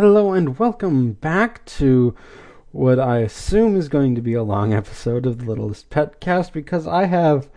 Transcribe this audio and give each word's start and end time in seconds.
Hello 0.00 0.32
and 0.32 0.58
welcome 0.58 1.12
back 1.12 1.62
to 1.66 2.16
what 2.72 2.98
I 2.98 3.18
assume 3.18 3.76
is 3.76 3.90
going 3.90 4.14
to 4.14 4.22
be 4.22 4.32
a 4.32 4.42
long 4.42 4.72
episode 4.72 5.26
of 5.26 5.36
the 5.36 5.44
Littlest 5.44 5.90
Pet 5.90 6.20
Cast 6.20 6.54
because 6.54 6.86
I 6.86 7.04
have 7.04 7.50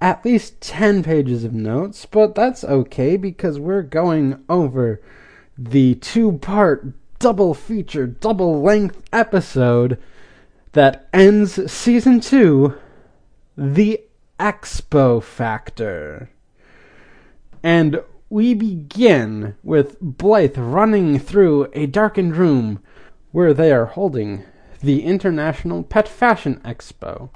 at 0.00 0.24
least 0.24 0.60
10 0.60 1.02
pages 1.02 1.42
of 1.42 1.52
notes, 1.52 2.06
but 2.06 2.36
that's 2.36 2.62
okay 2.62 3.16
because 3.16 3.58
we're 3.58 3.82
going 3.82 4.44
over 4.48 5.02
the 5.58 5.96
two 5.96 6.38
part 6.38 6.92
double 7.18 7.54
feature, 7.54 8.06
double 8.06 8.62
length 8.62 9.02
episode 9.12 10.00
that 10.74 11.08
ends 11.12 11.72
season 11.72 12.20
2 12.20 12.72
The 13.58 14.00
Expo 14.38 15.20
Factor. 15.20 16.30
And 17.64 18.00
we 18.30 18.54
begin 18.54 19.54
with 19.62 20.00
Blythe 20.00 20.58
running 20.58 21.18
through 21.18 21.68
a 21.72 21.86
darkened 21.86 22.36
room 22.36 22.80
where 23.32 23.54
they 23.54 23.72
are 23.72 23.86
holding 23.86 24.44
the 24.80 25.02
International 25.02 25.82
Pet 25.82 26.08
Fashion 26.08 26.60
Expo. 26.64 27.30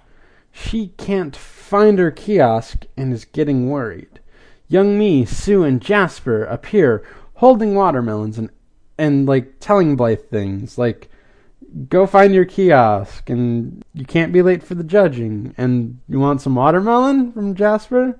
She 0.53 0.89
can't 0.97 1.37
find 1.37 1.99
her 1.99 2.11
kiosk 2.11 2.87
and 2.97 3.13
is 3.13 3.25
getting 3.25 3.69
worried. 3.69 4.21
Youngmee, 4.71 5.27
Sue, 5.27 5.63
and 5.63 5.81
Jasper 5.81 6.45
appear 6.45 7.03
holding 7.35 7.75
watermelons 7.75 8.39
and 8.39 8.51
and 8.99 9.27
like 9.27 9.55
telling 9.61 9.95
Blythe 9.97 10.25
things 10.29 10.77
like 10.77 11.09
go 11.89 12.07
find 12.07 12.35
your 12.35 12.45
kiosk 12.45 13.31
and 13.31 13.85
you 13.95 14.05
can't 14.05 14.33
be 14.33 14.43
late 14.43 14.63
for 14.63 14.75
the 14.75 14.83
judging 14.83 15.55
and 15.57 16.01
you 16.09 16.19
want 16.19 16.41
some 16.41 16.57
watermelon 16.57 17.33
from 17.33 17.55
Jasper? 17.55 18.19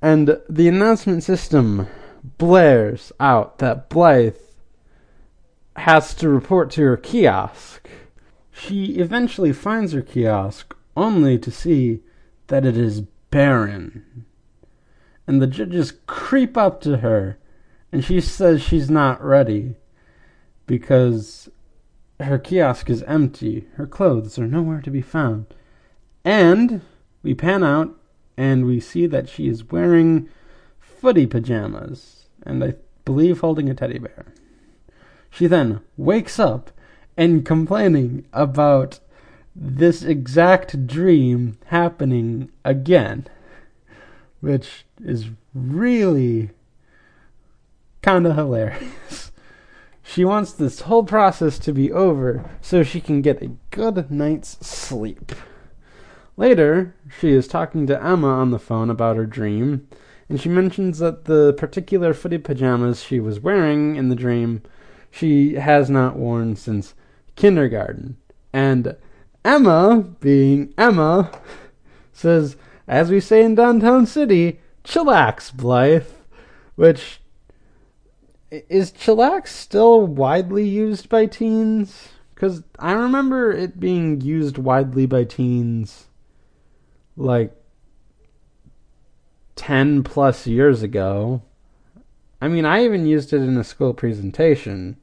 And 0.00 0.40
the 0.48 0.68
announcement 0.68 1.22
system 1.22 1.88
blares 2.38 3.12
out 3.18 3.58
that 3.58 3.88
Blythe 3.88 4.36
has 5.76 6.14
to 6.14 6.28
report 6.28 6.70
to 6.72 6.82
her 6.82 6.96
kiosk. 6.96 7.88
She 8.50 8.96
eventually 8.96 9.52
finds 9.52 9.92
her 9.92 10.02
kiosk 10.02 10.74
only 10.96 11.38
to 11.38 11.50
see 11.50 12.00
that 12.46 12.64
it 12.64 12.76
is 12.76 13.02
barren. 13.30 14.24
And 15.26 15.42
the 15.42 15.46
judges 15.46 15.92
creep 16.06 16.56
up 16.56 16.80
to 16.82 16.98
her 16.98 17.38
and 17.92 18.04
she 18.04 18.20
says 18.20 18.62
she's 18.62 18.90
not 18.90 19.22
ready 19.24 19.76
because 20.66 21.48
her 22.20 22.38
kiosk 22.38 22.90
is 22.90 23.02
empty. 23.04 23.68
Her 23.74 23.86
clothes 23.86 24.38
are 24.38 24.46
nowhere 24.46 24.80
to 24.80 24.90
be 24.90 25.02
found. 25.02 25.46
And 26.24 26.82
we 27.22 27.34
pan 27.34 27.62
out 27.62 27.95
and 28.36 28.66
we 28.66 28.80
see 28.80 29.06
that 29.06 29.28
she 29.28 29.48
is 29.48 29.70
wearing 29.70 30.28
footy 30.78 31.26
pajamas 31.26 32.28
and 32.44 32.62
I 32.62 32.74
believe 33.04 33.40
holding 33.40 33.68
a 33.68 33.74
teddy 33.74 33.98
bear. 33.98 34.26
She 35.30 35.46
then 35.46 35.80
wakes 35.96 36.38
up 36.38 36.70
and 37.16 37.44
complaining 37.44 38.26
about 38.32 39.00
this 39.54 40.02
exact 40.02 40.86
dream 40.86 41.58
happening 41.66 42.50
again, 42.64 43.26
which 44.40 44.84
is 45.02 45.30
really 45.54 46.50
kind 48.02 48.26
of 48.26 48.36
hilarious. 48.36 49.32
She 50.08 50.24
wants 50.24 50.52
this 50.52 50.82
whole 50.82 51.02
process 51.02 51.58
to 51.58 51.72
be 51.72 51.90
over 51.90 52.48
so 52.60 52.84
she 52.84 53.00
can 53.00 53.22
get 53.22 53.42
a 53.42 53.56
good 53.70 54.08
night's 54.08 54.56
sleep. 54.64 55.32
Later, 56.36 56.94
she 57.08 57.30
is 57.30 57.46
talking 57.46 57.86
to 57.86 58.02
Emma 58.02 58.28
on 58.28 58.50
the 58.50 58.58
phone 58.58 58.90
about 58.90 59.16
her 59.16 59.26
dream, 59.26 59.86
and 60.28 60.40
she 60.40 60.48
mentions 60.48 60.98
that 60.98 61.24
the 61.24 61.52
particular 61.54 62.12
footy 62.12 62.38
pajamas 62.38 63.02
she 63.02 63.20
was 63.20 63.40
wearing 63.40 63.96
in 63.96 64.08
the 64.08 64.16
dream 64.16 64.62
she 65.10 65.54
has 65.54 65.88
not 65.88 66.16
worn 66.16 66.56
since 66.56 66.94
kindergarten. 67.36 68.16
And 68.52 68.96
Emma, 69.44 70.04
being 70.20 70.74
Emma, 70.76 71.30
says, 72.12 72.56
as 72.88 73.10
we 73.10 73.20
say 73.20 73.42
in 73.44 73.54
downtown 73.54 74.06
city, 74.06 74.60
chillax, 74.84 75.54
Blythe. 75.54 76.06
Which 76.74 77.20
is 78.50 78.92
chillax 78.92 79.48
still 79.48 80.06
widely 80.06 80.68
used 80.68 81.08
by 81.08 81.26
teens? 81.26 82.08
Because 82.34 82.62
I 82.78 82.92
remember 82.92 83.50
it 83.50 83.80
being 83.80 84.20
used 84.20 84.58
widely 84.58 85.06
by 85.06 85.24
teens 85.24 86.06
like 87.16 87.54
10 89.56 90.02
plus 90.04 90.46
years 90.46 90.82
ago. 90.82 91.42
I 92.40 92.48
mean, 92.48 92.64
I 92.64 92.84
even 92.84 93.06
used 93.06 93.32
it 93.32 93.40
in 93.40 93.56
a 93.56 93.64
school 93.64 93.94
presentation. 93.94 94.96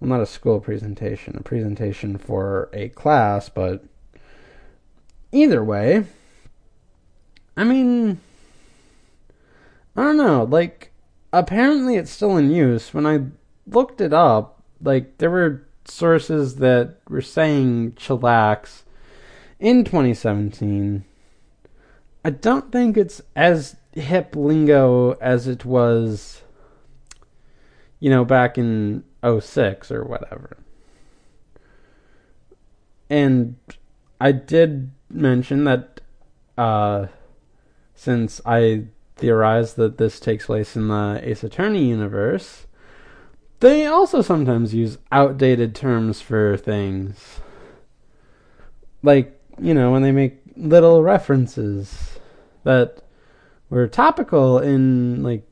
Well, 0.00 0.10
not 0.10 0.20
a 0.20 0.26
school 0.26 0.60
presentation, 0.60 1.36
a 1.36 1.42
presentation 1.42 2.18
for 2.18 2.68
a 2.72 2.88
class, 2.88 3.48
but 3.48 3.84
either 5.30 5.62
way, 5.62 6.04
I 7.56 7.64
mean, 7.64 8.20
I 9.96 10.02
don't 10.02 10.16
know. 10.16 10.42
Like, 10.42 10.90
apparently 11.32 11.96
it's 11.96 12.10
still 12.10 12.36
in 12.36 12.50
use. 12.50 12.92
When 12.92 13.06
I 13.06 13.26
looked 13.66 14.00
it 14.00 14.12
up, 14.12 14.62
like, 14.82 15.18
there 15.18 15.30
were 15.30 15.68
sources 15.84 16.56
that 16.56 16.96
were 17.08 17.22
saying 17.22 17.92
chillax 17.92 18.82
in 19.60 19.84
2017 19.84 21.04
I 22.24 22.30
don't 22.30 22.70
think 22.70 22.96
it's 22.96 23.20
as 23.34 23.76
hip 23.92 24.36
lingo 24.36 25.12
as 25.12 25.48
it 25.48 25.64
was, 25.64 26.42
you 27.98 28.10
know, 28.10 28.24
back 28.24 28.56
in 28.56 29.04
06 29.24 29.90
or 29.90 30.04
whatever. 30.04 30.56
And 33.10 33.56
I 34.20 34.32
did 34.32 34.92
mention 35.10 35.64
that 35.64 36.00
uh, 36.56 37.06
since 37.94 38.40
I 38.46 38.84
theorized 39.16 39.76
that 39.76 39.98
this 39.98 40.20
takes 40.20 40.46
place 40.46 40.76
in 40.76 40.88
the 40.88 41.20
Ace 41.22 41.42
Attorney 41.42 41.88
universe, 41.88 42.66
they 43.60 43.86
also 43.86 44.22
sometimes 44.22 44.74
use 44.74 44.98
outdated 45.10 45.74
terms 45.74 46.20
for 46.20 46.56
things. 46.56 47.40
Like, 49.02 49.40
you 49.60 49.74
know, 49.74 49.90
when 49.90 50.02
they 50.02 50.12
make 50.12 50.40
little 50.56 51.02
references 51.02 52.11
that 52.64 53.02
were 53.70 53.86
topical 53.88 54.58
in 54.58 55.22
like 55.22 55.46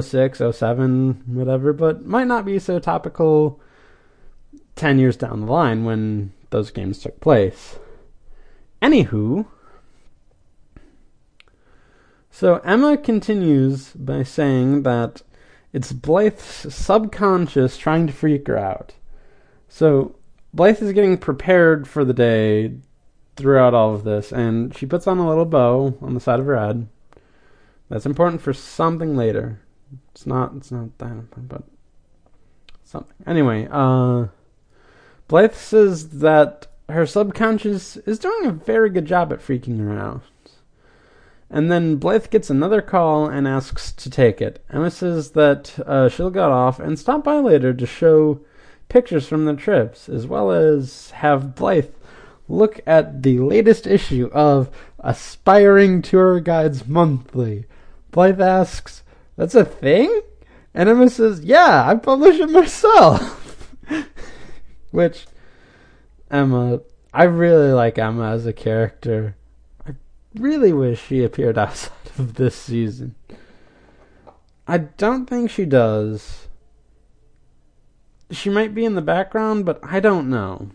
06, 0.00 0.40
07, 0.52 1.22
whatever, 1.26 1.72
but 1.72 2.04
might 2.04 2.26
not 2.26 2.44
be 2.44 2.58
so 2.58 2.78
topical 2.78 3.60
10 4.74 4.98
years 4.98 5.16
down 5.16 5.40
the 5.40 5.52
line 5.52 5.84
when 5.84 6.32
those 6.50 6.70
games 6.70 6.98
took 6.98 7.20
place. 7.20 7.78
Anywho, 8.82 9.46
so 12.30 12.56
Emma 12.56 12.98
continues 12.98 13.92
by 13.92 14.22
saying 14.22 14.82
that 14.82 15.22
it's 15.72 15.92
Blythe's 15.92 16.74
subconscious 16.74 17.78
trying 17.78 18.06
to 18.06 18.12
freak 18.12 18.46
her 18.48 18.58
out. 18.58 18.92
So 19.68 20.16
Blythe 20.52 20.82
is 20.82 20.92
getting 20.92 21.16
prepared 21.16 21.88
for 21.88 22.04
the 22.04 22.12
day 22.12 22.74
throughout 23.36 23.74
all 23.74 23.94
of 23.94 24.04
this, 24.04 24.32
and 24.32 24.76
she 24.76 24.86
puts 24.86 25.06
on 25.06 25.18
a 25.18 25.28
little 25.28 25.44
bow 25.44 25.96
on 26.00 26.14
the 26.14 26.20
side 26.20 26.40
of 26.40 26.46
her 26.46 26.58
head. 26.58 26.88
That's 27.88 28.06
important 28.06 28.40
for 28.40 28.52
something 28.52 29.16
later. 29.16 29.60
It's 30.12 30.26
not. 30.26 30.54
It's 30.56 30.72
not 30.72 30.96
that 30.98 31.10
important, 31.10 31.48
but 31.48 31.62
something. 32.84 33.14
Anyway, 33.26 33.68
uh, 33.70 34.26
Blythe 35.28 35.54
says 35.54 36.08
that 36.20 36.66
her 36.88 37.06
subconscious 37.06 37.96
is 37.98 38.18
doing 38.18 38.46
a 38.46 38.52
very 38.52 38.90
good 38.90 39.06
job 39.06 39.32
at 39.32 39.40
freaking 39.40 39.78
her 39.78 39.98
out. 39.98 40.22
And 41.48 41.70
then 41.70 41.96
Blythe 41.96 42.30
gets 42.30 42.50
another 42.50 42.82
call 42.82 43.26
and 43.28 43.46
asks 43.46 43.92
to 43.92 44.10
take 44.10 44.40
it. 44.40 44.64
Emma 44.70 44.90
says 44.90 45.32
that 45.32 45.78
uh, 45.86 46.08
she'll 46.08 46.30
get 46.30 46.42
off 46.42 46.80
and 46.80 46.98
stop 46.98 47.22
by 47.22 47.38
later 47.38 47.72
to 47.72 47.86
show 47.86 48.40
pictures 48.88 49.28
from 49.28 49.44
the 49.44 49.54
trips, 49.54 50.08
as 50.08 50.26
well 50.26 50.50
as 50.50 51.10
have 51.10 51.54
Blythe 51.54 51.90
look 52.48 52.80
at 52.86 53.22
the 53.22 53.38
latest 53.38 53.86
issue 53.86 54.30
of 54.32 54.70
Aspiring 55.00 56.02
Tour 56.02 56.40
Guides 56.40 56.86
Monthly. 56.86 57.64
Blythe 58.10 58.40
asks, 58.40 59.02
That's 59.36 59.54
a 59.54 59.64
thing? 59.64 60.22
And 60.74 60.88
Emma 60.88 61.08
says, 61.08 61.40
Yeah, 61.44 61.84
I 61.86 61.94
publish 61.96 62.38
it 62.38 62.50
myself. 62.50 63.66
Which, 64.90 65.26
Emma, 66.30 66.80
I 67.12 67.24
really 67.24 67.72
like 67.72 67.98
Emma 67.98 68.30
as 68.30 68.46
a 68.46 68.52
character. 68.52 69.36
I 69.86 69.92
really 70.34 70.72
wish 70.72 71.02
she 71.02 71.24
appeared 71.24 71.58
outside 71.58 71.92
of 72.18 72.34
this 72.34 72.54
season. 72.54 73.14
I 74.68 74.78
don't 74.78 75.26
think 75.26 75.50
she 75.50 75.64
does. 75.64 76.48
She 78.30 78.50
might 78.50 78.74
be 78.74 78.84
in 78.84 78.96
the 78.96 79.02
background, 79.02 79.64
but 79.64 79.78
I 79.82 80.00
don't 80.00 80.28
know. 80.28 80.70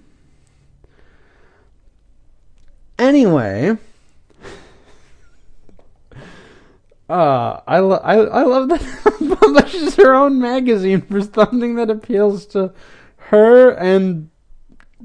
Anyway, 3.01 3.77
Uh, 7.09 7.59
I, 7.67 7.79
lo- 7.79 7.99
I, 8.01 8.15
I 8.19 8.43
love 8.43 8.69
that 8.69 8.79
publishes 9.41 9.97
her 9.97 10.13
own 10.13 10.39
magazine 10.39 11.01
for 11.01 11.19
something 11.21 11.75
that 11.75 11.89
appeals 11.89 12.45
to 12.47 12.71
her 13.17 13.71
and 13.71 14.29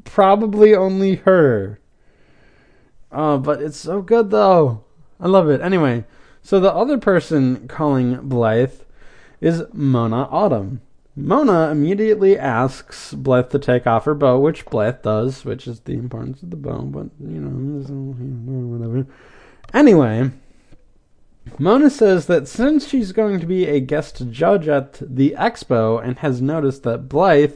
probably 0.05 0.73
only 0.73 1.17
her. 1.17 1.81
Uh, 3.11 3.39
but 3.39 3.61
it's 3.61 3.79
so 3.79 4.03
good 4.03 4.31
though. 4.31 4.85
I 5.19 5.27
love 5.27 5.49
it. 5.49 5.61
Anyway, 5.61 6.05
so 6.43 6.61
the 6.61 6.73
other 6.73 6.99
person 6.99 7.67
calling 7.67 8.29
Blythe 8.29 8.75
is 9.41 9.65
Mona 9.73 10.29
Autumn. 10.31 10.83
Mona 11.19 11.71
immediately 11.71 12.39
asks 12.39 13.15
Blythe 13.15 13.49
to 13.51 13.59
take 13.59 13.87
off 13.87 14.05
her 14.05 14.15
bow, 14.15 14.39
which 14.39 14.67
Blythe 14.67 15.01
does, 15.01 15.47
which 15.47 15.67
is 15.67 15.81
the 15.81 15.95
importance 15.95 16.43
of 16.43 16.51
the 16.51 16.57
bow, 16.57 16.83
but 16.83 17.07
you 17.19 17.41
know, 17.41 18.77
whatever. 18.77 19.07
Anyway, 19.73 20.31
Mona 21.59 21.89
says 21.89 22.27
that 22.27 22.47
since 22.47 22.87
she's 22.87 23.13
going 23.13 23.41
to 23.41 23.47
be 23.47 23.67
a 23.67 23.81
guest 23.81 24.31
judge 24.31 24.69
at 24.69 25.01
the 25.01 25.35
expo 25.39 26.05
and 26.05 26.19
has 26.19 26.43
noticed 26.43 26.83
that 26.83 27.09
Blythe 27.09 27.55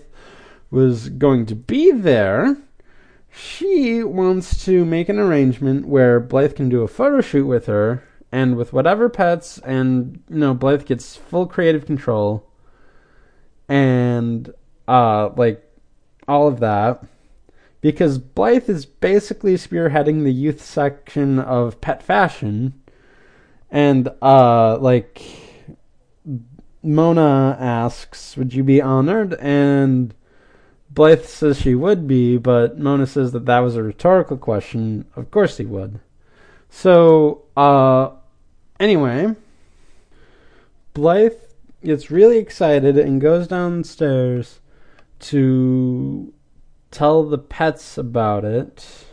was 0.71 1.11
going 1.11 1.45
to 1.45 1.55
be 1.55 1.91
there, 1.91 2.57
she 3.31 4.03
wants 4.03 4.65
to 4.65 4.87
make 4.87 5.11
an 5.11 5.19
arrangement 5.19 5.87
where 5.87 6.19
Blythe 6.19 6.55
can 6.55 6.71
do 6.71 6.81
a 6.81 6.89
photo 6.89 7.21
shoot 7.21 7.45
with 7.45 7.67
her 7.67 8.05
and 8.33 8.57
with 8.57 8.73
whatever 8.73 9.11
pets, 9.11 9.59
and 9.59 10.23
you 10.31 10.39
know, 10.39 10.55
Blythe 10.55 10.87
gets 10.87 11.17
full 11.17 11.47
creative 11.47 11.85
control 11.85 12.50
and 13.71 14.53
uh, 14.89 15.31
like 15.37 15.65
all 16.29 16.49
of 16.49 16.61
that 16.61 17.03
because 17.81 18.19
Blythe 18.19 18.69
is 18.69 18.85
basically 18.85 19.55
spearheading 19.55 20.25
the 20.25 20.33
youth 20.33 20.63
section 20.63 21.39
of 21.39 21.81
pet 21.81 22.03
fashion 22.03 22.75
and 23.71 24.09
uh 24.21 24.77
like 24.79 25.23
Mona 26.83 27.57
asks, 27.61 28.37
"Would 28.37 28.55
you 28.55 28.65
be 28.65 28.83
honored?" 28.83 29.35
and 29.35 30.15
Blythe 30.91 31.25
says 31.25 31.61
she 31.61 31.75
would 31.75 32.09
be, 32.09 32.37
but 32.37 32.79
Mona 32.79 33.07
says 33.07 33.33
that 33.33 33.47
that 33.47 33.61
was 33.61 33.77
a 33.77 33.83
rhetorical 33.83 34.37
question. 34.37 35.05
Of 35.15 35.31
course 35.31 35.59
he 35.59 35.67
would. 35.67 36.01
So, 36.69 37.43
uh, 37.57 38.11
anyway, 38.81 39.37
Blythe 40.95 41.35
gets 41.83 42.11
really 42.11 42.39
excited 42.39 42.99
and 42.99 43.21
goes 43.21 43.49
downstairs 43.49 44.61
to 45.21 46.33
tell 46.91 47.25
the 47.25 47.39
pets 47.39 47.97
about 47.97 48.45
it 48.45 49.07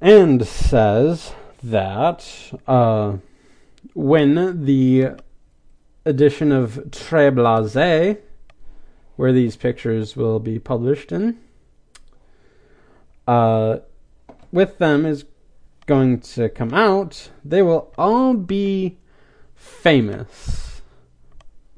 and 0.00 0.46
says 0.46 1.32
that 1.62 2.26
uh, 2.66 3.16
when 3.94 4.64
the 4.64 5.10
edition 6.04 6.52
of 6.52 6.74
Très 6.90 7.32
Blasé 7.32 8.18
where 9.16 9.32
these 9.32 9.56
pictures 9.56 10.16
will 10.16 10.40
be 10.40 10.58
published 10.58 11.12
in. 11.12 11.38
Uh, 13.26 13.78
with 14.50 14.78
them 14.78 15.06
is 15.06 15.24
going 15.86 16.20
to 16.20 16.48
come 16.48 16.74
out. 16.74 17.30
They 17.44 17.62
will 17.62 17.92
all 17.96 18.34
be 18.34 18.98
famous, 19.54 20.71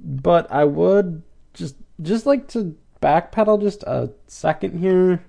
but 0.04 0.50
I 0.52 0.64
would 0.64 1.22
just 1.54 1.76
just 2.02 2.26
like 2.26 2.46
to 2.48 2.76
backpedal 3.02 3.60
just 3.60 3.82
a 3.84 4.10
second 4.26 4.78
here. 4.78 5.24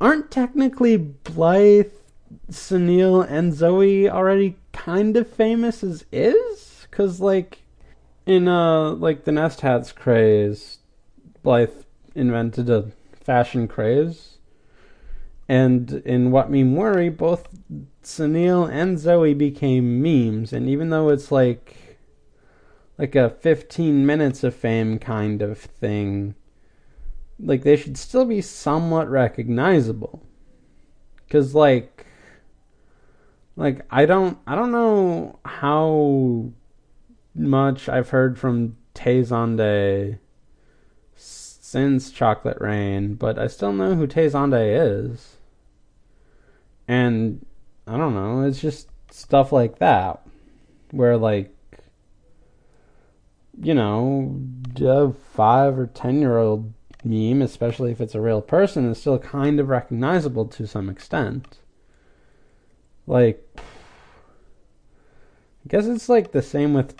Aren't 0.00 0.30
technically 0.30 0.96
Blythe, 0.96 1.92
Sunil, 2.50 3.28
and 3.28 3.54
Zoe 3.54 4.08
already 4.08 4.56
kind 4.72 5.16
of 5.16 5.28
famous 5.28 5.84
as 5.84 6.04
is? 6.10 6.86
Cause 6.90 7.20
like 7.20 7.62
in 8.26 8.48
uh 8.48 8.92
like 8.92 9.24
the 9.24 9.32
Nest 9.32 9.60
Hats 9.60 9.92
craze, 9.92 10.78
Blythe 11.42 11.84
invented 12.14 12.70
a 12.70 12.90
fashion 13.14 13.68
craze. 13.68 14.38
And 15.48 15.92
in 16.06 16.30
What 16.30 16.50
Meme 16.50 16.76
Worry, 16.76 17.10
both 17.10 17.48
Sunil 18.02 18.70
and 18.70 18.98
Zoe 18.98 19.34
became 19.34 20.00
memes. 20.00 20.52
And 20.52 20.68
even 20.68 20.90
though 20.90 21.10
it's 21.10 21.30
like 21.30 21.76
like 23.02 23.16
a 23.16 23.30
15 23.30 24.06
minutes 24.06 24.44
of 24.44 24.54
fame 24.54 24.96
kind 24.96 25.42
of 25.42 25.58
thing, 25.58 26.36
like 27.40 27.64
they 27.64 27.74
should 27.74 27.98
still 27.98 28.24
be 28.24 28.40
somewhat 28.40 29.10
recognizable. 29.10 30.22
Cause 31.28 31.52
like 31.52 32.06
like 33.56 33.84
I 33.90 34.06
don't 34.06 34.38
I 34.46 34.54
don't 34.54 34.70
know 34.70 35.40
how 35.44 36.52
much 37.34 37.88
I've 37.88 38.10
heard 38.10 38.38
from 38.38 38.76
Tay 38.94 39.22
Zonday 39.22 40.20
since 41.16 42.12
Chocolate 42.12 42.60
Rain, 42.60 43.14
but 43.14 43.36
I 43.36 43.48
still 43.48 43.72
know 43.72 43.96
who 43.96 44.06
Tay 44.06 44.26
Zonday 44.26 44.78
is. 44.80 45.38
And 46.86 47.44
I 47.84 47.96
don't 47.96 48.14
know, 48.14 48.42
it's 48.42 48.60
just 48.60 48.90
stuff 49.10 49.50
like 49.50 49.80
that. 49.80 50.20
Where, 50.92 51.16
like, 51.16 51.52
you 53.60 53.74
know, 53.74 54.40
a 54.80 55.12
five 55.12 55.78
or 55.78 55.86
ten 55.86 56.20
year 56.20 56.38
old 56.38 56.72
meme, 57.04 57.42
especially 57.42 57.90
if 57.90 58.00
it's 58.00 58.14
a 58.14 58.20
real 58.20 58.40
person, 58.40 58.90
is 58.90 58.98
still 58.98 59.18
kind 59.18 59.58
of 59.60 59.68
recognizable 59.68 60.46
to 60.46 60.66
some 60.66 60.88
extent. 60.88 61.58
Like, 63.06 63.44
I 63.56 63.62
guess 65.68 65.86
it's 65.86 66.08
like 66.08 66.32
the 66.32 66.42
same 66.42 66.74
with 66.74 66.94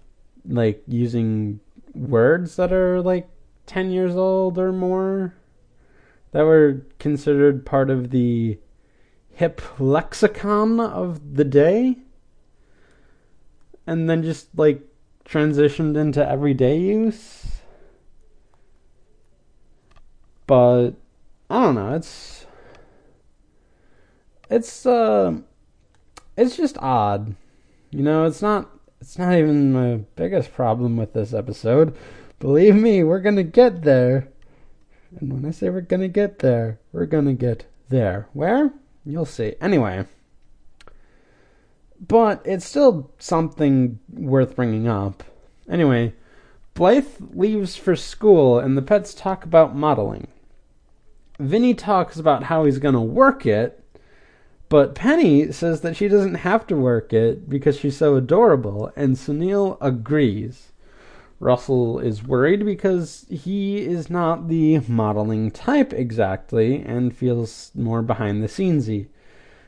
like 0.47 0.83
using 0.87 1.61
words 1.95 2.57
that 2.57 2.73
are 2.73 3.01
like 3.01 3.29
10 3.67 3.91
years 3.91 4.17
old 4.17 4.59
or 4.59 4.73
more 4.73 5.35
that 6.33 6.43
were 6.43 6.83
considered 6.99 7.65
part 7.65 7.91
of 7.91 8.11
the 8.11 8.59
hip 9.31 9.63
lexicon 9.79 10.81
of 10.81 11.37
the 11.37 11.45
day 11.45 11.97
and 13.87 14.09
then 14.09 14.23
just 14.23 14.49
like 14.57 14.83
transitioned 15.25 15.97
into 15.97 16.27
everyday 16.29 16.79
use 16.79 17.61
but 20.47 20.91
i 21.49 21.63
don't 21.63 21.75
know 21.75 21.95
it's 21.95 22.47
it's 24.51 24.85
uh 24.85 25.35
it's 26.37 26.57
just 26.57 26.77
odd 26.79 27.35
you 27.91 28.03
know 28.03 28.27
it's 28.27 28.43
not 28.43 28.69
it's 29.03 29.19
not 29.19 29.35
even 29.35 29.73
my 29.73 29.97
biggest 30.15 30.53
problem 30.53 30.97
with 30.97 31.13
this 31.13 31.35
episode. 31.35 31.93
Believe 32.39 32.77
me, 32.77 33.03
we're 33.03 33.19
gonna 33.19 33.43
get 33.43 33.83
there. 33.83 34.29
And 35.19 35.33
when 35.33 35.45
I 35.45 35.51
say 35.51 35.71
we're 35.71 35.81
gonna 35.81 36.07
get 36.07 36.39
there, 36.39 36.79
we're 36.93 37.07
gonna 37.07 37.35
get 37.35 37.67
there. 37.89 38.29
Where? 38.33 38.73
You'll 39.05 39.25
see. 39.27 39.57
Anyway. 39.61 40.07
But 42.07 42.43
it's 42.45 42.67
still 42.67 43.11
something 43.19 43.99
worth 44.13 44.57
bringing 44.57 44.89
up. 44.89 45.23
Anyway, 45.69 46.15
Blythe 46.75 47.07
leaves 47.33 47.77
for 47.77 47.95
school 47.95 48.59
and 48.59 48.77
the 48.77 48.83
pets 48.83 49.15
talk 49.15 49.45
about 49.45 49.77
modeling. 49.77 50.27
Vinny 51.39 51.75
talks 51.75 52.19
about 52.19 52.45
how 52.45 52.65
he's 52.65 52.79
gonna 52.79 53.03
work 53.03 53.47
it, 53.47 53.83
but 54.69 54.95
Penny 54.95 55.53
says 55.53 55.83
that 55.83 55.97
she 55.97 56.09
doesn't 56.09 56.37
have 56.37 56.67
to 56.69 56.77
work 56.77 57.13
it 57.13 57.49
because 57.49 57.77
she's 57.77 57.97
so 57.97 58.17
adorable, 58.17 58.91
and 58.97 59.17
Sunil 59.17 59.77
agrees. 59.81 60.73
Russell 61.41 61.99
is 61.99 62.23
worried 62.23 62.65
because 62.65 63.27
he 63.29 63.83
is 63.83 64.09
not 64.09 64.49
the 64.49 64.79
modeling 64.89 65.51
type 65.51 65.93
exactly 65.93 66.77
and 66.83 67.15
feels 67.15 67.71
more 67.75 68.01
behind 68.01 68.43
the 68.43 68.49
scenesy. 68.49 69.09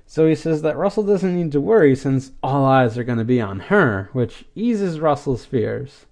So 0.07 0.27
he 0.27 0.35
says 0.35 0.63
that 0.63 0.77
Russell 0.77 1.03
doesn't 1.03 1.35
need 1.35 1.53
to 1.53 1.61
worry 1.61 1.97
since 1.97 2.33
all 2.43 2.65
eyes 2.65 2.97
are 2.97 3.05
going 3.05 3.19
to 3.19 3.25
be 3.25 3.41
on 3.41 3.61
her, 3.61 4.11
which 4.13 4.45
eases 4.55 5.01
Russell's 5.01 5.45
fears. 5.45 6.07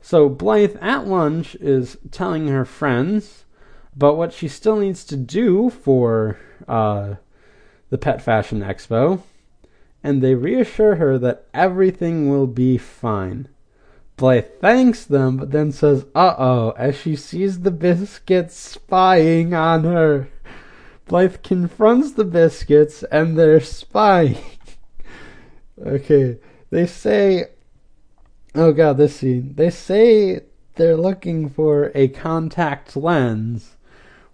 So 0.00 0.28
Blythe 0.28 0.76
at 0.80 1.06
lunch 1.06 1.54
is 1.56 1.96
telling 2.10 2.48
her 2.48 2.64
friends 2.64 3.44
about 3.96 4.16
what 4.16 4.32
she 4.32 4.48
still 4.48 4.76
needs 4.76 5.04
to 5.06 5.16
do 5.16 5.70
for 5.70 6.38
uh, 6.68 7.14
the 7.90 7.98
Pet 7.98 8.20
Fashion 8.20 8.60
Expo, 8.60 9.22
and 10.02 10.22
they 10.22 10.34
reassure 10.34 10.96
her 10.96 11.18
that 11.18 11.46
everything 11.54 12.28
will 12.28 12.46
be 12.46 12.76
fine. 12.76 13.48
Blythe 14.16 14.46
thanks 14.60 15.04
them, 15.04 15.36
but 15.36 15.50
then 15.50 15.72
says, 15.72 16.04
uh 16.14 16.34
oh, 16.38 16.74
as 16.76 16.96
she 16.96 17.16
sees 17.16 17.60
the 17.60 17.72
Biskits 17.72 18.50
spying 18.50 19.54
on 19.54 19.84
her. 19.84 20.28
Blythe 21.06 21.42
confronts 21.42 22.12
the 22.12 22.24
Biskits, 22.24 23.04
and 23.10 23.38
they're 23.38 23.60
spying. 23.60 24.38
okay, 25.86 26.38
they 26.70 26.86
say, 26.86 27.46
oh 28.54 28.72
god, 28.72 28.96
this 28.96 29.16
scene. 29.16 29.54
They 29.56 29.70
say 29.70 30.40
they're 30.76 30.96
looking 30.96 31.48
for 31.48 31.92
a 31.94 32.08
contact 32.08 32.96
lens 32.96 33.74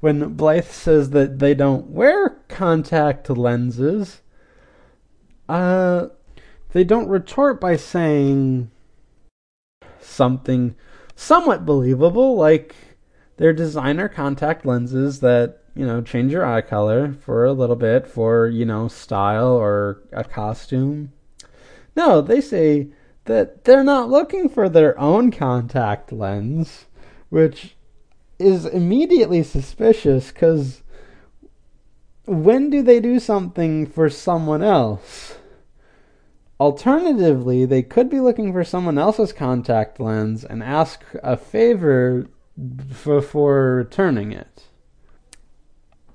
when 0.00 0.34
Blythe 0.34 0.64
says 0.64 1.10
that 1.10 1.38
they 1.38 1.54
don't 1.54 1.90
wear 1.90 2.30
contact 2.48 3.28
lenses, 3.28 4.22
uh, 5.48 6.08
they 6.72 6.84
don't 6.84 7.08
retort 7.08 7.60
by 7.60 7.76
saying 7.76 8.70
something 10.00 10.74
somewhat 11.14 11.66
believable, 11.66 12.34
like 12.36 12.74
their 13.36 13.52
designer 13.52 14.08
contact 14.08 14.64
lenses 14.64 15.20
that, 15.20 15.59
you 15.74 15.86
know, 15.86 16.02
change 16.02 16.32
your 16.32 16.44
eye 16.44 16.60
color 16.60 17.12
for 17.12 17.44
a 17.44 17.52
little 17.52 17.76
bit 17.76 18.06
for, 18.06 18.46
you 18.46 18.64
know, 18.64 18.88
style 18.88 19.48
or 19.48 20.02
a 20.12 20.24
costume. 20.24 21.12
No, 21.96 22.20
they 22.20 22.40
say 22.40 22.88
that 23.24 23.64
they're 23.64 23.84
not 23.84 24.08
looking 24.08 24.48
for 24.48 24.68
their 24.68 24.98
own 24.98 25.30
contact 25.30 26.12
lens, 26.12 26.86
which 27.28 27.76
is 28.38 28.64
immediately 28.64 29.42
suspicious 29.42 30.32
because 30.32 30.82
when 32.26 32.70
do 32.70 32.82
they 32.82 33.00
do 33.00 33.18
something 33.18 33.86
for 33.86 34.08
someone 34.08 34.62
else? 34.62 35.36
Alternatively, 36.58 37.64
they 37.64 37.82
could 37.82 38.10
be 38.10 38.20
looking 38.20 38.52
for 38.52 38.64
someone 38.64 38.98
else's 38.98 39.32
contact 39.32 39.98
lens 39.98 40.44
and 40.44 40.62
ask 40.62 41.02
a 41.22 41.36
favor 41.36 42.28
before 43.04 43.76
returning 43.76 44.32
it. 44.32 44.64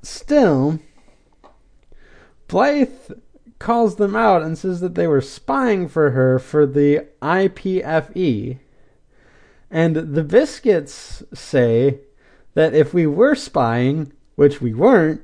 Still, 0.05 0.79
Blythe 2.47 3.11
calls 3.57 3.95
them 3.95 4.15
out 4.15 4.43
and 4.43 4.55
says 4.55 4.79
that 4.81 4.93
they 4.93 5.07
were 5.07 5.19
spying 5.19 5.87
for 5.87 6.11
her 6.11 6.37
for 6.37 6.67
the 6.67 7.07
IPFE. 7.23 8.59
And 9.71 9.95
the 9.95 10.23
Biskits 10.23 11.23
say 11.35 12.01
that 12.53 12.75
if 12.75 12.93
we 12.93 13.07
were 13.07 13.33
spying, 13.33 14.13
which 14.35 14.61
we 14.61 14.75
weren't, 14.75 15.21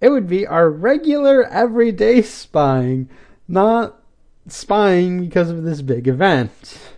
it 0.00 0.08
would 0.08 0.26
be 0.26 0.44
our 0.44 0.68
regular 0.68 1.44
everyday 1.44 2.20
spying, 2.20 3.08
not 3.46 4.02
spying 4.48 5.20
because 5.20 5.50
of 5.50 5.62
this 5.62 5.82
big 5.82 6.08
event. 6.08 6.93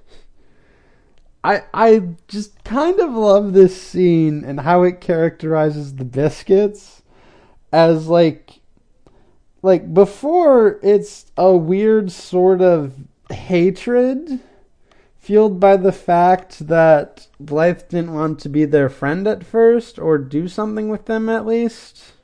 I 1.46 1.62
I 1.72 2.02
just 2.26 2.64
kind 2.64 2.98
of 2.98 3.14
love 3.14 3.52
this 3.52 3.80
scene 3.80 4.44
and 4.44 4.58
how 4.58 4.82
it 4.82 5.00
characterizes 5.00 5.94
the 5.94 6.04
Biskits 6.04 7.02
as 7.72 8.08
like 8.08 8.60
like 9.62 9.94
before 9.94 10.80
it's 10.82 11.26
a 11.36 11.56
weird 11.56 12.10
sort 12.10 12.60
of 12.60 12.94
hatred 13.30 14.40
fueled 15.20 15.60
by 15.60 15.76
the 15.76 15.92
fact 15.92 16.66
that 16.66 17.28
Blythe 17.38 17.88
didn't 17.90 18.14
want 18.14 18.40
to 18.40 18.48
be 18.48 18.64
their 18.64 18.88
friend 18.88 19.28
at 19.28 19.46
first 19.46 20.00
or 20.00 20.18
do 20.18 20.48
something 20.48 20.88
with 20.88 21.06
them 21.06 21.28
at 21.28 21.46
least. 21.46 22.14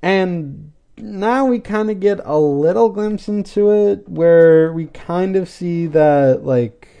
And 0.00 0.70
now 0.96 1.46
we 1.46 1.58
kind 1.58 1.90
of 1.90 1.98
get 1.98 2.20
a 2.24 2.38
little 2.38 2.88
glimpse 2.88 3.28
into 3.28 3.70
it 3.72 4.08
where 4.08 4.72
we 4.72 4.86
kind 4.86 5.34
of 5.34 5.48
see 5.48 5.86
that 5.88 6.44
like 6.44 6.91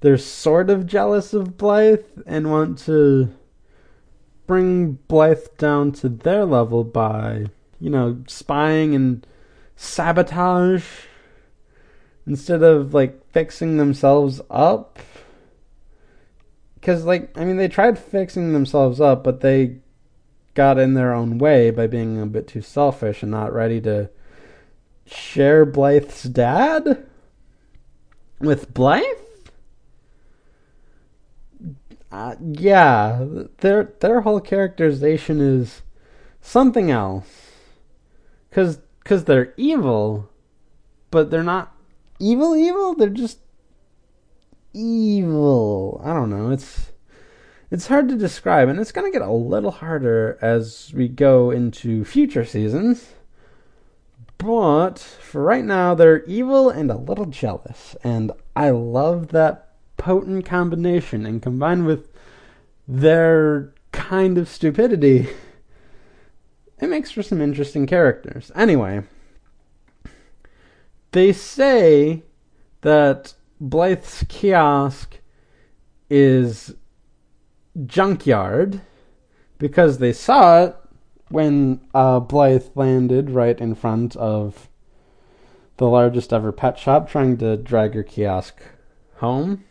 they're 0.00 0.18
sort 0.18 0.70
of 0.70 0.86
jealous 0.86 1.32
of 1.32 1.56
Blythe 1.56 2.04
and 2.26 2.50
want 2.50 2.78
to 2.80 3.32
bring 4.46 4.98
Blythe 5.08 5.46
down 5.58 5.92
to 5.92 6.08
their 6.08 6.44
level 6.44 6.84
by, 6.84 7.46
you 7.80 7.90
know, 7.90 8.22
spying 8.26 8.94
and 8.94 9.26
sabotage 9.74 10.84
instead 12.26 12.62
of 12.62 12.94
like 12.94 13.24
fixing 13.32 13.76
themselves 13.76 14.40
up. 14.50 14.98
Because, 16.74 17.04
like, 17.04 17.36
I 17.36 17.44
mean, 17.44 17.56
they 17.56 17.68
tried 17.68 17.98
fixing 17.98 18.52
themselves 18.52 19.00
up, 19.00 19.24
but 19.24 19.40
they 19.40 19.78
got 20.54 20.78
in 20.78 20.94
their 20.94 21.12
own 21.12 21.38
way 21.38 21.70
by 21.70 21.86
being 21.86 22.20
a 22.20 22.26
bit 22.26 22.46
too 22.46 22.62
selfish 22.62 23.22
and 23.22 23.30
not 23.30 23.52
ready 23.52 23.80
to 23.80 24.08
share 25.04 25.66
Blythe's 25.66 26.24
dad 26.24 27.06
with 28.40 28.72
Blythe? 28.72 29.04
Uh, 32.10 32.36
yeah, 32.40 33.24
their 33.58 33.92
their 34.00 34.20
whole 34.20 34.40
characterization 34.40 35.40
is 35.40 35.82
something 36.40 36.90
else. 36.90 37.52
Cause, 38.50 38.78
cause 39.04 39.24
they're 39.24 39.52
evil, 39.56 40.30
but 41.10 41.30
they're 41.30 41.42
not 41.42 41.74
evil. 42.18 42.56
Evil. 42.56 42.94
They're 42.94 43.10
just 43.10 43.40
evil. 44.72 46.00
I 46.04 46.14
don't 46.14 46.30
know. 46.30 46.50
It's 46.50 46.92
it's 47.70 47.88
hard 47.88 48.08
to 48.08 48.16
describe, 48.16 48.68
and 48.68 48.78
it's 48.78 48.92
to 48.92 49.10
get 49.10 49.22
a 49.22 49.32
little 49.32 49.72
harder 49.72 50.38
as 50.40 50.92
we 50.94 51.08
go 51.08 51.50
into 51.50 52.04
future 52.04 52.44
seasons. 52.44 53.12
But 54.38 54.98
for 54.98 55.42
right 55.42 55.64
now, 55.64 55.94
they're 55.94 56.22
evil 56.24 56.70
and 56.70 56.90
a 56.90 56.96
little 56.96 57.26
jealous, 57.26 57.96
and 58.04 58.30
I 58.54 58.70
love 58.70 59.28
that 59.28 59.65
potent 60.06 60.46
combination. 60.46 61.26
And 61.26 61.42
combined 61.42 61.84
with 61.84 62.08
their 62.86 63.74
kind 63.90 64.38
of 64.38 64.48
stupidity, 64.48 65.26
it 66.80 66.88
makes 66.88 67.10
for 67.10 67.24
some 67.24 67.40
interesting 67.40 67.88
characters. 67.88 68.52
Anyway, 68.54 69.02
they 71.10 71.32
say 71.32 72.22
that 72.82 73.34
Blythe's 73.60 74.24
kiosk 74.28 75.18
is 76.08 76.76
junkyard 77.84 78.80
because 79.58 79.98
they 79.98 80.12
saw 80.12 80.62
it 80.62 80.76
when 81.30 81.80
uh, 81.92 82.20
Blythe 82.20 82.68
landed 82.76 83.30
right 83.30 83.60
in 83.60 83.74
front 83.74 84.14
of 84.14 84.68
the 85.78 85.88
largest 85.88 86.32
ever 86.32 86.52
pet 86.52 86.78
shop 86.78 87.10
trying 87.10 87.36
to 87.38 87.56
drag 87.56 87.94
her 87.94 88.04
kiosk 88.04 88.62
home. 89.16 89.64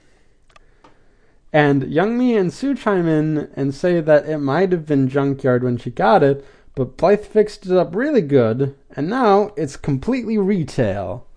And 1.55 1.83
Youngmee 1.83 2.37
and 2.37 2.51
Sue 2.51 2.75
chime 2.75 3.07
in 3.07 3.49
and 3.55 3.73
say 3.73 4.01
that 4.01 4.27
it 4.27 4.39
might 4.39 4.73
have 4.73 4.85
been 4.85 5.07
junkyard 5.07 5.63
when 5.63 5.77
she 5.77 5.89
got 5.89 6.21
it, 6.21 6.45
but 6.75 6.97
Blythe 6.97 7.23
fixed 7.23 7.65
it 7.65 7.71
up 7.71 7.95
really 7.95 8.19
good, 8.19 8.75
and 8.93 9.09
now 9.09 9.51
it's 9.55 9.77
completely 9.77 10.37
retail. 10.37 11.27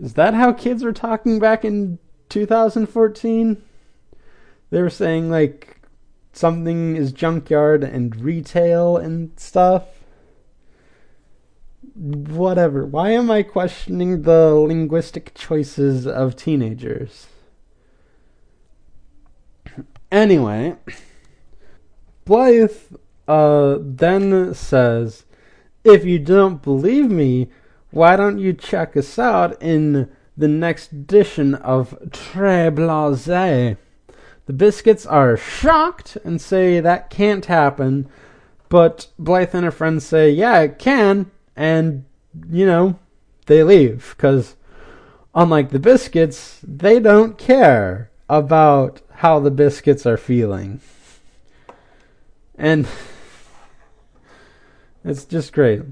Is 0.00 0.14
that 0.14 0.34
how 0.34 0.52
kids 0.52 0.82
were 0.82 0.92
talking 0.92 1.38
back 1.38 1.64
in 1.64 2.00
2014? 2.28 3.62
They 4.70 4.82
were 4.82 4.90
saying, 4.90 5.30
like, 5.30 5.80
something 6.32 6.96
is 6.96 7.12
junkyard 7.12 7.84
and 7.84 8.16
retail 8.16 8.96
and 8.96 9.30
stuff. 9.38 9.84
Whatever. 11.94 12.84
Why 12.84 13.10
am 13.10 13.30
I 13.30 13.44
questioning 13.44 14.22
the 14.22 14.56
linguistic 14.56 15.34
choices 15.34 16.04
of 16.04 16.34
teenagers? 16.34 17.28
Anyway, 20.10 20.76
Blythe 22.24 22.76
uh, 23.26 23.78
then 23.80 24.54
says, 24.54 25.24
If 25.84 26.04
you 26.04 26.18
don't 26.18 26.62
believe 26.62 27.10
me, 27.10 27.48
why 27.90 28.16
don't 28.16 28.38
you 28.38 28.52
check 28.52 28.96
us 28.96 29.18
out 29.18 29.60
in 29.62 30.08
the 30.36 30.48
next 30.48 30.92
edition 30.92 31.54
of 31.54 31.98
Très 32.10 32.74
Blasé? 32.74 33.76
The 34.46 34.52
Biskits 34.52 35.10
are 35.10 35.36
shocked 35.36 36.16
and 36.24 36.40
say 36.40 36.78
that 36.78 37.10
can't 37.10 37.46
happen, 37.46 38.08
but 38.68 39.08
Blythe 39.18 39.54
and 39.54 39.64
her 39.64 39.70
friends 39.72 40.06
say, 40.06 40.30
yeah, 40.30 40.60
it 40.60 40.78
can, 40.78 41.30
and, 41.56 42.04
you 42.50 42.64
know, 42.64 42.98
they 43.46 43.64
leave, 43.64 44.14
because 44.16 44.54
unlike 45.34 45.70
the 45.70 45.80
Biskits, 45.80 46.58
they 46.62 47.00
don't 47.00 47.38
care 47.38 48.10
about 48.28 49.00
how 49.16 49.40
the 49.40 49.50
Biskits 49.50 50.06
are 50.06 50.16
feeling. 50.16 50.80
And 52.58 52.86
it's 55.04 55.24
just 55.24 55.52
great. 55.52 55.82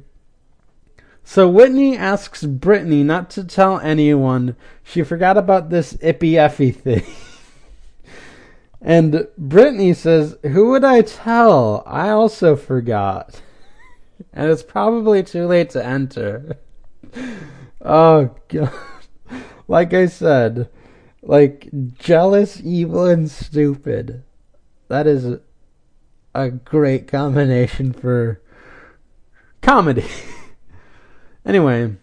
So 1.22 1.48
Whitney 1.48 1.96
asks 1.96 2.44
Brittany 2.44 3.02
not 3.02 3.30
to 3.30 3.44
tell 3.44 3.78
anyone 3.80 4.56
she 4.82 5.02
forgot 5.02 5.36
about 5.36 5.70
this 5.70 5.94
ippy 5.94 6.32
effy 6.32 6.74
thing. 6.74 7.04
And 8.84 9.26
Brittany 9.38 9.94
says, 9.94 10.36
Who 10.42 10.68
would 10.68 10.84
I 10.84 11.00
tell? 11.00 11.82
I 11.86 12.10
also 12.10 12.54
forgot. 12.54 13.40
and 14.32 14.50
it's 14.50 14.62
probably 14.62 15.22
too 15.22 15.46
late 15.46 15.70
to 15.70 15.84
enter. 15.84 16.58
oh, 17.80 18.36
God. 18.48 18.72
Like 19.66 19.94
I 19.94 20.04
said, 20.04 20.68
like 21.26 21.68
jealous, 21.98 22.60
evil, 22.62 23.06
and 23.06 23.30
stupid. 23.30 24.22
That 24.88 25.06
is 25.06 25.38
a 26.34 26.50
great 26.50 27.08
combination 27.08 27.92
for 27.92 28.40
comedy. 29.62 30.06
anyway, 31.46 31.96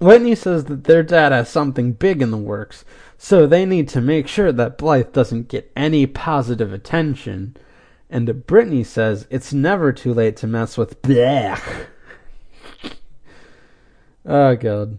Whitney 0.00 0.34
says 0.34 0.64
that 0.64 0.84
their 0.84 1.02
dad 1.02 1.32
has 1.32 1.48
something 1.48 1.92
big 1.92 2.22
in 2.22 2.30
the 2.30 2.36
works, 2.36 2.84
so 3.16 3.46
they 3.46 3.66
need 3.66 3.88
to 3.90 4.00
make 4.00 4.28
sure 4.28 4.52
that 4.52 4.78
Blythe 4.78 5.12
doesn't 5.12 5.48
get 5.48 5.70
any 5.76 6.06
positive 6.06 6.72
attention. 6.72 7.56
And 8.08 8.46
Brittany 8.46 8.84
says 8.84 9.26
it's 9.28 9.52
never 9.52 9.92
too 9.92 10.14
late 10.14 10.36
to 10.38 10.46
mess 10.46 10.78
with 10.78 11.02
Blech. 11.02 11.86
Oh 14.30 14.56
god. 14.56 14.98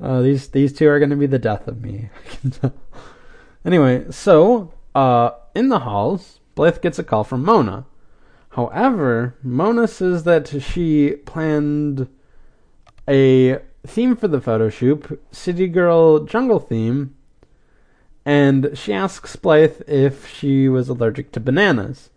Uh, 0.00 0.20
these 0.20 0.48
these 0.48 0.72
two 0.72 0.88
are 0.88 0.98
going 0.98 1.10
to 1.10 1.16
be 1.16 1.26
the 1.26 1.38
death 1.38 1.66
of 1.66 1.82
me. 1.82 2.10
anyway, 3.64 4.04
so 4.10 4.72
uh, 4.94 5.30
in 5.54 5.68
the 5.68 5.80
halls, 5.80 6.40
Blythe 6.54 6.82
gets 6.82 6.98
a 6.98 7.04
call 7.04 7.24
from 7.24 7.44
Mona. 7.44 7.86
However, 8.50 9.36
Mona 9.42 9.86
says 9.86 10.24
that 10.24 10.48
she 10.62 11.12
planned 11.24 12.08
a 13.08 13.58
theme 13.86 14.16
for 14.16 14.28
the 14.28 14.40
photo 14.40 14.68
shoot, 14.68 15.20
City 15.30 15.68
Girl 15.68 16.20
Jungle 16.20 16.58
theme, 16.58 17.14
and 18.24 18.70
she 18.74 18.92
asks 18.92 19.36
Blythe 19.36 19.82
if 19.86 20.28
she 20.28 20.68
was 20.68 20.88
allergic 20.88 21.32
to 21.32 21.40
bananas. 21.40 22.10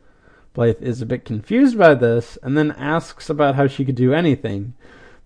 Blythe 0.54 0.82
is 0.82 1.02
a 1.02 1.06
bit 1.06 1.26
confused 1.26 1.78
by 1.78 1.94
this 1.94 2.38
and 2.42 2.58
then 2.58 2.72
asks 2.72 3.30
about 3.30 3.56
how 3.56 3.68
she 3.68 3.86
could 3.86 3.96
do 3.96 4.14
anything. 4.14 4.74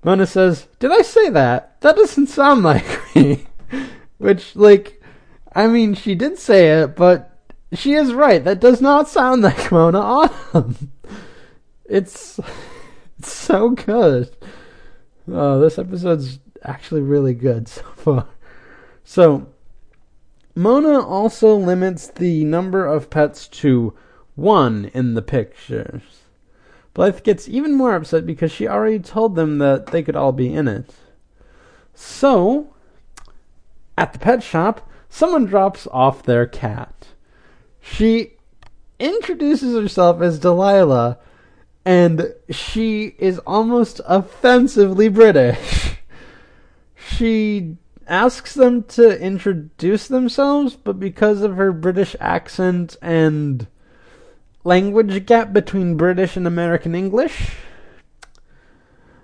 Mona 0.04 0.26
says, 0.28 0.68
Did 0.80 0.92
I 0.92 1.02
say 1.02 1.30
that? 1.30 1.80
That 1.82 1.96
doesn't 1.96 2.28
sound 2.28 2.64
like 2.64 3.16
me. 3.16 3.46
Which, 4.18 4.56
like, 4.56 5.02
I 5.54 5.68
mean, 5.68 5.94
she 5.94 6.16
did 6.16 6.38
say 6.38 6.82
it, 6.82 6.96
but 6.96 7.34
she 7.74 7.94
is 7.94 8.14
right. 8.14 8.44
That 8.44 8.60
does 8.60 8.82
not 8.82 9.10
sound 9.10 9.42
like 9.44 9.72
Mona 9.72 10.00
Autumn. 10.00 10.92
It's, 11.86 12.40
it's 13.20 13.32
so 13.32 13.70
good. 13.70 14.36
Oh, 15.32 15.60
this 15.60 15.80
episode's 15.80 16.40
actually 16.64 17.02
really 17.02 17.34
good 17.34 17.68
so 17.68 17.84
far. 17.96 18.28
So, 19.04 19.48
Mona 20.56 21.00
also 21.00 21.56
limits 21.56 22.08
the 22.08 22.44
number 22.46 22.86
of 22.86 23.10
pets 23.10 23.48
to 23.48 23.94
one 24.36 24.90
in 24.94 25.14
the 25.14 25.22
pictures. 25.22 26.23
Blythe 26.94 27.24
gets 27.24 27.50
even 27.50 27.74
more 27.74 27.96
upset 27.96 28.26
because 28.26 28.52
she 28.52 28.68
already 28.68 29.00
told 29.00 29.36
them 29.36 29.58
that 29.58 29.88
they 29.88 30.04
could 30.04 30.16
all 30.16 30.32
be 30.32 30.54
in 30.54 30.68
it. 30.68 30.94
So, 31.94 32.74
at 33.98 34.14
the 34.14 34.20
pet 34.20 34.44
shop, 34.44 34.88
someone 35.10 35.46
drops 35.46 35.88
off 35.92 36.24
their 36.24 36.46
cat. 36.46 37.08
She 37.80 38.34
introduces 39.00 39.76
herself 39.76 40.22
as 40.22 40.40
Delilah, 40.40 41.18
and 41.84 42.34
she 42.50 43.16
is 43.18 43.40
almost 43.40 44.02
offensively 44.06 45.10
British. 45.10 45.90
She 47.06 47.78
asks 48.08 48.54
them 48.54 48.84
to 48.84 49.20
introduce 49.20 50.08
themselves, 50.08 50.76
but 50.76 51.00
because 51.00 51.42
of 51.42 51.58
her 51.58 51.72
British 51.72 52.16
accent 52.20 52.96
and 53.02 53.68
language 54.64 55.26
gap 55.26 55.54
between 55.54 55.98
British 55.98 56.38
and 56.38 56.48
American 56.48 56.96
English. 56.96 57.52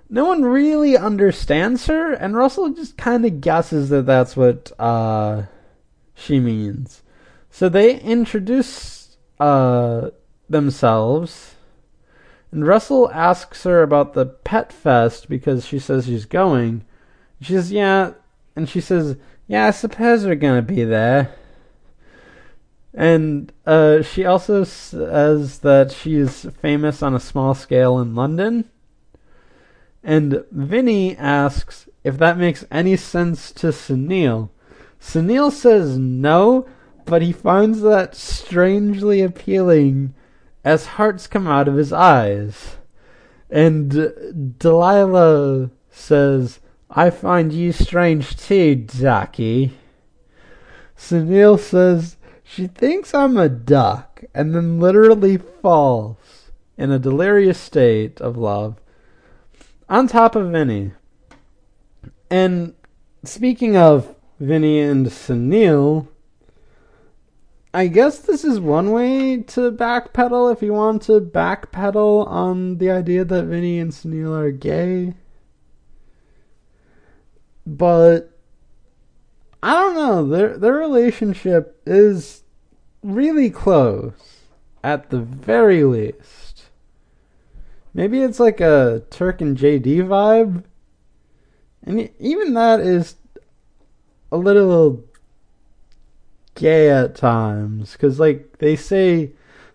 No 0.08 0.26
one 0.26 0.42
really 0.42 0.96
understands 0.96 1.86
her, 1.86 2.12
and 2.12 2.36
Russell 2.36 2.70
just 2.70 2.98
kind 2.98 3.24
of 3.24 3.40
guesses 3.40 3.90
that 3.90 4.06
that's 4.06 4.36
what 4.36 4.72
uh, 4.78 5.42
she 6.14 6.40
means. 6.40 7.02
So 7.50 7.68
they 7.68 8.00
introduce 8.00 9.16
uh, 9.38 10.10
themselves, 10.48 11.54
and 12.50 12.66
Russell 12.66 13.10
asks 13.12 13.62
her 13.62 13.82
about 13.82 14.14
the 14.14 14.26
Pet 14.26 14.72
Fest 14.72 15.28
because 15.28 15.64
she 15.64 15.78
says 15.78 16.06
she's 16.06 16.24
going. 16.24 16.84
She 17.40 17.52
says, 17.52 17.70
Yeah, 17.70 18.12
and 18.56 18.68
she 18.68 18.80
says, 18.80 19.16
Yeah, 19.46 19.66
I 19.66 19.70
suppose 19.70 20.26
we're 20.26 20.34
gonna 20.34 20.62
be 20.62 20.82
there. 20.82 21.32
And 22.92 23.52
uh, 23.66 24.02
she 24.02 24.24
also 24.24 24.64
says 24.64 25.60
that 25.60 25.92
she 25.92 26.16
is 26.16 26.48
famous 26.60 27.02
on 27.02 27.14
a 27.14 27.20
small 27.20 27.54
scale 27.54 27.98
in 27.98 28.14
London. 28.14 28.68
And 30.02 30.44
Vinny 30.50 31.16
asks 31.16 31.88
if 32.02 32.18
that 32.18 32.38
makes 32.38 32.64
any 32.70 32.96
sense 32.96 33.52
to 33.52 33.68
Sunil. 33.68 34.50
Sunil 35.00 35.52
says 35.52 35.98
no, 35.98 36.66
but 37.04 37.22
he 37.22 37.32
finds 37.32 37.80
that 37.82 38.14
strangely 38.14 39.22
appealing 39.22 40.14
as 40.64 40.86
hearts 40.86 41.26
come 41.26 41.46
out 41.46 41.68
of 41.68 41.76
his 41.76 41.92
eyes. 41.92 42.76
And 43.50 44.56
Delilah 44.58 45.70
says, 45.90 46.60
I 46.90 47.10
find 47.10 47.52
you 47.52 47.72
strange 47.72 48.36
too, 48.36 48.74
Ducky. 48.74 49.72
Sunil 50.96 51.58
says, 51.58 52.16
she 52.50 52.66
thinks 52.66 53.14
I'm 53.14 53.36
a 53.36 53.48
duck 53.48 54.24
and 54.34 54.54
then 54.54 54.80
literally 54.80 55.36
falls 55.36 56.50
in 56.76 56.90
a 56.90 56.98
delirious 56.98 57.60
state 57.60 58.20
of 58.20 58.36
love 58.36 58.80
on 59.88 60.08
top 60.08 60.34
of 60.34 60.50
Vinny. 60.50 60.92
And 62.28 62.74
speaking 63.22 63.76
of 63.76 64.16
Vinny 64.40 64.80
and 64.80 65.06
Sunil, 65.06 66.08
I 67.72 67.86
guess 67.86 68.18
this 68.18 68.44
is 68.44 68.58
one 68.58 68.90
way 68.90 69.42
to 69.42 69.70
backpedal 69.70 70.52
if 70.52 70.60
you 70.60 70.72
want 70.72 71.02
to 71.02 71.20
backpedal 71.20 72.26
on 72.26 72.78
the 72.78 72.90
idea 72.90 73.24
that 73.24 73.44
Vinny 73.44 73.78
and 73.78 73.92
Sunil 73.92 74.36
are 74.36 74.50
gay. 74.50 75.14
But 77.64 78.39
I 79.62 79.72
don't 79.72 79.94
know. 79.94 80.26
Their 80.26 80.56
their 80.56 80.72
relationship 80.72 81.80
is 81.86 82.42
really 83.02 83.50
close, 83.50 84.46
at 84.82 85.10
the 85.10 85.20
very 85.20 85.84
least. 85.84 86.70
Maybe 87.92 88.22
it's 88.22 88.40
like 88.40 88.60
a 88.60 89.02
Turk 89.10 89.40
and 89.40 89.56
JD 89.56 90.06
vibe, 90.06 90.64
and 91.82 92.08
even 92.18 92.54
that 92.54 92.80
is 92.80 93.16
a 94.32 94.36
little 94.36 95.04
gay 96.54 96.88
at 96.90 97.16
times, 97.16 97.92
because 97.92 98.20
like 98.20 98.58
they 98.58 98.76
say 98.76 99.32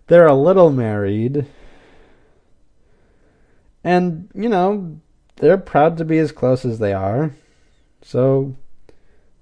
they're 0.07 0.27
a 0.27 0.33
little 0.33 0.71
married, 0.71 1.45
and 3.83 4.29
you 4.33 4.49
know 4.49 4.97
they're 5.35 5.57
proud 5.57 5.97
to 5.97 6.05
be 6.05 6.17
as 6.17 6.31
close 6.31 6.63
as 6.65 6.79
they 6.79 6.93
are, 6.93 7.35
so 8.01 8.55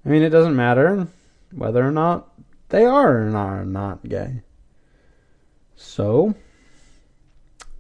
I 0.06 0.10
mean, 0.10 0.22
it 0.22 0.30
doesn't 0.30 0.56
matter 0.56 1.08
whether 1.52 1.86
or 1.86 1.92
not 1.92 2.30
they 2.70 2.86
are 2.86 3.18
or 3.18 3.36
are 3.36 3.66
not 3.66 4.08
gay. 4.08 4.42
So, 5.76 6.36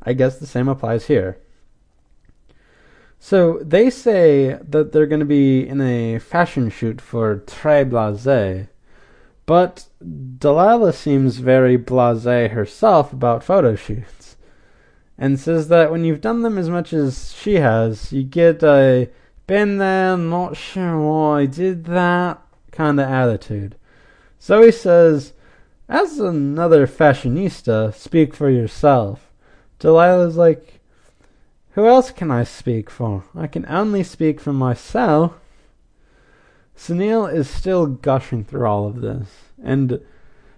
I 0.01 0.13
guess 0.13 0.37
the 0.37 0.47
same 0.47 0.67
applies 0.67 1.07
here. 1.07 1.39
So, 3.19 3.59
they 3.61 3.89
say 3.89 4.59
that 4.61 4.91
they're 4.91 5.07
going 5.07 5.19
to 5.19 5.25
be 5.25 5.67
in 5.67 5.81
a 5.81 6.19
fashion 6.19 6.69
shoot 6.69 6.99
for 6.99 7.37
Très 7.37 7.89
Blasé, 7.89 8.67
but 9.45 9.87
Delilah 10.01 10.93
seems 10.93 11.37
very 11.37 11.77
blasé 11.77 12.51
herself 12.51 13.13
about 13.13 13.43
photo 13.43 13.75
shoots, 13.75 14.35
and 15.17 15.39
says 15.39 15.67
that 15.69 15.91
when 15.91 16.03
you've 16.03 16.21
done 16.21 16.41
them 16.41 16.57
as 16.57 16.69
much 16.69 16.93
as 16.93 17.33
she 17.33 17.55
has, 17.55 18.11
you 18.11 18.23
get 18.23 18.61
a 18.63 19.09
been 19.47 19.77
there, 19.77 20.17
not 20.17 20.55
sure 20.55 20.99
why 20.99 21.41
I 21.41 21.45
did 21.45 21.85
that 21.85 22.41
kind 22.71 22.99
of 22.99 23.09
attitude. 23.09 23.75
Zoe 24.41 24.71
says, 24.71 25.33
As 25.87 26.19
another 26.19 26.87
fashionista, 26.87 27.93
speak 27.93 28.33
for 28.33 28.49
yourself. 28.49 29.31
Delilah's 29.79 30.37
like, 30.37 30.79
Who 31.71 31.87
else 31.87 32.11
can 32.11 32.31
I 32.31 32.43
speak 32.43 32.89
for? 32.89 33.23
I 33.35 33.47
can 33.47 33.65
only 33.67 34.03
speak 34.03 34.39
for 34.39 34.53
myself. 34.53 35.33
Sunil 36.77 37.31
is 37.31 37.49
still 37.49 37.85
gushing 37.85 38.43
through 38.43 38.65
all 38.65 38.87
of 38.87 39.01
this. 39.01 39.29
And 39.63 40.01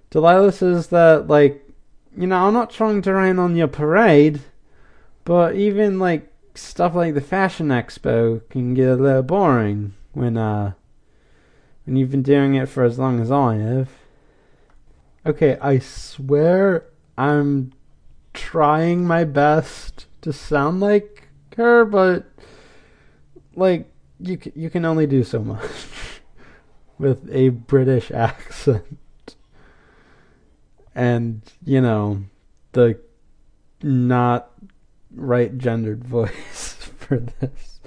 Delilah 0.10 0.52
says 0.52 0.88
that, 0.88 1.28
like, 1.28 1.62
you 2.18 2.28
know, 2.28 2.48
I'm 2.48 2.54
not 2.54 2.70
trying 2.70 3.02
to 3.02 3.14
rain 3.14 3.38
on 3.38 3.56
your 3.56 3.68
parade, 3.68 4.42
but 5.26 5.56
even, 5.56 6.00
like, 6.00 6.32
stuff 6.58 6.96
like 6.96 7.14
the 7.14 7.22
Fashion 7.22 7.70
Expo 7.70 8.48
can 8.50 8.74
get 8.74 8.90
a 8.90 8.96
little 8.96 9.24
boring 9.24 9.94
when 10.14 10.38
uh 10.38 10.74
when 11.86 11.96
you've 11.96 12.12
been 12.12 12.24
doing 12.24 12.56
it 12.56 12.68
for 12.68 12.84
as 12.84 12.98
long 12.98 13.20
as 13.20 13.32
I 13.32 13.56
have. 13.56 13.90
Okay, 15.26 15.58
I 15.62 15.80
swear 15.80 16.86
I'm 17.18 17.74
trying 18.34 19.06
my 19.06 19.24
best 19.24 20.08
to 20.22 20.34
sound 20.34 20.80
like 20.80 21.28
her, 21.56 21.86
but 21.86 22.26
like 23.56 23.90
you 24.20 24.40
you 24.54 24.70
can 24.70 24.86
only 24.86 25.08
do 25.08 25.24
so 25.24 25.40
much 25.40 25.72
with 26.98 27.30
a 27.32 27.50
British 27.50 28.12
accent. 28.12 29.36
And, 30.94 31.42
you 31.66 31.82
know, 31.82 32.24
the 32.72 32.98
not 33.82 34.50
right 35.16 35.58
gendered 35.58 36.04
voice 36.06 36.74
for 36.98 37.20
this. 37.20 37.80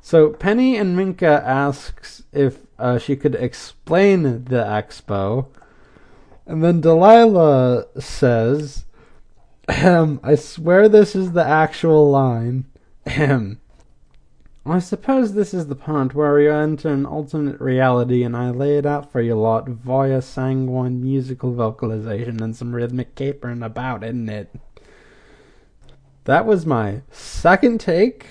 So 0.00 0.30
Penny 0.30 0.76
and 0.76 0.96
Minka 0.96 1.42
asks 1.44 2.24
if 2.32 2.58
uh, 2.78 2.98
she 2.98 3.16
could 3.16 3.34
explain 3.34 4.22
the 4.44 4.62
expo, 4.64 5.46
and 6.46 6.62
then 6.62 6.80
Delilah 6.80 7.86
says, 7.98 8.84
"I 9.68 10.34
swear 10.34 10.88
this 10.88 11.16
is 11.16 11.32
the 11.32 11.44
actual 11.44 12.10
line. 12.10 12.66
I 14.66 14.78
suppose 14.78 15.34
this 15.34 15.52
is 15.52 15.66
the 15.66 15.74
part 15.74 16.14
where 16.14 16.34
we 16.34 16.48
enter 16.48 16.88
an 16.88 17.04
alternate 17.04 17.60
reality 17.60 18.22
and 18.22 18.34
I 18.34 18.48
lay 18.48 18.78
it 18.78 18.86
out 18.86 19.12
for 19.12 19.20
you 19.20 19.34
lot 19.34 19.68
via 19.68 20.22
sanguine 20.22 21.02
musical 21.02 21.52
vocalization 21.52 22.42
and 22.42 22.56
some 22.56 22.74
rhythmic 22.74 23.14
capering 23.14 23.62
about, 23.62 24.02
isn't 24.02 24.30
it? 24.30 24.54
That 26.24 26.46
was 26.46 26.64
my 26.64 27.02
second 27.10 27.80
take 27.80 28.26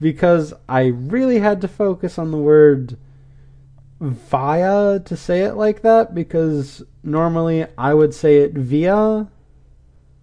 because 0.00 0.52
I 0.68 0.86
really 0.86 1.38
had 1.38 1.60
to 1.62 1.68
focus 1.68 2.18
on 2.18 2.30
the 2.30 2.38
word 2.38 2.98
via 4.00 5.00
to 5.00 5.16
say 5.16 5.42
it 5.42 5.54
like 5.54 5.82
that 5.82 6.14
because 6.14 6.82
normally 7.02 7.66
I 7.76 7.94
would 7.94 8.14
say 8.14 8.38
it 8.38 8.52
via. 8.52 9.28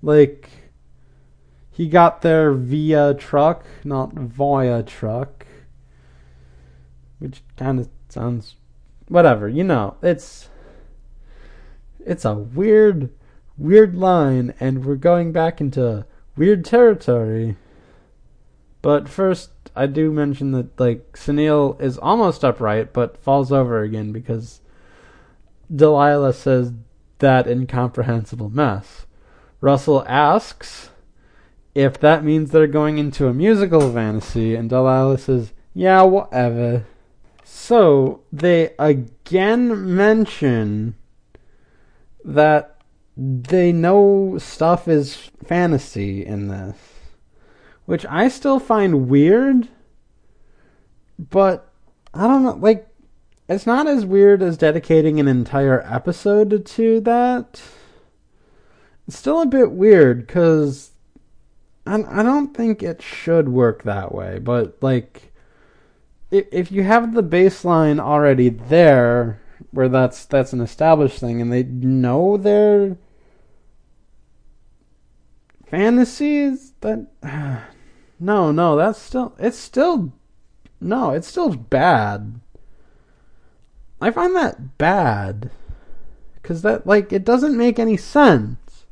Like, 0.01 0.49
he 1.71 1.87
got 1.87 2.21
there 2.21 2.53
via 2.53 3.13
truck, 3.15 3.65
not 3.83 4.13
via 4.13 4.83
truck. 4.83 5.45
Which 7.19 7.43
kind 7.55 7.79
of 7.79 7.89
sounds. 8.09 8.55
Whatever, 9.07 9.47
you 9.47 9.63
know. 9.63 9.95
It's. 10.03 10.49
It's 11.99 12.25
a 12.25 12.35
weird, 12.35 13.09
weird 13.57 13.95
line, 13.95 14.53
and 14.59 14.85
we're 14.85 14.95
going 14.95 15.31
back 15.31 15.59
into 15.59 16.05
weird 16.37 16.63
territory. 16.63 17.57
But 18.81 19.09
first, 19.09 19.49
I 19.75 19.87
do 19.87 20.11
mention 20.11 20.51
that 20.51 20.79
like 20.79 21.13
Sunil 21.13 21.79
is 21.81 21.97
almost 21.97 22.45
upright, 22.45 22.93
but 22.93 23.17
falls 23.17 23.51
over 23.51 23.81
again 23.81 24.11
because 24.11 24.61
Delilah 25.73 26.33
says 26.33 26.71
that 27.19 27.47
incomprehensible 27.47 28.49
mess. 28.49 29.05
Russell 29.59 30.05
asks 30.07 30.91
if 31.75 31.99
that 31.99 32.23
means 32.23 32.51
they're 32.51 32.67
going 32.67 32.97
into 32.97 33.27
a 33.27 33.33
musical 33.33 33.91
fantasy, 33.91 34.55
and 34.55 34.69
Delilah 34.69 35.17
says, 35.17 35.53
"Yeah, 35.73 36.03
whatever." 36.03 36.85
So 37.43 38.21
they 38.31 38.71
again 38.79 39.95
mention 39.95 40.95
that 42.23 42.76
they 43.17 43.71
know 43.71 44.37
stuff 44.37 44.87
is 44.87 45.15
fantasy 45.43 46.23
in 46.25 46.49
this 46.49 46.77
which 47.87 48.05
I 48.05 48.27
still 48.27 48.59
find 48.59 49.07
weird, 49.07 49.69
but 51.17 51.71
I 52.13 52.27
don't 52.27 52.43
know, 52.43 52.57
like, 52.59 52.85
it's 53.47 53.65
not 53.65 53.87
as 53.87 54.05
weird 54.05 54.43
as 54.43 54.57
dedicating 54.57 55.21
an 55.21 55.27
entire 55.29 55.81
episode 55.89 56.65
to 56.65 56.99
that. 56.99 57.61
It's 59.07 59.17
still 59.17 59.41
a 59.41 59.45
bit 59.45 59.71
weird, 59.71 60.27
because 60.27 60.91
I, 61.85 62.03
I 62.19 62.23
don't 62.23 62.53
think 62.53 62.83
it 62.83 63.01
should 63.01 63.47
work 63.47 63.83
that 63.83 64.13
way, 64.13 64.37
but, 64.39 64.77
like, 64.81 65.31
if 66.29 66.69
you 66.73 66.83
have 66.83 67.13
the 67.13 67.23
baseline 67.23 68.01
already 68.01 68.49
there, 68.49 69.39
where 69.71 69.87
that's 69.87 70.25
that's 70.25 70.51
an 70.51 70.59
established 70.59 71.19
thing, 71.19 71.41
and 71.41 71.53
they 71.53 71.63
know 71.63 72.35
their 72.35 72.97
fantasies, 75.69 76.73
that 76.81 77.07
no, 78.19 78.51
no, 78.51 78.75
that's 78.75 78.99
still 78.99 79.35
it's 79.37 79.57
still 79.57 80.13
no, 80.79 81.11
it's 81.11 81.27
still 81.27 81.55
bad. 81.55 82.39
I 83.99 84.11
find 84.11 84.35
that 84.35 84.77
bad 84.77 85.49
cuz 86.43 86.61
that 86.61 86.85
like 86.85 87.11
it 87.11 87.25
doesn't 87.25 87.57
make 87.57 87.79
any 87.79 87.97
sense. 87.97 88.85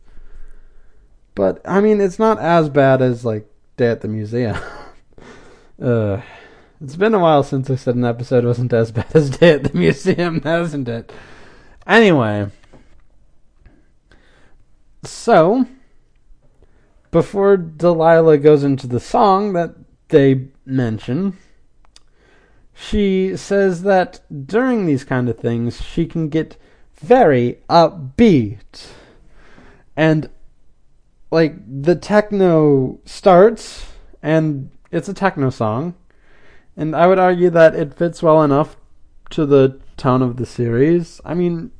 But 1.35 1.61
I 1.65 1.81
mean, 1.81 1.99
it's 2.01 2.19
not 2.19 2.39
as 2.39 2.69
bad 2.69 3.01
as 3.01 3.25
like 3.25 3.49
Day 3.77 3.87
at 3.87 4.01
the 4.01 4.07
Museum. 4.07 4.57
uh 5.81 6.21
it's 6.81 6.97
been 6.97 7.13
a 7.13 7.19
while 7.19 7.41
since 7.41 7.69
I 7.69 7.75
said 7.75 7.95
an 7.95 8.03
episode 8.03 8.43
wasn't 8.43 8.73
as 8.73 8.91
bad 8.91 9.15
as 9.15 9.29
Day 9.29 9.53
at 9.53 9.63
the 9.63 9.77
Museum, 9.77 10.41
hasn't 10.43 10.87
it? 10.89 11.11
Anyway, 11.87 12.49
so 15.03 15.65
before 17.15 17.55
Delilah 17.55 18.37
goes 18.39 18.65
into 18.65 18.87
the 18.87 18.99
song 18.99 19.53
that 19.53 19.73
they 20.09 20.49
mention, 20.65 21.37
she 22.73 23.37
says 23.37 23.83
that 23.83 24.19
during 24.45 24.85
these 24.85 25.05
kind 25.05 25.29
of 25.29 25.39
things, 25.39 25.81
she 25.81 26.05
can 26.07 26.27
get 26.27 26.57
very 26.95 27.59
upbeat. 27.69 28.89
And, 29.95 30.29
like, 31.31 31.55
the 31.65 31.95
techno 31.95 32.99
starts, 33.05 33.85
and 34.21 34.69
it's 34.91 35.07
a 35.07 35.13
techno 35.13 35.49
song. 35.49 35.93
And 36.75 36.93
I 36.93 37.07
would 37.07 37.17
argue 37.17 37.49
that 37.51 37.75
it 37.75 37.93
fits 37.93 38.21
well 38.21 38.43
enough 38.43 38.75
to 39.29 39.45
the 39.45 39.79
tone 39.95 40.21
of 40.21 40.35
the 40.35 40.45
series. 40.45 41.21
I 41.23 41.33
mean, 41.33 41.71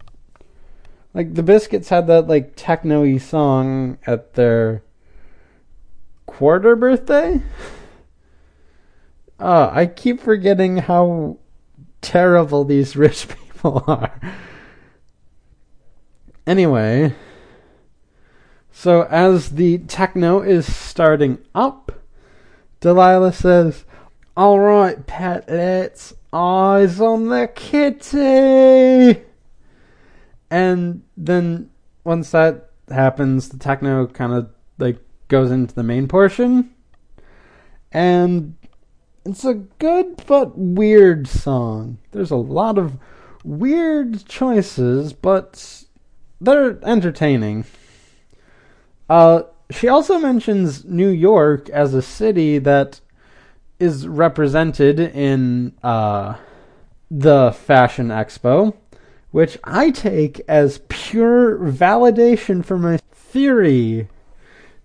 like, 1.14 1.34
the 1.34 1.44
Biskits 1.44 1.90
had 1.90 2.08
that, 2.08 2.26
like, 2.26 2.54
techno 2.56 3.02
y 3.02 3.18
song 3.18 3.98
at 4.08 4.36
their 4.36 4.82
quarter 6.38 6.76
birthday? 6.76 7.42
Uh, 9.40 9.70
I 9.72 9.86
keep 9.86 10.20
forgetting 10.20 10.78
how 10.78 11.38
terrible 12.02 12.66
these 12.66 12.96
rich 12.98 13.28
people 13.30 13.84
are. 13.88 14.20
Anyway, 16.46 17.14
so 18.72 19.04
as 19.04 19.52
the 19.52 19.78
techno 19.78 20.42
is 20.42 20.72
starting 20.72 21.40
up, 21.56 22.04
Delilah 22.82 23.34
says, 23.34 23.86
All 24.36 24.60
right, 24.60 25.06
pet, 25.08 25.46
let's 25.48 26.14
eyes 26.34 27.00
on 27.00 27.30
the 27.30 27.48
kitty. 27.48 29.22
And 30.52 31.04
then 31.16 31.70
once 32.04 32.32
that 32.32 32.72
happens, 32.90 33.50
the 33.50 33.58
techno 33.58 34.06
kind 34.08 34.34
of 34.34 34.55
goes 35.28 35.52
into 35.52 35.74
the 35.74 35.84
main 35.84 36.08
portion. 36.08 36.74
And 37.92 38.56
it's 39.26 39.46
a 39.46 39.56
good 39.56 40.24
but 40.28 40.58
weird 40.58 41.28
song. 41.28 41.98
There's 42.12 42.32
a 42.32 42.36
lot 42.36 42.78
of 42.78 42.98
weird 43.44 44.26
choices, 44.26 45.14
but 45.14 45.84
they're 46.40 46.78
entertaining. 46.84 47.66
Uh, 49.10 49.44
she 49.72 49.88
also 49.88 50.20
mentions 50.20 50.86
New 50.86 51.10
York 51.10 51.70
as 51.70 51.94
a 51.94 52.02
city 52.02 52.60
that 52.60 53.00
is 53.80 54.08
represented 54.08 55.00
in 55.00 55.74
uh, 55.84 56.36
the 57.10 57.52
Fashion 57.52 58.10
Expo, 58.10 58.76
which 59.32 59.58
I 59.64 59.92
take 59.92 60.42
as 60.48 60.82
pure 60.88 61.58
validation 61.58 62.64
for 62.64 62.78
my 62.78 62.98
theory 63.12 64.08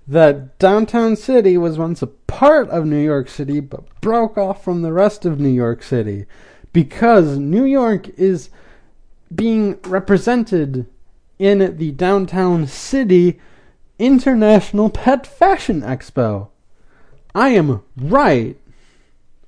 that 0.07 0.59
downtown 0.59 1.17
city 1.17 1.57
was 1.57 1.79
once 1.79 2.03
a 2.03 2.07
part 2.07 2.69
of 2.71 2.87
New 2.87 3.03
York 3.03 3.29
City 3.29 3.61
but 3.61 4.01
broke 4.01 4.37
off 4.37 4.65
from 4.65 4.83
the 4.83 4.93
rest 4.93 5.25
of 5.25 5.39
New 5.39 5.51
York 5.51 5.83
City 5.83 6.27
because 6.73 7.39
New 7.39 7.65
York 7.65 8.09
is 8.19 8.51
being 9.35 9.79
represented 9.83 10.87
in 11.39 11.77
the 11.77 11.93
downtown 11.93 12.67
city 12.67 13.39
International 13.99 14.91
Pet 14.91 15.27
Fashion 15.27 15.83
Expo. 15.83 16.49
I 17.35 17.51
am 17.51 17.83
right. 17.97 18.57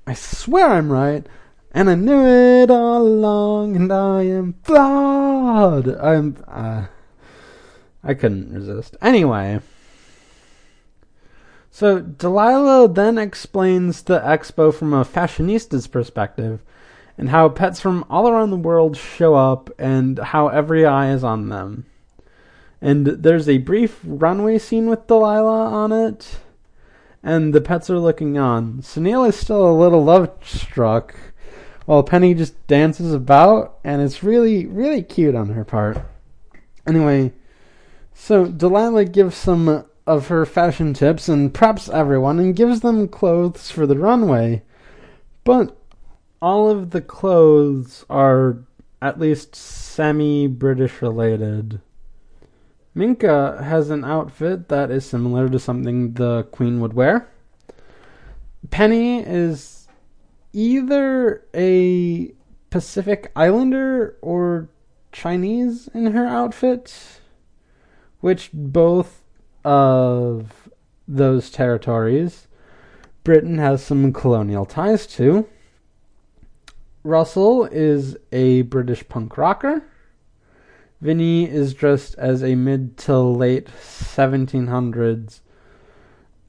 I 0.07 0.15
swear 0.15 0.69
I'm 0.69 0.93
right. 0.93 1.27
And 1.75 1.89
I 1.89 1.95
knew 1.95 2.27
it 2.27 2.71
all 2.71 3.03
along, 3.03 3.77
and 3.77 3.91
I 3.91 4.25
am 4.25 4.55
flawed. 4.63 5.89
I'm. 5.89 6.37
Uh, 6.47 6.85
I 8.05 8.13
couldn't 8.13 8.53
resist. 8.53 8.95
Anyway. 9.01 9.61
So 11.75 12.01
Delilah 12.01 12.87
then 12.89 13.17
explains 13.17 14.03
the 14.03 14.21
expo 14.21 14.75
from 14.75 14.93
a 14.93 15.07
fashionista's 15.07 15.87
perspective 15.87 16.61
and 17.17 17.31
how 17.31 17.49
pets 17.49 17.81
from 17.81 18.05
all 18.11 18.29
around 18.29 18.51
the 18.51 18.59
world 18.59 18.95
show 18.95 19.35
up 19.35 19.71
and 19.79 20.19
how 20.19 20.49
every 20.49 20.85
eye 20.85 21.11
is 21.11 21.25
on 21.25 21.49
them. 21.49 21.87
And 22.83 23.07
there's 23.07 23.49
a 23.49 23.57
brief 23.57 23.99
runway 24.05 24.59
scene 24.59 24.91
with 24.91 25.07
Delilah 25.07 25.71
on 25.71 25.93
it, 25.93 26.41
and 27.23 27.55
the 27.55 27.61
pets 27.63 27.89
are 27.89 27.99
looking 27.99 28.37
on. 28.37 28.83
Sunil 28.83 29.27
is 29.27 29.37
still 29.37 29.67
a 29.67 29.73
little 29.73 30.05
love 30.05 30.31
struck, 30.45 31.15
while 31.87 32.03
Penny 32.03 32.35
just 32.35 32.67
dances 32.67 33.15
about, 33.15 33.79
and 33.83 34.03
it's 34.03 34.23
really, 34.23 34.67
really 34.67 35.03
cute 35.03 35.35
on 35.35 35.51
her 35.51 35.65
part. 35.65 36.05
Anyway, 36.87 37.33
so 38.13 38.45
Delilah 38.47 39.07
gives 39.07 39.37
some 39.37 39.87
of 40.07 40.29
her 40.29 40.45
fashion 40.45 40.95
tips 40.95 41.29
and 41.29 41.53
preps 41.53 41.93
everyone 41.93 42.39
and 42.39 42.57
gives 42.57 42.81
them 42.81 43.09
clothes 43.09 43.71
for 43.71 43.87
the 43.87 43.99
runway. 43.99 44.63
But 45.45 45.77
all 46.41 46.69
of 46.69 46.91
the 46.91 47.01
clothes 47.01 48.05
are 48.11 48.59
at 49.01 49.21
least 49.21 49.55
semi 49.55 50.47
British 50.47 51.03
related. 51.03 51.81
Minka 52.95 53.63
has 53.63 53.91
an 53.91 54.05
outfit 54.05 54.69
that 54.69 54.91
is 54.91 55.05
similar 55.05 55.49
to 55.49 55.59
something 55.59 56.15
the 56.15 56.45
Queen 56.45 56.81
would 56.81 56.93
wear. 56.93 57.29
Penny 58.71 59.21
is 59.21 59.89
either 60.53 61.43
a 61.55 62.33
Pacific 62.71 63.31
Islander 63.35 64.17
or 64.21 64.69
Chinese 65.11 65.89
in 65.95 66.13
her 66.13 66.27
outfit, 66.27 67.21
which 68.21 68.51
both 68.53 69.22
of 69.65 70.69
those 71.07 71.51
territories 71.51 72.47
Britain 73.25 73.59
has 73.59 73.85
some 73.85 74.13
colonial 74.13 74.67
ties 74.67 75.07
to. 75.07 75.49
Russell 77.05 77.65
is 77.67 78.17
a 78.33 78.63
British 78.63 79.09
punk 79.09 79.37
rocker. 79.37 79.85
Vinny 81.01 81.49
is 81.49 81.75
dressed 81.75 82.17
as 82.19 82.43
a 82.43 82.55
mid 82.55 82.97
to 82.97 83.19
late 83.19 83.67
1700s 83.67 85.41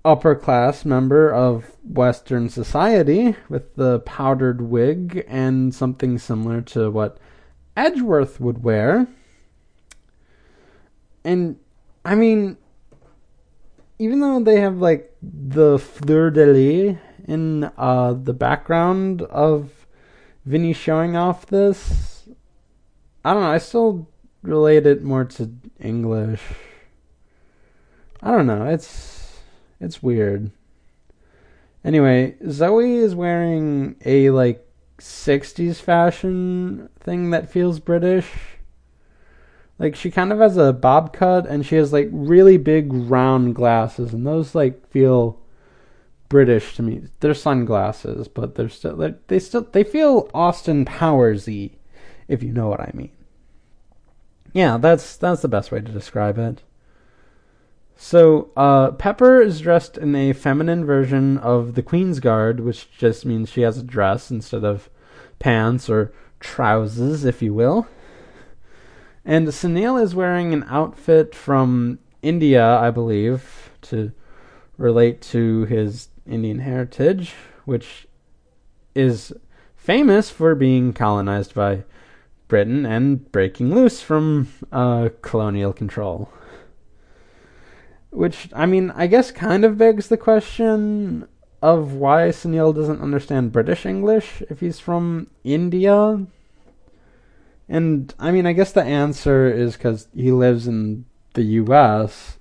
upper 0.06 0.36
class 0.36 0.84
member 0.84 1.32
of 1.32 1.78
Western 1.84 2.50
society 2.50 3.36
with 3.50 3.76
the 3.76 4.00
powdered 4.00 4.62
wig 4.62 5.24
and 5.28 5.74
something 5.74 6.18
similar 6.18 6.62
to 6.62 6.90
what 6.92 7.18
Edgeworth 7.78 8.40
would 8.40 8.64
wear. 8.64 9.08
And 11.24 11.58
I 12.04 12.16
mean, 12.16 12.58
even 14.00 14.20
though 14.20 14.40
they 14.40 14.60
have 14.60 14.78
like 14.78 15.16
the 15.22 15.80
fleur 15.80 16.30
de 16.30 16.46
lis 16.46 16.98
in 17.28 17.72
uh, 17.78 18.14
the 18.14 18.34
background 18.34 19.22
of 19.24 19.88
Vinny 20.46 20.74
showing 20.74 21.16
off 21.16 21.46
this, 21.46 22.28
I 23.24 23.34
don't 23.34 23.44
know. 23.44 23.52
I 23.52 23.58
still 23.60 24.08
relate 24.42 24.86
it 24.86 25.04
more 25.04 25.26
to 25.26 25.52
English. 25.80 26.42
I 28.22 28.32
don't 28.32 28.48
know. 28.48 28.66
It's 28.66 29.42
it's 29.80 30.04
weird. 30.04 30.52
Anyway, 31.84 32.36
Zoe 32.50 32.96
is 32.96 33.16
wearing 33.16 33.96
a 34.06 34.30
like 34.30 34.66
60s 35.00 35.82
fashion 35.82 36.90
thing 37.00 37.32
that 37.32 37.50
feels 37.50 37.80
British. 37.80 38.30
Like 39.80 39.96
she 39.96 40.12
kind 40.12 40.32
of 40.32 40.40
has 40.40 40.58
a 40.58 40.72
bob 40.72 41.14
cut 41.14 41.48
and 41.48 41.66
she 41.66 41.76
has 41.76 41.92
like 41.92 42.10
really 42.12 42.58
big 42.58 42.94
round 42.94 43.56
glasses 43.56 44.14
and 44.14 44.26
those 44.26 44.56
like 44.56 44.88
feel 44.90 45.40
British 46.30 46.76
to 46.76 46.84
me. 46.84 47.04
They're 47.20 47.34
sunglasses, 47.34 48.28
but 48.28 48.56
they're 48.56 48.70
still 48.70 48.96
they're, 48.96 49.18
they 49.28 49.40
still 49.40 49.68
they 49.72 49.84
feel 49.84 50.30
Austin 50.34 50.86
Powersy, 50.86 51.74
if 52.28 52.42
you 52.42 52.52
know 52.52 52.68
what 52.68 52.82
I 52.82 52.92
mean. 52.94 53.12
Yeah, 54.54 54.78
that's 54.78 55.18
that's 55.18 55.42
the 55.42 55.48
best 55.48 55.72
way 55.72 55.82
to 55.82 55.92
describe 55.92 56.38
it. 56.38 56.62
So, 57.96 58.50
uh, 58.58 58.92
Pepper 58.92 59.42
is 59.42 59.62
dressed 59.62 59.98
in 59.98 60.16
a 60.16 60.34
feminine 60.34 60.86
version 60.86 61.38
of 61.38 61.76
the 61.76 61.84
Queen's 61.84 62.20
Guard, 62.20 62.60
which 62.60 62.92
just 62.98 63.26
means 63.26 63.50
she 63.50 63.62
has 63.62 63.78
a 63.78 63.84
dress 63.84 64.32
instead 64.32 64.64
of 64.64 64.90
pants 65.40 65.90
or 65.90 66.12
trousers, 66.40 67.24
if 67.24 67.42
you 67.42 67.54
will. 67.54 67.88
And 69.26 69.48
Sunil 69.48 70.02
is 70.02 70.14
wearing 70.16 70.54
an 70.54 70.66
outfit 70.68 71.34
from 71.34 72.00
India, 72.22 72.78
I 72.78 72.92
believe, 72.92 73.72
to 73.84 74.12
relate 74.78 75.22
to 75.22 75.66
his 75.66 76.10
Indian 76.26 76.60
heritage, 76.60 77.34
which 77.66 78.08
is 78.96 79.34
famous 79.76 80.30
for 80.30 80.56
being 80.56 80.94
colonized 80.94 81.54
by 81.54 81.84
Britain 82.48 82.86
and 82.86 83.32
breaking 83.32 83.74
loose 83.74 84.02
from 84.02 84.50
uh, 84.72 85.10
colonial 85.22 85.74
control. 85.74 86.30
Which, 88.10 88.50
I 88.54 88.66
mean, 88.66 88.92
I 88.92 89.08
guess 89.08 89.32
kind 89.32 89.66
of 89.66 89.78
begs 89.78 90.08
the 90.08 90.18
question 90.18 91.28
of 91.62 91.94
why 91.94 92.28
Sunil 92.28 92.76
doesn't 92.76 93.02
understand 93.02 93.54
British 93.54 93.86
English 93.86 94.44
if 94.50 94.60
he's 94.60 94.80
from 94.80 95.28
India. 95.44 96.28
And, 97.70 98.14
I 98.20 98.32
mean, 98.32 98.46
I 98.46 98.54
guess 98.54 98.72
the 98.72 98.84
answer 98.84 99.52
is 99.52 99.76
because 99.76 100.08
he 100.14 100.32
lives 100.32 100.68
in 100.68 101.06
the 101.34 101.44
US 101.44 102.38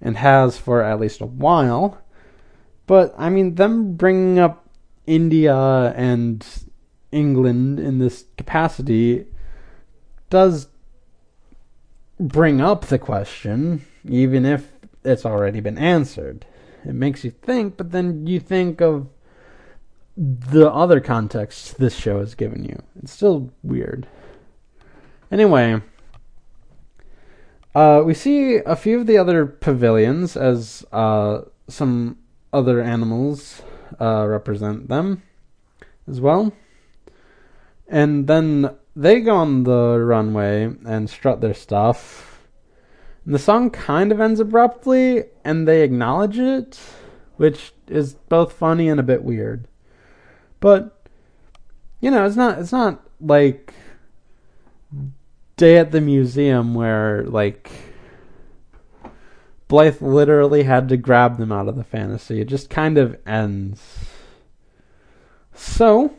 and 0.00 0.16
has 0.16 0.58
for 0.58 0.82
at 0.82 1.00
least 1.00 1.20
a 1.20 1.26
while. 1.26 1.98
But, 2.86 3.14
I 3.16 3.28
mean, 3.28 3.54
them 3.54 3.94
bringing 3.94 4.38
up 4.38 4.68
India 5.06 5.56
and 5.96 6.44
England 7.10 7.78
in 7.78 7.98
this 7.98 8.24
capacity 8.36 9.26
does 10.30 10.68
bring 12.18 12.60
up 12.60 12.86
the 12.86 12.98
question, 12.98 13.84
even 14.08 14.46
if 14.46 14.72
it's 15.04 15.26
already 15.26 15.60
been 15.60 15.78
answered. 15.78 16.46
It 16.84 16.94
makes 16.94 17.24
you 17.24 17.30
think, 17.30 17.76
but 17.76 17.92
then 17.92 18.26
you 18.26 18.40
think 18.40 18.80
of 18.80 19.08
the 20.16 20.70
other 20.70 21.00
context 21.00 21.78
this 21.78 21.94
show 21.94 22.18
has 22.18 22.34
given 22.34 22.64
you. 22.64 22.82
It's 23.02 23.12
still 23.12 23.50
weird. 23.62 24.06
Anyway, 25.32 25.80
uh, 27.74 28.02
we 28.04 28.14
see 28.14 28.56
a 28.56 28.76
few 28.76 29.00
of 29.00 29.06
the 29.06 29.18
other 29.18 29.46
pavilions 29.46 30.36
as 30.36 30.84
uh, 30.92 31.40
some 31.66 32.18
other 32.52 32.80
animals 32.80 33.62
uh, 34.00 34.26
represent 34.28 34.88
them 34.88 35.22
as 36.06 36.20
well. 36.20 36.52
And 37.88 38.28
then 38.28 38.76
they 38.94 39.20
go 39.20 39.34
on 39.34 39.64
the 39.64 39.98
runway 39.98 40.70
and 40.84 41.10
strut 41.10 41.40
their 41.40 41.54
stuff 41.54 42.32
and 43.24 43.34
the 43.34 43.38
song 43.38 43.70
kind 43.70 44.10
of 44.10 44.20
ends 44.20 44.40
abruptly, 44.40 45.24
and 45.44 45.66
they 45.66 45.82
acknowledge 45.82 46.38
it, 46.38 46.80
which 47.36 47.72
is 47.86 48.14
both 48.14 48.52
funny 48.52 48.88
and 48.88 48.98
a 48.98 49.04
bit 49.04 49.22
weird. 49.22 49.68
But 50.58 51.06
you 52.00 52.10
know, 52.10 52.26
it's 52.26 52.36
not 52.36 52.58
it's 52.58 52.72
not 52.72 53.06
like 53.20 53.74
Day 55.62 55.78
at 55.78 55.92
the 55.92 56.00
Museum 56.00 56.74
where 56.74 57.22
like 57.22 57.70
Blythe 59.68 60.02
literally 60.02 60.64
had 60.64 60.88
to 60.88 60.96
grab 60.96 61.38
them 61.38 61.52
out 61.52 61.68
of 61.68 61.76
the 61.76 61.84
fantasy. 61.84 62.40
It 62.40 62.48
just 62.48 62.68
kind 62.68 62.98
of 62.98 63.16
ends. 63.24 63.80
So, 65.54 66.16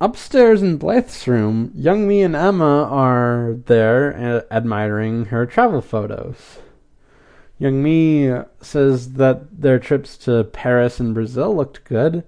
Upstairs 0.00 0.62
in 0.62 0.78
Blythe's 0.78 1.28
room, 1.28 1.70
Youngmee 1.76 2.24
and 2.24 2.34
Emma 2.34 2.84
are 2.84 3.58
there 3.66 4.16
uh, 4.16 4.54
admiring 4.54 5.26
her 5.26 5.44
travel 5.44 5.82
photos. 5.82 6.60
Youngmee 7.60 8.48
says 8.62 9.12
that 9.12 9.60
their 9.60 9.78
trips 9.78 10.16
to 10.16 10.44
Paris 10.44 10.98
and 10.98 11.12
Brazil 11.12 11.54
looked 11.54 11.84
good, 11.84 12.24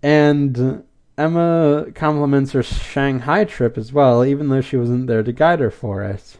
and 0.00 0.84
Emma 1.16 1.86
compliments 1.94 2.52
her 2.52 2.62
Shanghai 2.62 3.44
trip 3.44 3.78
as 3.78 3.92
well, 3.92 4.24
even 4.24 4.48
though 4.48 4.60
she 4.60 4.76
wasn't 4.76 5.06
there 5.06 5.22
to 5.22 5.32
guide 5.32 5.60
her 5.60 5.70
for 5.70 6.02
it. 6.02 6.38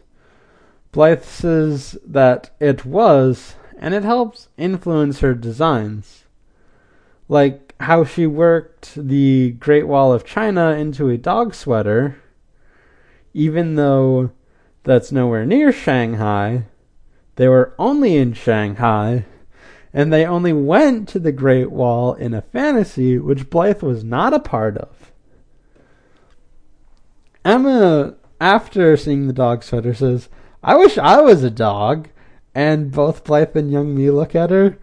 Blythe 0.93 1.25
says 1.25 1.99
that 2.07 2.51
it 2.61 2.85
was, 2.85 3.55
and 3.79 3.95
it 3.95 4.05
helps 4.05 4.49
influence 4.57 5.21
her 5.21 5.35
designs. 5.35 6.25
Like, 7.29 7.75
how 7.81 8.05
she 8.05 8.27
worked 8.27 8.95
the 8.97 9.53
Great 9.53 9.87
Wall 9.87 10.13
of 10.13 10.25
China 10.25 10.71
into 10.71 11.09
a 11.09 11.19
dog 11.19 11.55
sweater, 11.55 12.21
even 13.33 13.75
though 13.75 14.31
that's 14.85 15.11
nowhere 15.11 15.45
near 15.47 15.73
Shanghai. 15.73 16.67
They 17.37 17.49
were 17.49 17.75
only 17.79 18.17
in 18.17 18.33
Shanghai, 18.33 19.25
and 19.95 20.13
they 20.13 20.27
only 20.27 20.53
went 20.53 21.09
to 21.09 21.19
the 21.19 21.33
Great 21.33 21.71
Wall 21.71 22.13
in 22.13 22.35
a 22.35 22.43
fantasy 22.43 23.17
which 23.17 23.49
Blythe 23.49 23.83
was 23.83 24.05
not 24.05 24.35
a 24.35 24.41
part 24.41 24.77
of. 24.77 25.13
Emma, 27.45 28.17
after 28.41 28.97
seeing 28.97 29.27
the 29.27 29.33
dog 29.33 29.63
sweater, 29.63 29.95
says, 29.95 30.29
I 30.63 30.77
wish 30.77 30.99
I 30.99 31.21
was 31.23 31.43
a 31.43 31.51
dog. 31.51 32.09
And 32.55 32.93
both 32.93 33.25
Blythe 33.25 33.57
and 33.57 33.73
Youngmee 33.73 34.15
look 34.15 34.35
at 34.35 34.51
her 34.51 34.79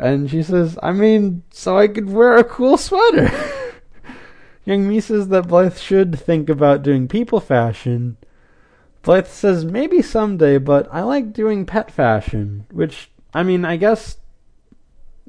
and 0.00 0.30
she 0.30 0.42
says, 0.42 0.78
I 0.82 0.92
mean, 0.92 1.42
so 1.50 1.76
I 1.78 1.86
could 1.86 2.08
wear 2.08 2.36
a 2.36 2.44
cool 2.44 2.78
sweater. 2.78 3.30
Youngmee 4.66 5.02
says 5.02 5.28
that 5.28 5.48
Blythe 5.48 5.76
should 5.76 6.18
think 6.18 6.48
about 6.48 6.82
doing 6.82 7.06
people 7.06 7.38
fashion. 7.38 8.16
Blythe 9.02 9.26
says, 9.26 9.64
maybe 9.64 10.00
someday, 10.00 10.56
but 10.56 10.88
I 10.90 11.02
like 11.02 11.34
doing 11.34 11.66
pet 11.66 11.90
fashion. 11.90 12.64
Which, 12.70 13.10
I 13.34 13.42
mean, 13.42 13.66
I 13.66 13.76
guess, 13.76 14.16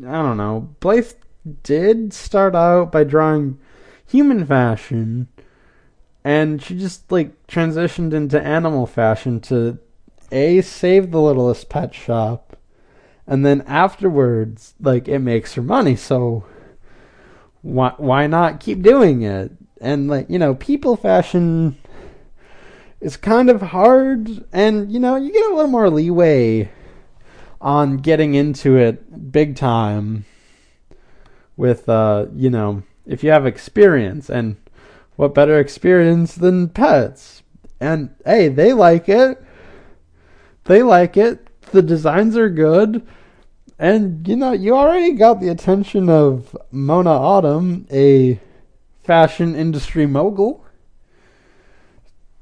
I 0.08 0.22
don't 0.22 0.38
know. 0.38 0.76
Blythe 0.80 1.14
did 1.64 2.14
start 2.14 2.56
out 2.56 2.92
by 2.92 3.04
drawing 3.04 3.60
human 4.06 4.46
fashion, 4.46 5.28
and 6.24 6.62
she 6.62 6.78
just, 6.78 7.12
like, 7.12 7.48
transitioned 7.48 8.14
into 8.14 8.42
animal 8.42 8.86
fashion 8.86 9.40
to 9.42 9.80
A, 10.32 10.62
save 10.62 11.12
the 11.12 11.22
littlest 11.22 11.70
pet 11.70 11.94
shop, 11.94 12.58
and 13.28 13.46
then 13.46 13.62
afterwards, 13.62 14.74
like 14.80 15.08
it 15.08 15.20
makes 15.20 15.54
her 15.54 15.62
money. 15.62 15.96
So 15.96 16.44
why 17.62 17.94
why 17.98 18.28
not 18.28 18.60
keep 18.60 18.82
doing 18.82 19.22
it? 19.22 19.52
And 19.80 20.08
like 20.08 20.30
you 20.30 20.40
know, 20.40 20.56
people 20.56 20.96
fashion 20.96 21.78
is 23.00 23.18
kind 23.18 23.50
of 23.50 23.62
hard, 23.62 24.46
and 24.52 24.92
you 24.92 25.00
know 25.00 25.16
you 25.16 25.32
get 25.32 25.50
a 25.50 25.56
little 25.56 25.72
more 25.72 25.90
leeway 25.90 26.70
on 27.62 27.98
getting 27.98 28.34
into 28.34 28.76
it 28.76 29.32
big 29.32 29.56
time 29.56 30.26
with, 31.56 31.88
uh, 31.88 32.26
you 32.36 32.50
know, 32.50 32.84
if 33.06 33.24
you 33.24 33.32
have 33.32 33.46
experience. 33.46 34.30
And 34.30 34.58
what 35.16 35.34
better 35.34 35.60
experience 35.60 36.36
than 36.36 36.70
pets? 36.70 37.44
And 37.80 38.14
hey, 38.26 38.48
they 38.48 38.74
like 38.74 39.08
it. 39.08 39.42
They 40.66 40.84
like 40.84 41.18
it. 41.18 41.48
The 41.72 41.82
designs 41.82 42.36
are 42.36 42.50
good. 42.50 43.06
And 43.80 44.28
you 44.28 44.36
know, 44.36 44.52
you 44.52 44.76
already 44.76 45.14
got 45.14 45.40
the 45.40 45.50
attention 45.50 46.10
of 46.10 46.56
Mona 46.72 47.10
Autumn, 47.10 47.88
a 47.92 48.40
fashion 49.04 49.56
industry 49.56 50.06
mogul. 50.06 50.64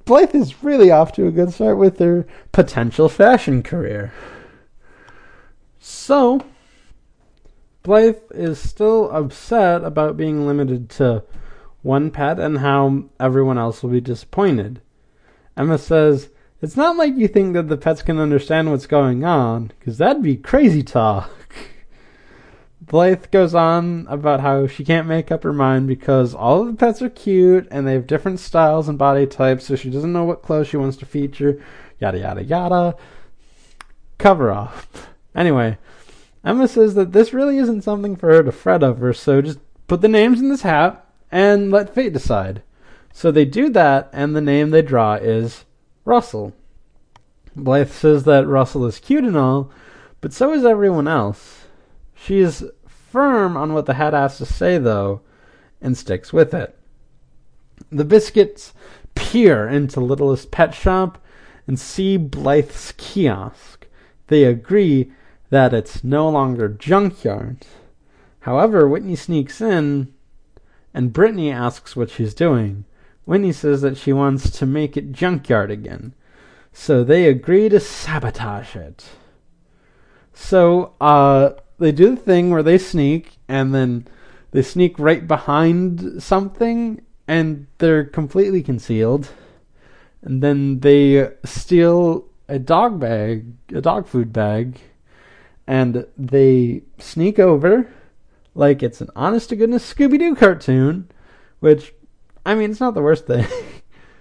Blythe 0.04 0.36
is 0.36 0.64
really 0.64 0.92
off 0.92 1.14
to 1.14 1.28
a 1.28 1.32
good 1.32 1.54
start 1.54 1.78
with 1.78 2.00
her 2.00 2.26
potential 2.52 3.08
fashion 3.08 3.64
career. 3.64 4.12
So, 5.90 6.46
Blythe 7.82 8.22
is 8.32 8.60
still 8.60 9.10
upset 9.10 9.84
about 9.84 10.18
being 10.18 10.46
limited 10.46 10.88
to 10.92 11.24
one 11.82 12.12
pet 12.12 12.40
and 12.40 12.60
how 12.60 13.06
everyone 13.20 13.58
else 13.58 13.82
will 13.82 13.90
be 13.90 14.00
disappointed. 14.00 14.82
Emma 15.58 15.80
says, 15.80 16.30
It's 16.62 16.78
not 16.78 16.96
like 16.96 17.18
you 17.18 17.28
think 17.28 17.54
that 17.54 17.70
the 17.70 17.78
pets 17.78 18.04
can 18.04 18.20
understand 18.20 18.70
what's 18.70 18.86
going 18.86 19.26
on, 19.26 19.72
because 19.80 19.98
that'd 19.98 20.22
be 20.22 20.38
crazy 20.38 20.84
talk. 20.84 21.56
Blythe 22.82 23.32
goes 23.32 23.56
on 23.56 24.06
about 24.10 24.42
how 24.42 24.68
she 24.68 24.86
can't 24.86 25.08
make 25.08 25.32
up 25.32 25.42
her 25.42 25.54
mind 25.54 25.88
because 25.88 26.36
all 26.36 26.62
of 26.62 26.68
the 26.68 26.74
pets 26.74 27.02
are 27.02 27.10
cute 27.10 27.68
and 27.72 27.88
they 27.88 27.94
have 27.94 28.06
different 28.06 28.40
styles 28.40 28.88
and 28.88 28.98
body 28.98 29.26
types, 29.26 29.66
so 29.66 29.76
she 29.76 29.90
doesn't 29.90 30.14
know 30.14 30.24
what 30.24 30.44
clothes 30.44 30.68
she 30.68 30.78
wants 30.78 30.98
to 30.98 31.08
feature. 31.08 31.60
Yada, 32.00 32.20
yada, 32.20 32.44
yada. 32.44 32.96
Cover 34.20 34.52
off. 34.52 35.10
Anyway, 35.36 35.78
Emma 36.44 36.68
says 36.68 36.96
that 36.96 37.12
this 37.12 37.34
really 37.34 37.58
isn't 37.58 37.84
something 37.84 38.16
for 38.16 38.34
her 38.34 38.44
to 38.44 38.52
fret 38.52 38.84
over, 38.84 39.14
so 39.14 39.42
just 39.42 39.60
put 39.88 40.02
the 40.02 40.08
names 40.08 40.40
in 40.40 40.50
this 40.50 40.62
hat 40.62 41.06
and 41.32 41.72
let 41.72 41.94
fate 41.94 42.14
decide. 42.14 42.62
So 43.14 43.32
they 43.32 43.46
do 43.46 43.70
that, 43.70 44.10
and 44.14 44.36
the 44.36 44.42
name 44.42 44.70
they 44.70 44.82
draw 44.82 45.16
is 45.16 45.66
Russell. 46.06 46.54
Blythe 47.56 47.92
says 47.92 48.24
that 48.24 48.48
Russell 48.48 48.86
is 48.86 49.00
cute 49.00 49.24
and 49.24 49.36
all, 49.36 49.72
but 50.22 50.34
so 50.34 50.54
is 50.54 50.66
everyone 50.66 51.08
else. 51.08 51.66
She 52.16 52.40
is 52.40 52.66
firm 52.86 53.58
on 53.58 53.74
what 53.74 53.86
the 53.86 53.96
hat 53.96 54.14
has 54.14 54.38
to 54.38 54.46
say, 54.46 54.78
though, 54.78 55.22
and 55.82 55.98
sticks 55.98 56.32
with 56.32 56.54
it. 56.54 56.78
The 57.92 58.06
Biskits 58.06 58.74
peer 59.16 59.68
into 59.68 60.00
Littlest 60.00 60.52
Pet 60.52 60.74
Shop 60.74 61.18
and 61.68 61.80
see 61.80 62.18
Blythe's 62.18 62.94
kiosk. 62.98 63.88
They 64.28 64.44
agree 64.44 65.12
that 65.50 65.74
it's 65.74 66.04
no 66.04 66.30
longer 66.30 66.68
junkyard. 66.68 67.66
However, 68.42 68.88
Whitney 68.88 69.16
sneaks 69.16 69.62
in, 69.62 70.14
and 70.94 71.14
Brittany 71.14 71.52
asks 71.52 71.96
what 71.96 72.10
she's 72.10 72.34
doing. 72.34 72.86
Whitney 73.26 73.52
says 73.52 73.82
that 73.82 73.98
she 73.98 74.14
wants 74.14 74.50
to 74.52 74.66
make 74.66 74.98
it 74.98 75.12
junkyard 75.12 75.72
again. 75.72 76.14
So 76.72 77.04
they 77.04 77.26
agree 77.26 77.70
to 77.70 77.80
sabotage 77.80 78.76
it. 78.76 79.10
So, 80.34 80.94
uh, 81.02 81.52
they 81.80 81.92
do 81.92 82.12
the 82.12 82.22
thing 82.22 82.50
where 82.50 82.64
they 82.64 82.78
sneak 82.78 83.38
and 83.48 83.74
then 83.74 84.08
they 84.52 84.62
sneak 84.62 84.98
right 85.00 85.28
behind 85.28 86.22
something 86.22 87.02
and 87.28 87.68
they're 87.78 88.04
completely 88.04 88.64
concealed. 88.64 89.30
And 90.22 90.42
then 90.44 90.80
they 90.80 91.30
steal 91.46 92.26
a 92.48 92.60
dog 92.60 93.00
bag, 93.00 93.46
a 93.74 93.82
dog 93.82 94.08
food 94.08 94.34
bag, 94.34 94.80
and 95.70 96.08
they 96.18 96.82
sneak 96.98 97.38
over 97.38 97.88
like 98.56 98.82
it's 98.82 99.02
an 99.02 99.10
honest 99.16 99.50
to 99.50 99.56
goodness 99.56 99.94
Scooby 99.94 100.18
Doo 100.18 100.36
cartoon, 100.36 101.08
which, 101.60 101.94
I 102.44 102.56
mean, 102.56 102.72
it's 102.72 102.80
not 102.80 102.96
the 102.96 103.04
worst 103.04 103.28
thing. 103.28 103.46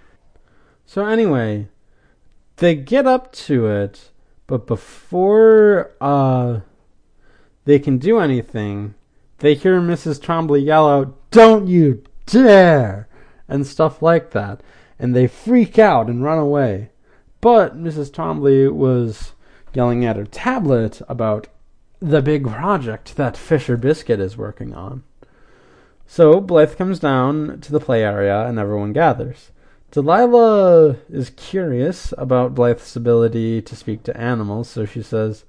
so, 0.85 1.07
anyway, 1.07 1.67
they 2.57 2.75
get 2.75 3.07
up 3.07 3.31
to 3.33 3.65
it, 3.65 4.11
but 4.45 4.67
before, 4.67 5.91
uh, 5.99 6.59
they 7.65 7.79
can 7.79 7.97
do 7.97 8.19
anything, 8.19 8.93
they 9.39 9.55
hear 9.55 9.81
Mrs. 9.81 10.21
Twombly 10.21 10.63
yell 10.63 10.87
out, 10.87 11.31
Don't 11.31 11.67
you 11.67 12.03
dare! 12.27 13.07
and 13.47 13.65
stuff 13.65 14.03
like 14.03 14.29
that. 14.31 14.61
And 14.99 15.15
they 15.15 15.25
freak 15.25 15.79
out 15.79 16.09
and 16.09 16.23
run 16.23 16.37
away. 16.37 16.91
But 17.41 17.75
Mrs. 17.75 18.11
Twombly 18.11 18.71
was 18.71 19.33
yelling 19.73 20.05
at 20.05 20.15
her 20.15 20.25
tablet 20.25 21.01
about 21.07 21.47
the 21.99 22.21
big 22.21 22.47
project 22.47 23.15
that 23.17 23.37
Fisher 23.37 23.77
Biskit 23.77 24.19
is 24.19 24.37
working 24.37 24.73
on. 24.73 25.03
So 26.07 26.41
Blythe 26.41 26.75
comes 26.75 26.99
down 26.99 27.59
to 27.61 27.71
the 27.71 27.79
play 27.79 28.03
area 28.03 28.45
and 28.45 28.57
everyone 28.57 28.93
gathers. 28.93 29.51
Delilah 29.91 30.97
is 31.09 31.31
curious 31.31 32.13
about 32.17 32.55
Blythe's 32.55 32.95
ability 32.95 33.61
to 33.63 33.75
speak 33.75 34.03
to 34.03 34.17
animals, 34.17 34.69
so 34.69 34.85
she 34.85 35.01
says, 35.01 35.45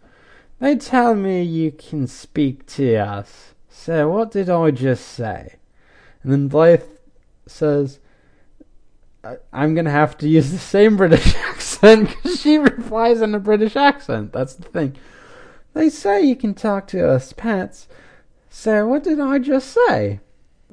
they 0.58 0.76
tell 0.76 1.14
me 1.14 1.42
you 1.42 1.72
can 1.72 2.06
speak 2.06 2.66
to 2.66 2.96
us. 2.96 3.54
So 3.68 4.10
what 4.10 4.30
did 4.30 4.50
I 4.50 4.70
just 4.70 5.06
say? 5.06 5.56
And 6.22 6.32
then 6.32 6.48
Blythe 6.48 6.82
says, 7.46 7.98
I'm 9.52 9.74
going 9.74 9.84
to 9.84 9.90
have 9.90 10.16
to 10.18 10.28
use 10.28 10.52
the 10.52 10.58
same 10.58 10.96
British 10.96 11.34
accent 11.82 12.08
because 12.08 12.40
she 12.40 12.58
replies 12.58 13.20
in 13.20 13.34
a 13.34 13.40
British 13.40 13.76
accent. 13.76 14.32
That's 14.32 14.54
the 14.54 14.68
thing. 14.68 14.96
They 15.74 15.88
say 15.88 16.22
you 16.22 16.36
can 16.36 16.54
talk 16.54 16.86
to 16.88 17.08
us 17.08 17.32
pets. 17.32 17.88
So 18.48 18.86
what 18.86 19.04
did 19.04 19.20
I 19.20 19.38
just 19.38 19.76
say? 19.86 20.20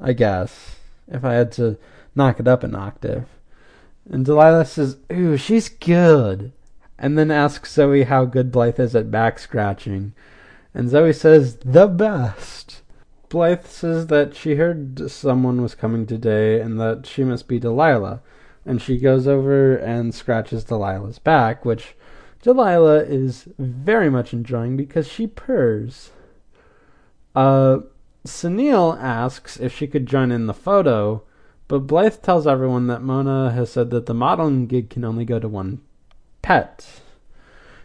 I 0.02 0.14
guess. 0.14 0.78
If 1.08 1.24
I 1.24 1.34
had 1.34 1.52
to 1.54 1.78
knock 2.16 2.40
it 2.40 2.48
up 2.48 2.64
an 2.64 2.76
octave. 2.76 3.26
And 4.10 4.26
Delilah 4.26 4.66
says, 4.66 4.98
Ooh, 5.12 5.38
she's 5.38 5.70
good 5.70 6.52
and 7.00 7.18
then 7.18 7.32
asks 7.32 7.74
Zoe 7.74 8.04
how 8.04 8.26
good 8.26 8.52
Blythe 8.52 8.80
is 8.80 8.96
at 8.96 9.12
back 9.12 9.40
scratching. 9.40 10.14
And 10.74 10.90
Zoe 10.90 11.14
says, 11.14 11.58
the 11.58 11.88
best. 11.88 12.82
Blythe 13.30 13.66
says 13.66 14.08
that 14.08 14.36
she 14.36 14.56
heard 14.56 15.12
someone 15.12 15.62
was 15.62 15.76
coming 15.76 16.06
today 16.06 16.60
and 16.60 16.80
that 16.80 17.06
she 17.06 17.24
must 17.24 17.48
be 17.48 17.60
Delilah. 17.60 18.22
And 18.68 18.82
she 18.82 18.98
goes 18.98 19.28
over 19.28 19.78
and 19.78 20.14
scratches 20.14 20.66
Delilah's 20.66 21.20
back, 21.20 21.64
which 21.64 21.96
Delilah 22.42 23.04
is 23.04 23.48
very 23.58 24.10
much 24.10 24.34
enjoying 24.34 24.76
because 24.78 25.08
she 25.08 25.26
purrs. 25.26 26.12
Uh, 27.36 27.80
Sunil 28.26 29.02
asks 29.02 29.58
if 29.60 29.74
she 29.74 29.88
could 29.88 30.06
join 30.06 30.32
in 30.32 30.48
the 30.48 30.54
photo, 30.54 31.24
but 31.68 31.88
Blythe 31.88 32.22
tells 32.22 32.46
everyone 32.46 32.88
that 32.88 33.02
Mona 33.02 33.52
has 33.52 33.72
said 33.72 33.90
that 33.92 34.06
the 34.06 34.14
modeling 34.14 34.68
gig 34.68 34.90
can 34.90 35.04
only 35.04 35.26
go 35.26 35.40
to 35.40 35.48
one 35.48 35.82
pet. 36.42 37.02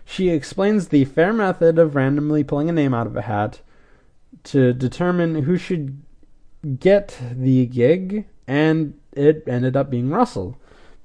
She 0.05 0.29
explains 0.31 0.89
the 0.89 1.05
fair 1.05 1.33
method 1.33 1.79
of 1.79 1.95
randomly 1.95 2.45
pulling 2.45 2.69
a 2.69 2.73
name 2.73 2.93
out 2.93 3.07
of 3.07 3.17
a 3.17 3.23
hat 3.23 3.61
to 4.45 4.73
determine 4.73 5.45
who 5.45 5.57
should 5.57 6.03
get 6.79 7.19
the 7.33 7.67
gig, 7.67 8.27
and 8.47 8.99
it 9.13 9.45
ended 9.47 9.77
up 9.77 9.91
being 9.91 10.11
Russell. 10.11 10.59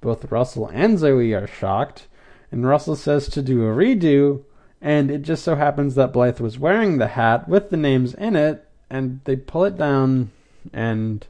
Both 0.07 0.31
Russell 0.31 0.69
and 0.73 0.97
Zoe 0.97 1.33
are 1.33 1.47
shocked, 1.47 2.07
and 2.49 2.65
Russell 2.65 2.95
says 2.95 3.27
to 3.27 3.41
do 3.41 3.63
a 3.63 3.75
redo, 3.75 4.45
and 4.79 5.11
it 5.11 5.21
just 5.21 5.43
so 5.43 5.55
happens 5.55 5.95
that 5.95 6.13
Blythe 6.13 6.39
was 6.39 6.57
wearing 6.57 6.97
the 6.97 7.07
hat 7.07 7.49
with 7.49 7.71
the 7.71 7.75
names 7.75 8.13
in 8.13 8.37
it, 8.37 8.65
and 8.89 9.19
they 9.25 9.35
pull 9.35 9.65
it 9.65 9.77
down, 9.77 10.31
and, 10.71 11.27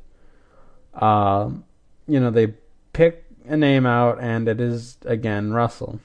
uh, 0.93 1.49
you 2.07 2.19
know, 2.19 2.29
they 2.29 2.53
pick 2.93 3.25
a 3.47 3.57
name 3.57 3.87
out, 3.87 4.19
and 4.21 4.47
it 4.47 4.61
is 4.61 4.97
again 5.05 5.53
Russell. 5.53 5.99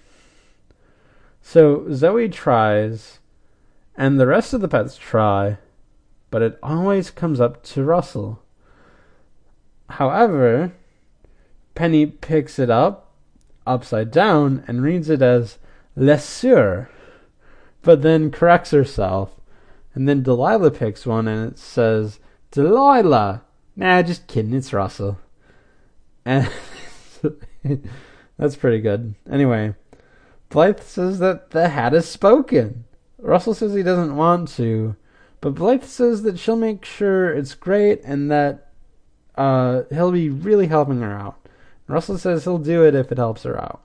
So 1.43 1.93
Zoe 1.93 2.31
tries, 2.31 3.19
and 3.99 4.19
the 4.19 4.27
rest 4.27 4.55
of 4.55 4.63
the 4.63 4.69
pets 4.69 4.97
try, 4.97 5.59
but 6.31 6.41
it 6.41 6.59
always 6.63 7.11
comes 7.11 7.39
up 7.39 7.63
to 7.65 7.85
Russell. 7.85 8.41
However, 9.91 10.73
Penny 11.75 12.07
picks 12.07 12.59
it 12.59 12.71
up 12.71 13.13
upside 13.67 14.11
down 14.11 14.65
and 14.67 14.83
reads 14.83 15.09
it 15.09 15.23
as 15.23 15.59
Le 15.97 16.19
Sueur, 16.19 16.89
but 17.83 18.03
then 18.03 18.31
corrects 18.31 18.71
herself. 18.71 19.35
And 19.95 20.09
then 20.09 20.23
Delilah 20.23 20.71
picks 20.71 21.07
one 21.07 21.29
and 21.29 21.53
it 21.53 21.59
says 21.59 22.19
Delilah. 22.51 23.43
Nah, 23.77 24.03
just 24.03 24.27
kidding. 24.27 24.55
It's 24.55 24.73
Russell. 24.73 25.19
And 26.25 26.51
that's 28.39 28.57
pretty 28.57 28.81
good. 28.81 29.15
Anyway, 29.31 29.75
Blythe 30.49 30.81
says 30.81 31.19
that 31.19 31.51
the 31.51 31.69
hat 31.69 31.93
has 31.93 32.09
spoken. 32.09 32.85
Russell 33.19 33.55
says 33.55 33.75
he 33.75 33.83
doesn't 33.83 34.17
want 34.17 34.49
to, 34.51 34.97
but 35.41 35.55
Blythe 35.55 35.85
says 35.85 36.23
that 36.23 36.39
she'll 36.39 36.57
make 36.57 36.85
sure 36.85 37.33
it's 37.33 37.55
great 37.55 38.01
and 38.05 38.31
that 38.31 38.69
uh, 39.37 39.83
he'll 39.91 40.13
be 40.13 40.29
really 40.29 40.67
helping 40.67 41.01
her 41.01 41.13
out. 41.13 41.42
Russell 41.89 42.19
says 42.19 42.45
he'll 42.45 42.59
do 42.59 42.85
it 42.85 42.95
if 42.95 43.13
it 43.13 43.19
helps 43.19 43.43
her 43.43 43.61
out. 43.61 43.83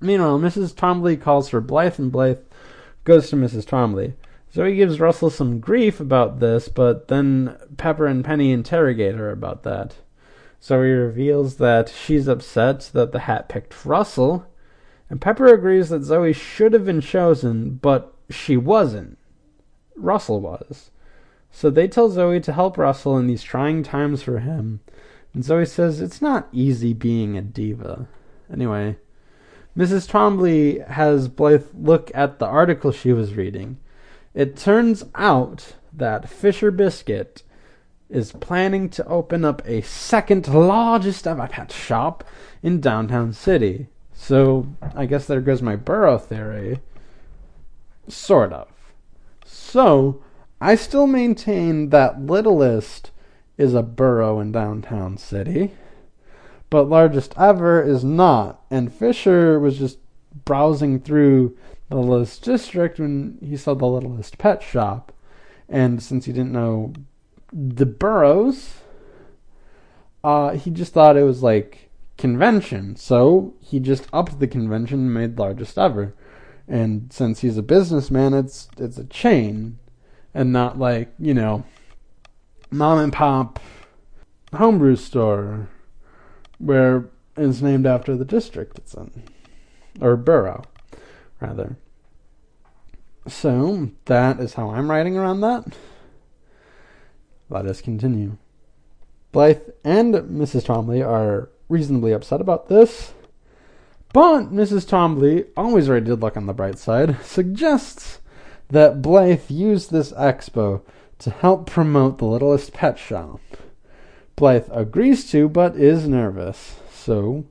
Meanwhile, 0.00 0.38
Mrs. 0.38 0.74
Twombly 0.74 1.20
calls 1.20 1.48
for 1.48 1.60
Blythe, 1.60 1.98
and 1.98 2.12
Blythe 2.12 2.40
goes 3.04 3.30
to 3.30 3.36
Mrs. 3.36 3.64
Twombly. 3.64 4.14
Zoe 4.52 4.76
gives 4.76 5.00
Russell 5.00 5.30
some 5.30 5.60
grief 5.60 5.98
about 5.98 6.40
this, 6.40 6.68
but 6.68 7.08
then 7.08 7.56
Pepper 7.76 8.06
and 8.06 8.24
Penny 8.24 8.52
interrogate 8.52 9.16
her 9.16 9.30
about 9.30 9.62
that. 9.64 9.96
Zoe 10.62 10.90
reveals 10.90 11.56
that 11.56 11.88
she's 11.88 12.28
upset 12.28 12.90
that 12.92 13.12
the 13.12 13.20
hat 13.20 13.48
picked 13.48 13.84
Russell, 13.84 14.46
and 15.10 15.20
Pepper 15.20 15.46
agrees 15.46 15.88
that 15.88 16.04
Zoe 16.04 16.32
should 16.32 16.72
have 16.72 16.84
been 16.84 17.00
chosen, 17.00 17.74
but 17.82 18.14
she 18.30 18.56
wasn't. 18.56 19.18
Russell 19.96 20.40
was. 20.40 20.90
So 21.50 21.70
they 21.70 21.86
tell 21.86 22.08
Zoe 22.08 22.40
to 22.40 22.52
help 22.52 22.78
Russell 22.78 23.18
in 23.18 23.26
these 23.26 23.42
trying 23.42 23.82
times 23.82 24.22
for 24.22 24.38
him. 24.38 24.80
And 25.34 25.44
Zoe 25.44 25.66
says 25.66 26.00
it's 26.00 26.22
not 26.22 26.48
easy 26.52 26.94
being 26.94 27.36
a 27.36 27.42
diva. 27.42 28.06
Anyway, 28.50 28.96
Mrs. 29.76 30.08
Twombly 30.08 30.86
has 30.86 31.26
Blythe 31.26 31.66
look 31.74 32.12
at 32.14 32.38
the 32.38 32.46
article 32.46 32.92
she 32.92 33.12
was 33.12 33.34
reading. 33.34 33.78
It 34.32 34.56
turns 34.56 35.04
out 35.16 35.74
that 35.92 36.28
Fisher 36.28 36.70
Biskit 36.70 37.42
is 38.08 38.32
planning 38.32 38.88
to 38.90 39.06
open 39.06 39.44
up 39.44 39.62
a 39.66 39.80
second 39.82 40.46
largest 40.46 41.26
ever 41.26 41.48
pet 41.48 41.72
shop 41.72 42.22
in 42.62 42.80
downtown 42.80 43.32
city. 43.32 43.88
So 44.12 44.68
I 44.94 45.06
guess 45.06 45.26
there 45.26 45.40
goes 45.40 45.62
my 45.62 45.74
burrow 45.74 46.18
theory. 46.18 46.78
Sort 48.06 48.52
of. 48.52 48.68
So 49.44 50.22
I 50.60 50.76
still 50.76 51.08
maintain 51.08 51.90
that 51.90 52.20
Littlest 52.20 53.10
is 53.56 53.74
a 53.74 53.82
borough 53.82 54.40
in 54.40 54.52
downtown 54.52 55.16
city, 55.16 55.72
but 56.70 56.88
largest 56.88 57.34
ever 57.38 57.82
is 57.82 58.04
not. 58.04 58.62
And 58.70 58.92
Fisher 58.92 59.60
was 59.60 59.78
just 59.78 59.98
browsing 60.44 61.00
through 61.00 61.56
the 61.88 61.96
littlest 61.96 62.42
district 62.42 62.98
when 62.98 63.38
he 63.40 63.56
saw 63.56 63.74
the 63.74 63.86
littlest 63.86 64.38
pet 64.38 64.62
shop. 64.62 65.12
And 65.68 66.02
since 66.02 66.24
he 66.24 66.32
didn't 66.32 66.52
know 66.52 66.92
the 67.52 67.86
boroughs, 67.86 68.74
uh, 70.22 70.52
he 70.52 70.70
just 70.70 70.92
thought 70.92 71.16
it 71.16 71.22
was 71.22 71.42
like 71.42 71.90
convention. 72.16 72.96
So 72.96 73.54
he 73.60 73.80
just 73.80 74.08
upped 74.12 74.40
the 74.40 74.48
convention 74.48 75.00
and 75.00 75.14
made 75.14 75.38
largest 75.38 75.78
ever. 75.78 76.14
And 76.66 77.12
since 77.12 77.40
he's 77.40 77.58
a 77.58 77.62
businessman, 77.62 78.32
it's 78.32 78.68
it's 78.78 78.96
a 78.96 79.04
chain, 79.04 79.78
and 80.32 80.50
not 80.50 80.78
like 80.78 81.12
you 81.18 81.34
know, 81.34 81.64
mom 82.70 82.98
and 82.98 83.12
pop 83.12 83.60
homebrew 84.52 84.96
store, 84.96 85.68
where 86.58 87.08
it's 87.36 87.60
named 87.60 87.86
after 87.86 88.16
the 88.16 88.24
district 88.24 88.78
it's 88.78 88.94
in, 88.94 89.24
or 90.00 90.16
borough, 90.16 90.62
rather. 91.40 91.76
So 93.26 93.90
that 94.04 94.38
is 94.40 94.54
how 94.54 94.70
I'm 94.70 94.90
writing 94.90 95.16
around 95.16 95.40
that. 95.40 95.64
Let 97.48 97.66
us 97.66 97.80
continue. 97.80 98.36
Blythe 99.32 99.62
and 99.82 100.14
Mrs. 100.14 100.66
Twombly 100.66 101.06
are 101.06 101.50
reasonably 101.68 102.12
upset 102.12 102.40
about 102.40 102.68
this, 102.68 103.14
but 104.12 104.52
Mrs. 104.52 104.86
Twombly, 104.86 105.48
always 105.56 105.88
ready 105.88 106.06
to 106.06 106.14
look 106.14 106.36
on 106.36 106.46
the 106.46 106.52
bright 106.52 106.78
side, 106.78 107.20
suggests 107.24 108.20
that 108.68 109.02
Blythe 109.02 109.50
use 109.50 109.88
this 109.88 110.12
expo 110.12 110.82
to 111.24 111.30
help 111.30 111.66
promote 111.66 112.18
the 112.18 112.26
littlest 112.26 112.74
pet 112.74 112.98
shop. 112.98 113.40
Blythe 114.36 114.68
agrees 114.70 115.30
to, 115.30 115.48
but 115.48 115.74
is 115.74 116.06
nervous. 116.06 116.80
So, 116.92 117.46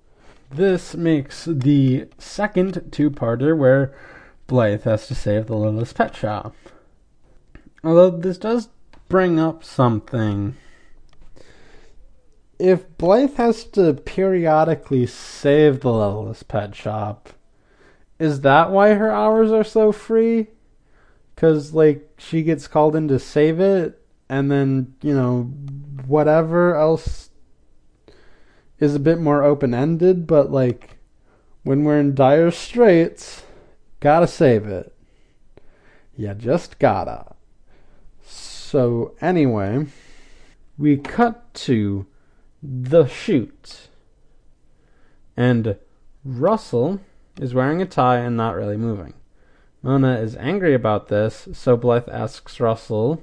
this 0.52 0.94
makes 0.94 1.46
the 1.46 2.08
second 2.20 2.90
two 2.92 3.10
parter 3.10 3.58
where 3.58 3.92
Blythe 4.46 4.84
has 4.84 5.08
to 5.08 5.16
save 5.16 5.48
the 5.48 5.56
littlest 5.56 5.96
pet 5.96 6.16
shop. 6.16 6.56
Although 7.84 8.12
this 8.12 8.38
does 8.38 8.70
bring 9.10 9.40
up 9.40 9.64
something. 9.64 10.56
If 12.60 12.96
Blythe 13.00 13.36
has 13.38 13.64
to 13.66 13.96
periodically 13.96 15.08
save 15.08 15.80
the 15.80 15.92
littlest 15.92 16.48
pet 16.48 16.76
shop, 16.76 17.30
is 18.20 18.42
that 18.42 18.70
why 18.70 18.94
her 18.94 19.12
hours 19.12 19.52
are 19.52 19.64
so 19.64 19.92
free? 19.92 20.50
Because, 21.36 21.74
like, 21.74 22.10
she 22.18 22.44
gets 22.44 22.68
called 22.68 22.96
in 22.96 23.08
to 23.08 23.20
save 23.20 23.60
it, 23.60 24.00
and 24.30 24.50
then, 24.52 24.96
you 25.02 25.14
know, 25.14 25.44
whatever 26.06 26.76
else 26.76 27.30
is 28.80 28.96
a 28.96 29.00
bit 29.00 29.20
more 29.20 29.44
open 29.44 29.74
ended, 29.74 30.28
but, 30.28 30.52
like, 30.52 30.98
when 31.64 31.84
we're 31.84 32.00
in 32.00 32.16
dire 32.16 32.52
straits, 32.52 33.44
gotta 34.00 34.28
save 34.28 34.66
it. 34.66 34.94
You 36.16 36.34
just 36.34 36.78
gotta. 36.80 37.36
So, 38.22 39.16
anyway, 39.22 39.88
we 40.78 40.98
cut 40.98 41.54
to 41.54 42.06
the 42.62 43.06
shoot. 43.06 43.88
And 45.36 45.78
Russell 46.24 47.00
is 47.40 47.54
wearing 47.54 47.82
a 47.82 47.86
tie 47.86 48.20
and 48.20 48.38
not 48.38 48.56
really 48.56 48.78
moving. 48.78 49.14
Mona 49.84 50.16
is 50.16 50.38
angry 50.38 50.74
about 50.74 51.10
this, 51.10 51.50
so 51.52 51.76
Blythe 51.76 52.08
asks 52.08 52.62
Russell 52.62 53.22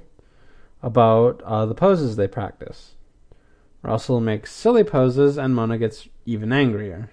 about 0.83 1.41
uh, 1.43 1.65
the 1.65 1.73
poses 1.73 2.15
they 2.15 2.27
practice. 2.27 2.91
Russell 3.81 4.21
makes 4.21 4.51
silly 4.51 4.83
poses, 4.83 5.39
and 5.39 5.55
Mona 5.55 5.79
gets 5.79 6.07
even 6.27 6.53
angrier. 6.53 7.09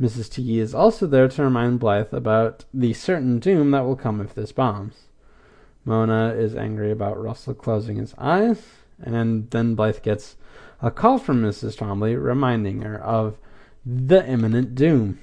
Mrs. 0.00 0.28
T 0.28 0.58
is 0.58 0.74
also 0.74 1.06
there 1.06 1.28
to 1.28 1.44
remind 1.44 1.78
Blythe 1.78 2.12
about 2.12 2.64
the 2.74 2.92
certain 2.92 3.38
doom 3.38 3.70
that 3.70 3.84
will 3.84 3.94
come 3.94 4.20
if 4.20 4.34
this 4.34 4.50
bombs. 4.50 5.04
Mona 5.84 6.34
is 6.34 6.56
angry 6.56 6.90
about 6.90 7.22
Russell 7.22 7.54
closing 7.54 7.96
his 7.96 8.12
eyes, 8.18 8.60
and 9.00 9.48
then 9.50 9.76
Blythe 9.76 10.02
gets 10.02 10.36
a 10.80 10.90
call 10.90 11.18
from 11.18 11.42
Mrs. 11.42 11.76
Twombly 11.76 12.20
reminding 12.20 12.82
her 12.82 13.00
of 13.00 13.38
the 13.86 14.28
imminent 14.28 14.74
doom. 14.74 15.20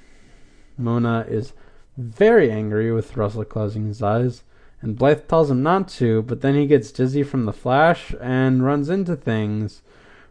Mona 0.78 1.26
is 1.28 1.52
very 2.00 2.50
angry 2.50 2.90
with 2.92 3.16
Russell 3.16 3.44
closing 3.44 3.86
his 3.86 4.02
eyes, 4.02 4.42
and 4.80 4.96
Blythe 4.96 5.28
tells 5.28 5.50
him 5.50 5.62
not 5.62 5.88
to, 5.88 6.22
but 6.22 6.40
then 6.40 6.54
he 6.54 6.66
gets 6.66 6.90
dizzy 6.90 7.22
from 7.22 7.44
the 7.44 7.52
flash 7.52 8.14
and 8.20 8.64
runs 8.64 8.88
into 8.88 9.14
things, 9.14 9.82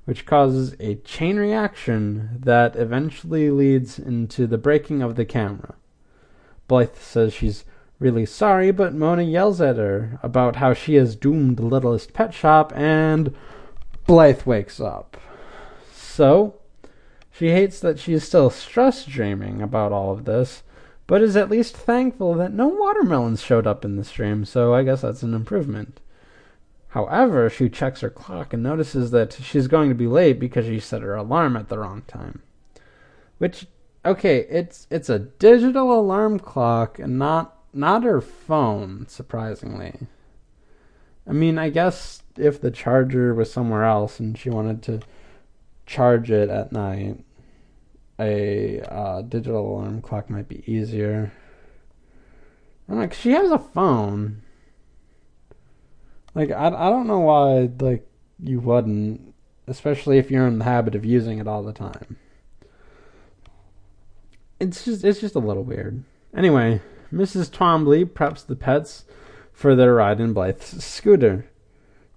which 0.05 0.25
causes 0.25 0.75
a 0.79 0.95
chain 0.95 1.37
reaction 1.37 2.39
that 2.39 2.75
eventually 2.75 3.51
leads 3.51 3.99
into 3.99 4.47
the 4.47 4.57
breaking 4.57 5.03
of 5.03 5.15
the 5.15 5.25
camera. 5.25 5.75
Blythe 6.67 6.95
says 6.95 7.33
she's 7.33 7.63
really 7.99 8.25
sorry, 8.25 8.71
but 8.71 8.95
Mona 8.95 9.23
yells 9.23 9.61
at 9.61 9.77
her 9.77 10.19
about 10.23 10.55
how 10.55 10.73
she 10.73 10.95
has 10.95 11.15
doomed 11.15 11.57
the 11.57 11.65
littlest 11.65 12.13
pet 12.13 12.33
shop, 12.33 12.73
and 12.75 13.35
Blythe 14.07 14.43
wakes 14.43 14.79
up. 14.79 15.17
So, 15.93 16.55
she 17.31 17.51
hates 17.51 17.79
that 17.81 17.99
she 17.99 18.13
is 18.13 18.23
still 18.23 18.49
stress 18.49 19.05
dreaming 19.05 19.61
about 19.61 19.91
all 19.91 20.11
of 20.11 20.25
this, 20.25 20.63
but 21.09 21.23
is 21.23 21.35
at 21.35 21.49
least 21.49 21.75
thankful 21.75 22.35
that 22.35 22.53
no 22.53 22.67
watermelons 22.67 23.41
showed 23.41 23.65
up 23.65 23.83
in 23.83 23.95
the 23.95 24.03
stream, 24.03 24.45
so 24.45 24.75
I 24.75 24.83
guess 24.83 25.01
that's 25.01 25.23
an 25.23 25.33
improvement. 25.33 25.99
However, 26.89 27.49
she 27.49 27.67
checks 27.67 28.01
her 28.01 28.11
clock 28.11 28.53
and 28.53 28.61
notices 28.61 29.09
that 29.09 29.33
she's 29.33 29.67
going 29.67 29.89
to 29.89 29.95
be 29.95 30.05
late 30.05 30.39
because 30.39 30.67
she 30.67 30.79
set 30.79 31.01
her 31.01 31.15
alarm 31.15 31.57
at 31.57 31.67
the 31.67 31.79
wrong 31.79 32.03
time. 32.07 32.43
Which 33.39 33.65
okay, 34.05 34.45
it's 34.51 34.85
it's 34.91 35.09
a 35.09 35.17
digital 35.17 35.99
alarm 35.99 36.37
clock 36.37 36.99
and 36.99 37.17
not 37.17 37.57
not 37.73 38.03
her 38.03 38.21
phone, 38.21 39.07
surprisingly. 39.07 39.95
I 41.27 41.31
mean, 41.31 41.57
I 41.57 41.71
guess 41.71 42.21
if 42.37 42.61
the 42.61 42.69
charger 42.69 43.33
was 43.33 43.51
somewhere 43.51 43.83
else 43.83 44.19
and 44.19 44.37
she 44.37 44.51
wanted 44.51 44.83
to 44.83 44.99
charge 45.87 46.29
it 46.29 46.51
at 46.51 46.71
night, 46.71 47.23
a 48.19 48.81
uh, 48.81 49.21
digital 49.21 49.75
alarm 49.75 50.01
clock 50.01 50.29
might 50.29 50.47
be 50.47 50.63
easier. 50.71 51.31
I'm 52.89 52.97
like, 52.97 53.13
she 53.13 53.31
has 53.31 53.51
a 53.51 53.59
phone. 53.59 54.41
Like, 56.35 56.51
I, 56.51 56.67
I 56.67 56.89
don't 56.89 57.07
know 57.07 57.19
why, 57.19 57.69
like, 57.79 58.07
you 58.41 58.59
wouldn't, 58.59 59.33
especially 59.67 60.17
if 60.17 60.29
you're 60.29 60.47
in 60.47 60.59
the 60.59 60.65
habit 60.65 60.95
of 60.95 61.05
using 61.05 61.39
it 61.39 61.47
all 61.47 61.63
the 61.63 61.73
time. 61.73 62.17
It's 64.59 64.83
just, 64.83 65.03
it's 65.03 65.21
just 65.21 65.35
a 65.35 65.39
little 65.39 65.63
weird. 65.63 66.03
Anyway, 66.35 66.81
Mrs. 67.13 67.49
Twombly 67.49 68.05
preps 68.05 68.45
the 68.45 68.55
pets 68.55 69.05
for 69.53 69.75
their 69.75 69.95
ride 69.95 70.19
in 70.19 70.33
Blythe's 70.33 70.83
scooter. 70.83 71.49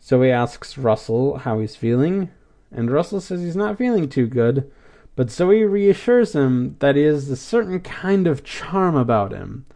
So 0.00 0.20
he 0.22 0.30
asks 0.30 0.76
Russell 0.76 1.38
how 1.38 1.60
he's 1.60 1.76
feeling, 1.76 2.30
and 2.70 2.90
Russell 2.90 3.20
says 3.20 3.40
he's 3.40 3.56
not 3.56 3.78
feeling 3.78 4.08
too 4.08 4.26
good, 4.26 4.70
but 5.14 5.30
Zoe 5.30 5.64
reassures 5.64 6.34
him 6.34 6.76
that 6.78 6.96
he 6.96 7.02
has 7.02 7.28
a 7.28 7.36
certain 7.36 7.80
kind 7.80 8.26
of 8.26 8.44
charm 8.44 8.96
about 8.96 9.32
him, 9.32 9.66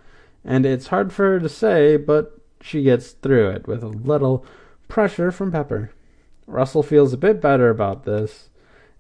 and 0.45 0.65
it's 0.65 0.89
hard 0.89 1.13
for 1.13 1.25
her 1.33 1.41
to 1.41 1.49
say, 1.49 1.97
but 1.97 2.39
she 2.61 2.83
gets 2.83 3.13
through 3.13 3.51
it 3.51 3.67
with 3.67 3.83
a 3.83 3.89
little 3.89 4.45
pressure 4.89 5.31
from 5.31 5.53
Pepper. 5.53 5.91
Russell 6.47 6.83
feels 6.83 7.13
a 7.13 7.19
bit 7.19 7.41
better 7.41 7.69
about 7.69 8.05
this, 8.05 8.49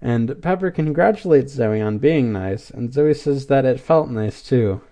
and 0.00 0.40
Pepper 0.42 0.70
congratulates 0.70 1.54
Zoe 1.54 1.80
on 1.80 1.98
being 1.98 2.32
nice, 2.32 2.70
and 2.70 2.92
Zoe 2.92 3.14
says 3.14 3.46
that 3.46 3.64
it 3.64 3.80
felt 3.80 4.10
nice 4.10 4.42
too. 4.42 4.82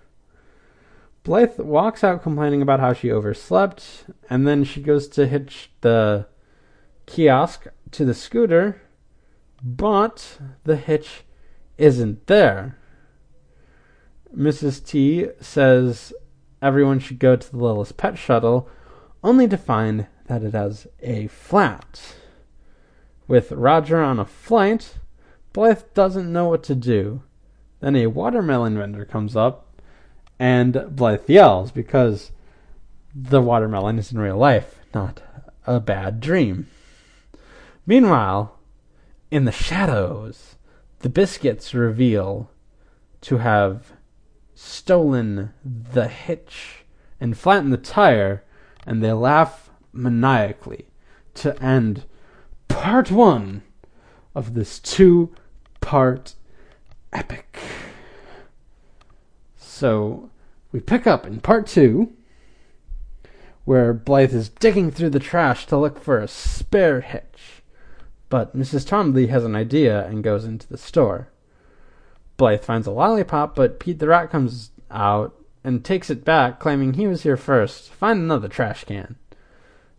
Blythe 1.24 1.58
walks 1.58 2.04
out 2.04 2.22
complaining 2.22 2.62
about 2.62 2.80
how 2.80 2.92
she 2.92 3.10
overslept, 3.10 4.04
and 4.30 4.46
then 4.46 4.64
she 4.64 4.80
goes 4.80 5.08
to 5.08 5.26
hitch 5.26 5.70
the 5.80 6.26
kiosk 7.06 7.66
to 7.90 8.04
the 8.04 8.14
scooter, 8.14 8.82
but 9.62 10.38
the 10.64 10.76
hitch 10.76 11.24
isn't 11.78 12.26
there. 12.26 12.76
Mrs. 14.36 14.84
T 14.84 15.28
says 15.40 16.12
everyone 16.60 16.98
should 16.98 17.18
go 17.18 17.36
to 17.36 17.50
the 17.50 17.56
littlest 17.56 17.96
pet 17.96 18.18
shuttle, 18.18 18.68
only 19.22 19.46
to 19.48 19.56
find 19.56 20.06
that 20.26 20.42
it 20.42 20.54
has 20.54 20.86
a 21.02 21.26
flat. 21.28 22.16
With 23.26 23.52
Roger 23.52 24.02
on 24.02 24.18
a 24.18 24.24
flight, 24.24 24.98
Blythe 25.52 25.82
doesn't 25.94 26.32
know 26.32 26.48
what 26.48 26.62
to 26.64 26.74
do. 26.74 27.22
Then 27.80 27.96
a 27.96 28.06
watermelon 28.06 28.76
vendor 28.76 29.04
comes 29.04 29.36
up, 29.36 29.80
and 30.38 30.86
Blythe 30.90 31.28
yells 31.28 31.70
because 31.70 32.32
the 33.14 33.40
watermelon 33.40 33.98
is 33.98 34.10
in 34.10 34.18
real 34.18 34.36
life, 34.36 34.78
not 34.94 35.22
a 35.66 35.80
bad 35.80 36.20
dream. 36.20 36.66
Meanwhile, 37.86 38.58
in 39.30 39.44
the 39.44 39.52
shadows, 39.52 40.56
the 41.04 41.10
Biskits 41.10 41.74
reveal 41.74 42.50
to 43.20 43.36
have 43.36 43.92
stolen 44.54 45.52
the 45.62 46.08
hitch 46.08 46.86
and 47.20 47.36
flattened 47.36 47.74
the 47.74 47.76
tire, 47.76 48.42
and 48.86 49.04
they 49.04 49.12
laugh 49.12 49.68
maniacally 49.92 50.86
to 51.34 51.62
end 51.62 52.06
part 52.68 53.10
one 53.10 53.60
of 54.34 54.54
this 54.54 54.78
two 54.78 55.34
part 55.82 56.36
epic. 57.12 57.58
So 59.58 60.30
we 60.72 60.80
pick 60.80 61.06
up 61.06 61.26
in 61.26 61.40
part 61.40 61.66
two, 61.66 62.14
where 63.66 63.92
Blythe 63.92 64.32
is 64.32 64.48
digging 64.48 64.90
through 64.90 65.10
the 65.10 65.20
trash 65.20 65.66
to 65.66 65.76
look 65.76 66.02
for 66.02 66.18
a 66.18 66.26
spare 66.26 67.02
hitch. 67.02 67.53
But 68.34 68.56
Mrs. 68.58 68.84
Twombly 68.84 69.28
has 69.28 69.44
an 69.44 69.54
idea 69.54 70.04
and 70.06 70.24
goes 70.24 70.44
into 70.44 70.66
the 70.66 70.76
store. 70.76 71.28
Blythe 72.36 72.64
finds 72.64 72.88
a 72.88 72.90
lollipop, 72.90 73.54
but 73.54 73.78
Pete 73.78 74.00
the 74.00 74.08
Rat 74.08 74.28
comes 74.28 74.72
out 74.90 75.40
and 75.62 75.84
takes 75.84 76.10
it 76.10 76.24
back, 76.24 76.58
claiming 76.58 76.94
he 76.94 77.06
was 77.06 77.22
here 77.22 77.36
first. 77.36 77.92
Find 77.92 78.18
another 78.18 78.48
trash 78.48 78.82
can. 78.82 79.14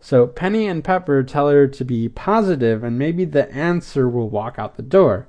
So 0.00 0.26
Penny 0.26 0.66
and 0.66 0.84
Pepper 0.84 1.22
tell 1.22 1.48
her 1.48 1.66
to 1.66 1.82
be 1.82 2.10
positive 2.10 2.84
and 2.84 2.98
maybe 2.98 3.24
the 3.24 3.50
answer 3.54 4.06
will 4.06 4.28
walk 4.28 4.58
out 4.58 4.76
the 4.76 4.82
door. 4.82 5.28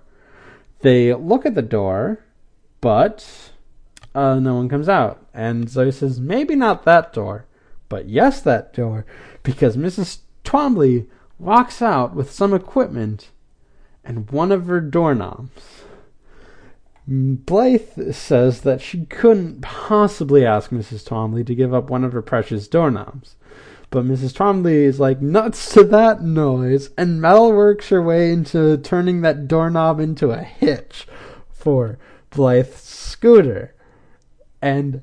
They 0.81 1.13
look 1.13 1.45
at 1.45 1.55
the 1.55 1.61
door, 1.61 2.25
but 2.81 3.25
uh, 4.13 4.37
no 4.39 4.55
one 4.55 4.67
comes 4.67 4.89
out. 4.89 5.25
And 5.33 5.69
Zoe 5.69 5.93
says, 5.93 6.19
maybe 6.19 6.57
not 6.57 6.83
that 6.83 7.13
door, 7.13 7.45
but 7.87 8.09
yes, 8.09 8.41
that 8.41 8.73
door, 8.73 9.05
because 9.43 9.77
Mrs. 9.77 10.17
Twombly 10.43 11.07
walks 11.39 11.81
out 11.81 12.15
with 12.15 12.31
some 12.31 12.53
equipment 12.53 13.29
and 14.03 14.29
one 14.31 14.51
of 14.51 14.67
her 14.67 14.81
doorknobs. 14.81 15.83
Blythe 17.07 18.13
says 18.13 18.61
that 18.61 18.81
she 18.81 19.05
couldn't 19.05 19.61
possibly 19.61 20.45
ask 20.45 20.71
Mrs. 20.71 21.07
Twombly 21.07 21.45
to 21.45 21.55
give 21.55 21.73
up 21.73 21.89
one 21.89 22.03
of 22.03 22.11
her 22.11 22.21
precious 22.21 22.67
doorknobs. 22.67 23.35
But 23.89 24.05
Mrs. 24.05 24.33
Twombly 24.33 24.83
is 24.83 24.99
like 24.99 25.21
nuts 25.21 25.73
to 25.73 25.85
that 25.85 26.21
noise, 26.21 26.89
and 26.97 27.21
Mel 27.21 27.53
works 27.53 27.87
her 27.89 28.01
way 28.01 28.31
into 28.33 28.77
turning 28.77 29.21
that 29.21 29.47
doorknob 29.47 30.01
into 30.01 30.31
a 30.31 30.43
hitch 30.43 31.07
for 31.49 31.97
Blythe's 32.29 32.81
scooter. 32.81 33.73
And 34.61 35.01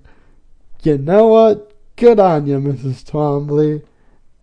you 0.83 0.99
know 0.99 1.29
what? 1.29 1.73
Good 1.97 2.21
on 2.21 2.47
you, 2.47 2.59
Mrs. 2.59 3.03
Twombly. 3.05 3.83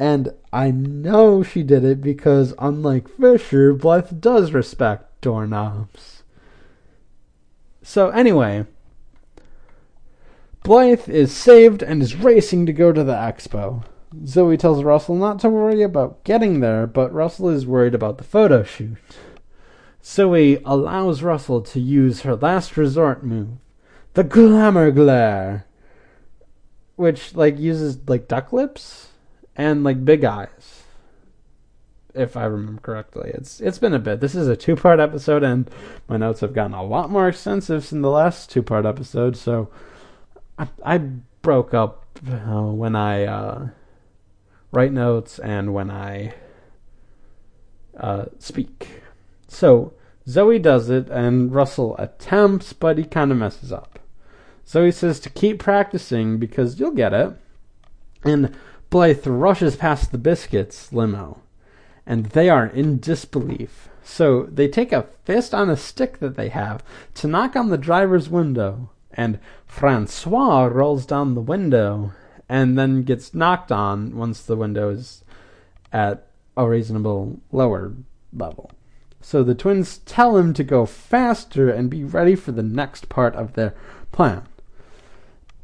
And 0.02 0.34
I 0.52 0.72
know 0.72 1.44
she 1.44 1.62
did 1.62 1.86
it 1.86 2.02
because, 2.02 2.56
unlike 2.58 3.08
Fisher, 3.08 3.72
Blythe 3.72 4.20
does 4.20 4.52
respect 4.52 5.22
doorknobs. 5.22 6.24
So, 7.84 8.10
anyway, 8.10 8.66
Blythe 10.64 11.08
is 11.08 11.32
saved 11.32 11.84
and 11.84 12.02
is 12.02 12.16
racing 12.16 12.66
to 12.66 12.74
go 12.74 12.92
to 12.92 13.04
the 13.04 13.14
expo. 13.14 13.84
Zoe 14.26 14.58
tells 14.58 14.84
Russell 14.84 15.18
not 15.18 15.40
to 15.42 15.52
worry 15.52 15.84
about 15.84 16.24
getting 16.24 16.62
there, 16.62 16.88
but 16.88 17.14
Russell 17.14 17.50
is 17.50 17.68
worried 17.68 17.94
about 17.94 18.18
the 18.18 18.24
photo 18.24 18.64
shoot. 18.64 18.98
Zoe 20.04 20.64
allows 20.66 21.22
Russell 21.22 21.62
to 21.62 21.80
use 21.80 22.22
her 22.22 22.36
last 22.36 22.76
resort 22.76 23.24
move, 23.24 23.50
the 24.16 24.24
glamour 24.24 24.90
glare, 24.90 25.68
which 26.96 27.36
like 27.36 27.60
uses 27.60 28.00
like 28.08 28.28
duck 28.28 28.52
lips 28.52 29.10
and 29.62 29.84
like 29.84 30.04
big 30.04 30.24
eyes. 30.24 30.84
If 32.16 32.36
I 32.36 32.46
remember 32.46 32.82
correctly, 32.82 33.32
it's 33.34 33.62
it's 33.62 33.78
been 33.78 33.94
a 33.94 34.00
bit. 34.00 34.20
This 34.20 34.36
is 34.36 34.48
a 34.48 34.56
two 34.56 34.76
part 34.76 35.00
episode, 35.00 35.44
and 35.44 35.70
my 36.10 36.18
notes 36.18 36.42
have 36.42 36.54
gotten 36.54 36.74
a 36.74 36.84
lot 36.84 37.12
more 37.12 37.30
extensive 37.30 37.86
since 37.86 38.02
the 38.02 38.10
last 38.10 38.50
two 38.50 38.64
part 38.64 38.86
episode. 38.86 39.38
So 39.38 39.70
I, 40.58 40.68
I 40.84 40.98
broke 40.98 41.74
up 41.74 42.06
uh, 42.28 42.64
when 42.64 42.96
I 42.96 43.26
uh, 43.26 43.70
write 44.72 44.92
notes 44.92 45.40
and 45.40 45.74
when 45.74 45.92
I 45.92 46.34
uh, 47.98 48.26
speak. 48.40 49.04
So 49.48 49.94
Zoe 50.28 50.60
does 50.60 50.90
it, 50.90 51.08
and 51.10 51.54
Russell 51.54 51.96
attempts, 51.98 52.74
but 52.74 52.98
he 52.98 53.04
kind 53.04 53.32
of 53.32 53.38
messes 53.38 53.72
up. 53.72 54.00
Zoe 54.68 54.92
says 54.92 55.20
to 55.22 55.30
keep 55.30 55.60
practicing 55.60 56.40
because 56.40 56.80
you'll 56.80 56.92
get 56.92 57.14
it. 57.14 57.34
And 58.24 58.56
Blythe 58.92 59.26
rushes 59.26 59.78
past 59.78 60.12
the 60.12 60.18
Biskits 60.18 60.92
limo, 60.92 61.42
and 62.06 62.26
they 62.28 62.50
are 62.50 62.68
in 62.68 63.00
disbelief. 63.00 63.88
So 64.04 64.44
they 64.44 64.68
take 64.68 64.92
a 64.92 65.08
fist 65.24 65.54
on 65.54 65.70
a 65.70 65.78
stick 65.78 66.20
that 66.20 66.36
they 66.36 66.50
have 66.50 66.84
to 67.16 67.28
knock 67.28 67.56
on 67.56 67.70
the 67.70 67.78
driver's 67.78 68.28
window, 68.28 68.90
and 69.14 69.40
Francois 69.66 70.66
rolls 70.66 71.06
down 71.06 71.36
the 71.36 71.42
window 71.42 72.12
and 72.50 72.78
then 72.78 73.04
gets 73.04 73.34
knocked 73.34 73.72
on 73.72 74.18
once 74.18 74.42
the 74.42 74.58
window 74.58 74.90
is 74.90 75.24
at 75.94 76.28
a 76.58 76.68
reasonable 76.68 77.40
lower 77.54 77.94
level. 78.34 78.72
So 79.22 79.42
the 79.42 79.56
twins 79.56 80.00
tell 80.00 80.36
him 80.36 80.54
to 80.56 80.66
go 80.66 80.86
faster 80.86 81.70
and 81.70 81.90
be 81.90 82.04
ready 82.04 82.36
for 82.36 82.52
the 82.52 82.62
next 82.62 83.08
part 83.08 83.36
of 83.36 83.54
their 83.54 83.74
plan. 84.12 84.44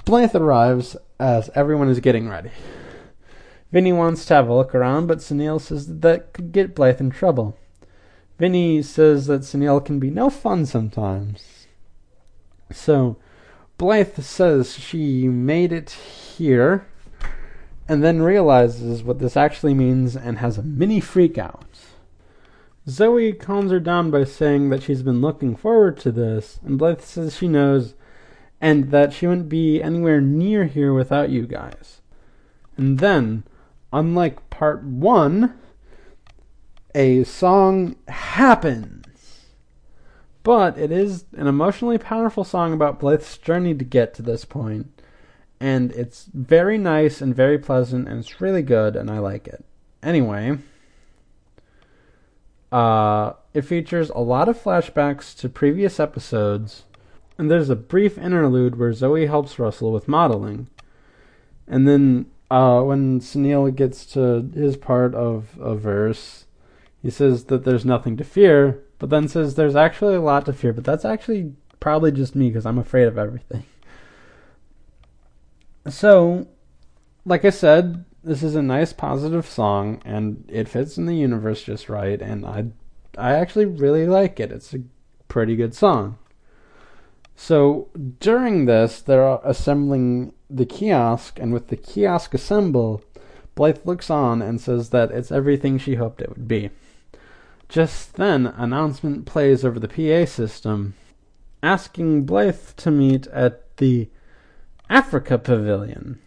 Blythe 0.06 0.34
arrives 0.34 0.96
as 1.20 1.50
everyone 1.56 1.90
is 1.90 2.00
getting 2.00 2.30
ready. 2.30 2.52
Vinny 3.72 3.92
wants 3.92 4.26
to 4.26 4.34
have 4.34 4.48
a 4.48 4.54
look 4.54 4.74
around, 4.74 5.08
but 5.08 5.20
Sunil 5.20 5.60
says 5.60 5.88
that, 5.88 6.02
that 6.02 6.34
could 6.34 6.52
get 6.52 6.76
Blythe 6.76 7.02
in 7.02 7.10
trouble. 7.10 7.58
Vinny 8.40 8.82
says 8.82 9.28
that 9.28 9.42
Sunil 9.42 9.84
can 9.84 10.00
be 10.00 10.10
no 10.10 10.30
fun 10.30 10.66
sometimes. 10.66 11.68
So 12.72 13.18
Blythe 13.78 14.20
says 14.20 14.78
she 14.78 15.28
made 15.28 15.72
it 15.72 15.92
here 15.92 16.88
and 17.88 18.04
then 18.04 18.22
realizes 18.22 19.04
what 19.04 19.20
this 19.20 19.38
actually 19.38 19.74
means 19.74 20.16
and 20.16 20.40
has 20.40 20.58
a 20.58 20.64
mini 20.64 21.00
freak 21.00 21.38
out. 21.38 21.66
Zoe 22.90 23.34
calms 23.34 23.72
her 23.72 23.80
down 23.80 24.12
by 24.12 24.24
saying 24.24 24.70
that 24.70 24.84
she's 24.84 25.04
been 25.04 25.20
looking 25.20 25.56
forward 25.56 25.98
to 26.00 26.12
this, 26.12 26.60
and 26.66 26.78
Blythe 26.78 27.02
says 27.02 27.36
she 27.36 27.48
knows 27.48 27.96
and 28.62 28.92
that 28.92 29.14
she 29.14 29.28
wouldn't 29.28 29.50
be 29.50 29.82
anywhere 29.82 30.22
near 30.22 30.66
here 30.66 30.94
without 30.94 31.30
you 31.30 31.46
guys. 31.46 32.02
And 32.78 33.00
then, 33.00 33.44
unlike 33.92 34.50
part 34.50 34.84
one, 34.84 35.58
a 36.96 37.24
song 37.24 37.96
happens. 38.08 39.46
But 40.44 40.78
it 40.78 40.92
is 40.92 41.26
an 41.36 41.48
emotionally 41.48 41.98
powerful 41.98 42.44
song 42.44 42.74
about 42.74 43.00
Blythe's 43.00 43.38
journey 43.38 43.76
to 43.76 43.84
get 43.84 44.14
to 44.14 44.22
this 44.22 44.46
point, 44.46 45.02
and 45.60 45.92
it's 45.92 46.30
very 46.34 46.78
nice 46.78 47.20
and 47.22 47.36
very 47.36 47.58
pleasant, 47.58 48.08
and 48.08 48.20
it's 48.20 48.40
really 48.40 48.62
good, 48.62 48.96
and 48.96 49.12
I 49.12 49.20
like 49.20 49.48
it. 49.48 49.66
Anyway, 50.02 50.58
uh, 52.72 53.34
it 53.54 53.64
features 53.64 54.10
a 54.12 54.20
lot 54.20 54.48
of 54.48 54.62
flashbacks 54.62 55.38
to 55.40 55.50
previous 55.50 56.00
episodes, 56.00 56.84
and 57.38 57.52
there's 57.52 57.70
a 57.70 57.76
brief 57.76 58.18
interlude 58.18 58.80
where 58.80 58.94
Zoe 58.94 59.26
helps 59.26 59.60
Russell 59.60 59.92
with 59.92 60.08
modeling. 60.08 60.68
And 61.68 61.88
then 61.88 62.28
uh, 62.50 62.82
when 62.82 63.20
Sunil 63.20 63.76
gets 63.76 64.06
to 64.08 64.50
his 64.54 64.78
part 64.78 65.14
of 65.14 65.58
a 65.60 65.76
verse, 65.76 66.46
he 67.02 67.10
says 67.10 67.46
that 67.46 67.64
there's 67.66 67.86
nothing 67.86 68.18
to 68.18 68.24
fear, 68.24 68.84
but 69.00 69.10
then 69.10 69.28
says 69.28 69.56
there's 69.56 69.76
actually 69.76 70.16
a 70.16 70.22
lot 70.22 70.46
to 70.46 70.54
fear, 70.54 70.74
but 70.74 70.84
that's 70.84 71.06
actually 71.06 71.54
probably 71.80 72.12
just 72.12 72.36
me 72.36 72.50
because 72.50 72.66
I'm 72.66 72.80
afraid 72.80 73.08
of 73.08 73.18
everything. 73.18 73.64
So, 75.90 76.48
like 77.26 77.46
I 77.46 77.50
said, 77.50 78.04
this 78.24 78.44
is 78.44 78.56
a 78.56 78.62
nice 78.62 78.92
positive 78.92 79.46
song 79.46 80.02
and 80.04 80.44
it 80.50 80.68
fits 80.68 80.98
in 80.98 81.06
the 81.06 81.16
universe 81.16 81.64
just 81.64 81.88
right 81.88 82.22
and 82.22 82.46
I 82.46 82.66
I 83.18 83.34
actually 83.34 83.66
really 83.66 84.06
like 84.06 84.40
it. 84.40 84.52
It's 84.52 84.74
a 84.74 84.84
pretty 85.28 85.56
good 85.56 85.74
song. 85.74 86.18
So 87.40 87.88
during 88.20 88.66
this, 88.66 89.00
they're 89.00 89.40
assembling 89.44 90.34
the 90.50 90.66
kiosk, 90.66 91.40
and 91.40 91.54
with 91.54 91.68
the 91.68 91.78
kiosk 91.78 92.34
assembled, 92.34 93.06
Blythe 93.54 93.86
looks 93.86 94.10
on 94.10 94.42
and 94.42 94.60
says 94.60 94.90
that 94.90 95.12
it's 95.12 95.32
everything 95.32 95.78
she 95.78 95.96
hoped 95.96 96.20
it 96.20 96.30
would 96.30 96.48
be. 96.48 96.72
Just 97.70 98.16
then, 98.16 98.48
announcement 98.48 99.28
plays 99.28 99.64
over 99.64 99.80
the 99.80 99.88
PA 99.88 100.26
system, 100.30 100.96
asking 101.62 102.26
Blythe 102.26 102.76
to 102.78 102.90
meet 102.90 103.28
at 103.28 103.78
the 103.78 104.10
Africa 104.90 105.38
Pavilion. 105.38 106.20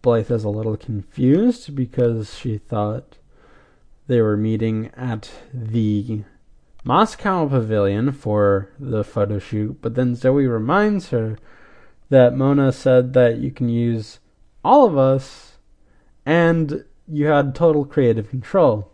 Blythe 0.00 0.30
is 0.30 0.44
a 0.44 0.48
little 0.48 0.76
confused 0.76 1.74
because 1.74 2.38
she 2.38 2.56
thought 2.56 3.16
they 4.06 4.20
were 4.20 4.36
meeting 4.36 4.92
at 4.96 5.30
the 5.52 6.22
Moscow 6.84 7.46
Pavilion 7.46 8.12
for 8.12 8.70
the 8.78 9.04
photo 9.04 9.38
shoot, 9.38 9.78
but 9.82 9.94
then 9.94 10.14
Zoe 10.14 10.46
reminds 10.46 11.10
her 11.10 11.38
that 12.08 12.34
Mona 12.34 12.72
said 12.72 13.12
that 13.12 13.38
you 13.38 13.50
can 13.50 13.68
use 13.68 14.18
all 14.64 14.86
of 14.86 14.96
us 14.96 15.58
and 16.24 16.84
you 17.06 17.26
had 17.26 17.54
total 17.54 17.84
creative 17.84 18.30
control. 18.30 18.90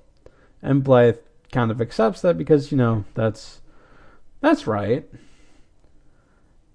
And 0.62 0.82
Blythe 0.82 1.18
kind 1.52 1.70
of 1.70 1.80
accepts 1.80 2.22
that 2.22 2.36
because, 2.36 2.72
you 2.72 2.78
know, 2.78 3.04
that's 3.14 3.60
that's 4.40 4.66
right. 4.66 5.08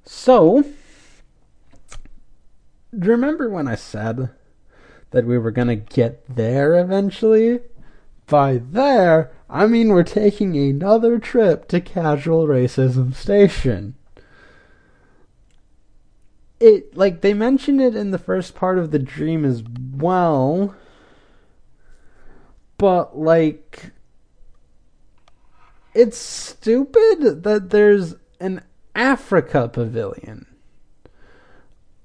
So, 0.04 0.64
do 2.98 3.06
you 3.06 3.12
remember 3.12 3.50
when 3.50 3.68
I 3.68 3.76
said 3.76 4.30
that 5.12 5.26
we 5.26 5.38
were 5.38 5.52
to 5.52 5.76
get 5.76 6.24
there 6.36 6.80
eventually? 6.80 7.60
By 8.28 8.62
there, 8.64 9.32
I 9.54 9.68
mean 9.68 9.90
we're 9.90 10.04
taking 10.04 10.56
another 10.58 11.20
trip 11.20 11.68
to 11.68 11.82
Casual 11.82 12.48
Racism 12.48 13.14
Station. 13.14 13.96
It, 16.62 16.96
like, 16.96 17.20
they 17.20 17.34
mention 17.34 17.82
it 17.82 17.94
in 17.94 18.12
the 18.12 18.18
first 18.18 18.56
part 18.56 18.78
of 18.78 18.92
the 18.92 19.00
dream 19.00 19.44
as 19.44 19.62
well, 19.94 20.76
but, 22.78 23.18
like, 23.18 23.92
it's 25.94 26.18
stupid 26.18 27.44
that 27.44 27.72
there's 27.72 28.16
an 28.40 28.64
Africa 28.96 29.68
pavilion. 29.68 30.46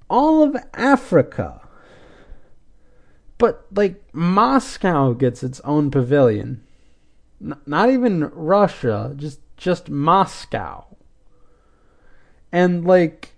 All 0.09 0.43
of 0.43 0.57
Africa. 0.73 1.61
But, 3.37 3.67
like, 3.71 4.03
Moscow 4.13 5.13
gets 5.13 5.43
its 5.43 5.61
own 5.61 5.91
pavilion. 5.91 6.63
Not 7.39 7.89
even 7.89 8.31
Russia, 8.33 9.13
just, 9.15 9.39
just 9.57 9.89
Moscow. 9.89 10.85
And, 12.51 12.85
like, 12.85 13.35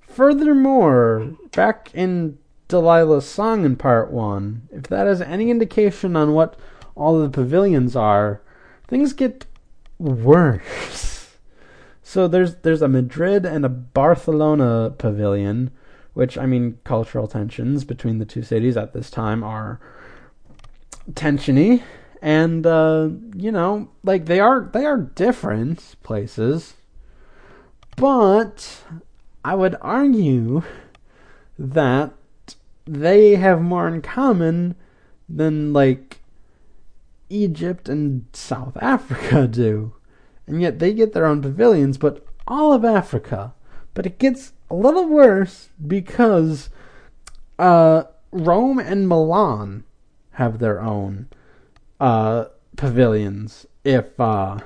furthermore, 0.00 1.36
back 1.52 1.90
in 1.94 2.38
Delilah's 2.68 3.26
song 3.26 3.64
in 3.64 3.76
part 3.76 4.12
one, 4.12 4.68
if 4.70 4.84
that 4.84 5.06
has 5.06 5.20
any 5.20 5.50
indication 5.50 6.16
on 6.16 6.32
what 6.32 6.56
all 6.94 7.18
the 7.18 7.28
pavilions 7.28 7.96
are, 7.96 8.40
things 8.86 9.12
get 9.12 9.46
worse. 9.98 11.16
So 12.02 12.26
there's 12.26 12.56
there's 12.56 12.82
a 12.82 12.88
Madrid 12.88 13.46
and 13.46 13.64
a 13.64 13.68
Barcelona 13.68 14.92
pavilion, 14.98 15.70
which 16.12 16.36
I 16.36 16.44
mean 16.44 16.78
cultural 16.82 17.28
tensions 17.28 17.84
between 17.84 18.18
the 18.18 18.24
two 18.24 18.42
cities 18.42 18.76
at 18.76 18.92
this 18.92 19.12
time 19.12 19.44
are 19.44 19.78
tensiony 21.12 21.84
and 22.22 22.66
uh, 22.66 23.08
you 23.34 23.50
know 23.50 23.90
like 24.04 24.26
they 24.26 24.40
are 24.40 24.68
they 24.72 24.84
are 24.84 24.98
different 24.98 25.96
places 26.02 26.74
but 27.96 28.82
i 29.44 29.54
would 29.54 29.76
argue 29.80 30.62
that 31.58 32.12
they 32.86 33.36
have 33.36 33.60
more 33.60 33.86
in 33.86 34.02
common 34.02 34.74
than 35.28 35.72
like 35.72 36.20
Egypt 37.30 37.88
and 37.88 38.26
South 38.32 38.76
Africa 38.80 39.46
do. 39.50 39.94
And 40.46 40.60
yet 40.60 40.80
they 40.80 40.92
get 40.92 41.12
their 41.12 41.26
own 41.26 41.40
pavilions, 41.40 41.96
but 41.96 42.26
all 42.46 42.72
of 42.72 42.84
Africa. 42.84 43.54
But 43.94 44.06
it 44.06 44.18
gets 44.18 44.52
a 44.68 44.74
little 44.74 45.06
worse 45.06 45.68
because 45.86 46.70
uh, 47.58 48.04
Rome 48.32 48.78
and 48.78 49.08
Milan 49.08 49.84
have 50.32 50.58
their 50.58 50.80
own 50.80 51.28
uh, 52.00 52.46
pavilions. 52.76 53.66
If 53.84 54.18
uh, 54.18 54.58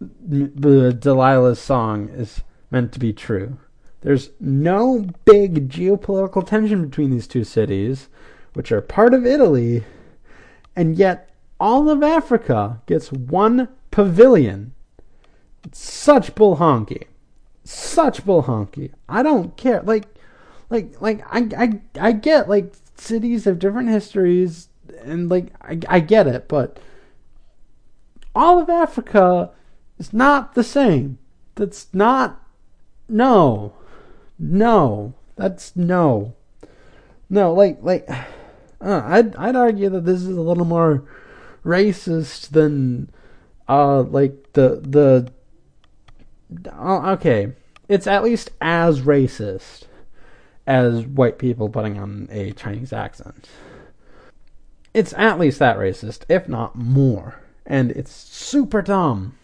Delilah's 0.00 1.60
song 1.60 2.08
is 2.10 2.40
meant 2.70 2.92
to 2.92 2.98
be 2.98 3.12
true, 3.12 3.58
there's 4.00 4.30
no 4.40 5.06
big 5.24 5.68
geopolitical 5.68 6.46
tension 6.46 6.86
between 6.86 7.10
these 7.10 7.26
two 7.26 7.44
cities, 7.44 8.08
which 8.54 8.72
are 8.72 8.80
part 8.80 9.12
of 9.12 9.26
Italy 9.26 9.84
and 10.76 10.96
yet 10.96 11.28
all 11.58 11.90
of 11.90 12.02
Africa 12.02 12.80
gets 12.86 13.12
one 13.12 13.68
pavilion. 13.90 14.72
It's 15.62 15.78
such 15.78 16.34
bull 16.34 16.56
honky. 16.56 17.04
Such 17.64 18.24
bull 18.24 18.44
honky. 18.44 18.92
I 19.06 19.22
don't 19.22 19.54
care. 19.58 19.82
Like, 19.82 20.06
like, 20.70 20.98
like, 21.02 21.22
I, 21.30 21.48
I, 21.56 21.80
I 22.00 22.12
get, 22.12 22.48
like, 22.48 22.72
cities 22.96 23.44
have 23.44 23.58
different 23.58 23.90
histories, 23.90 24.69
and, 25.04 25.30
like, 25.30 25.52
I, 25.62 25.78
I 25.88 26.00
get 26.00 26.26
it, 26.26 26.48
but 26.48 26.78
all 28.34 28.60
of 28.60 28.68
Africa 28.70 29.50
is 29.98 30.12
not 30.12 30.54
the 30.54 30.64
same. 30.64 31.18
That's 31.54 31.86
not, 31.92 32.42
no. 33.08 33.74
No. 34.38 35.14
That's 35.36 35.74
no. 35.74 36.34
No, 37.28 37.52
like, 37.52 37.78
like, 37.80 38.08
uh, 38.80 39.02
I'd 39.04 39.36
I'd 39.36 39.56
argue 39.56 39.88
that 39.90 40.04
this 40.04 40.22
is 40.22 40.36
a 40.36 40.40
little 40.40 40.64
more 40.64 41.04
racist 41.64 42.50
than 42.50 43.10
uh 43.68 44.00
like 44.02 44.52
the 44.54 44.80
the 44.82 45.30
uh, 46.72 47.12
okay 47.12 47.52
it's 47.88 48.06
at 48.06 48.24
least 48.24 48.50
as 48.60 49.02
racist 49.02 49.82
as 50.66 51.04
white 51.06 51.38
people 51.38 51.68
putting 51.68 51.98
on 51.98 52.28
a 52.30 52.52
Chinese 52.52 52.92
accent. 52.92 53.48
It's 54.92 55.14
at 55.16 55.38
least 55.38 55.58
that 55.58 55.78
racist, 55.78 56.24
if 56.28 56.48
not 56.48 56.76
more. 56.76 57.40
And 57.64 57.90
it's 57.92 58.12
super 58.12 58.82
dumb. 58.82 59.36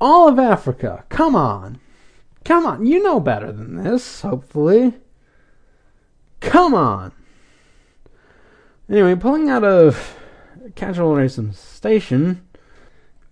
All 0.00 0.28
of 0.28 0.38
Africa, 0.38 1.04
come 1.08 1.36
on. 1.36 1.78
Come 2.44 2.66
on, 2.66 2.86
you 2.86 3.02
know 3.02 3.20
better 3.20 3.52
than 3.52 3.82
this, 3.82 4.22
hopefully. 4.22 4.94
Come 6.40 6.74
on. 6.74 7.12
Anyway, 8.88 9.16
pulling 9.16 9.50
out 9.50 9.64
of 9.64 10.16
Casual 10.74 11.14
Racism 11.14 11.54
Station, 11.54 12.42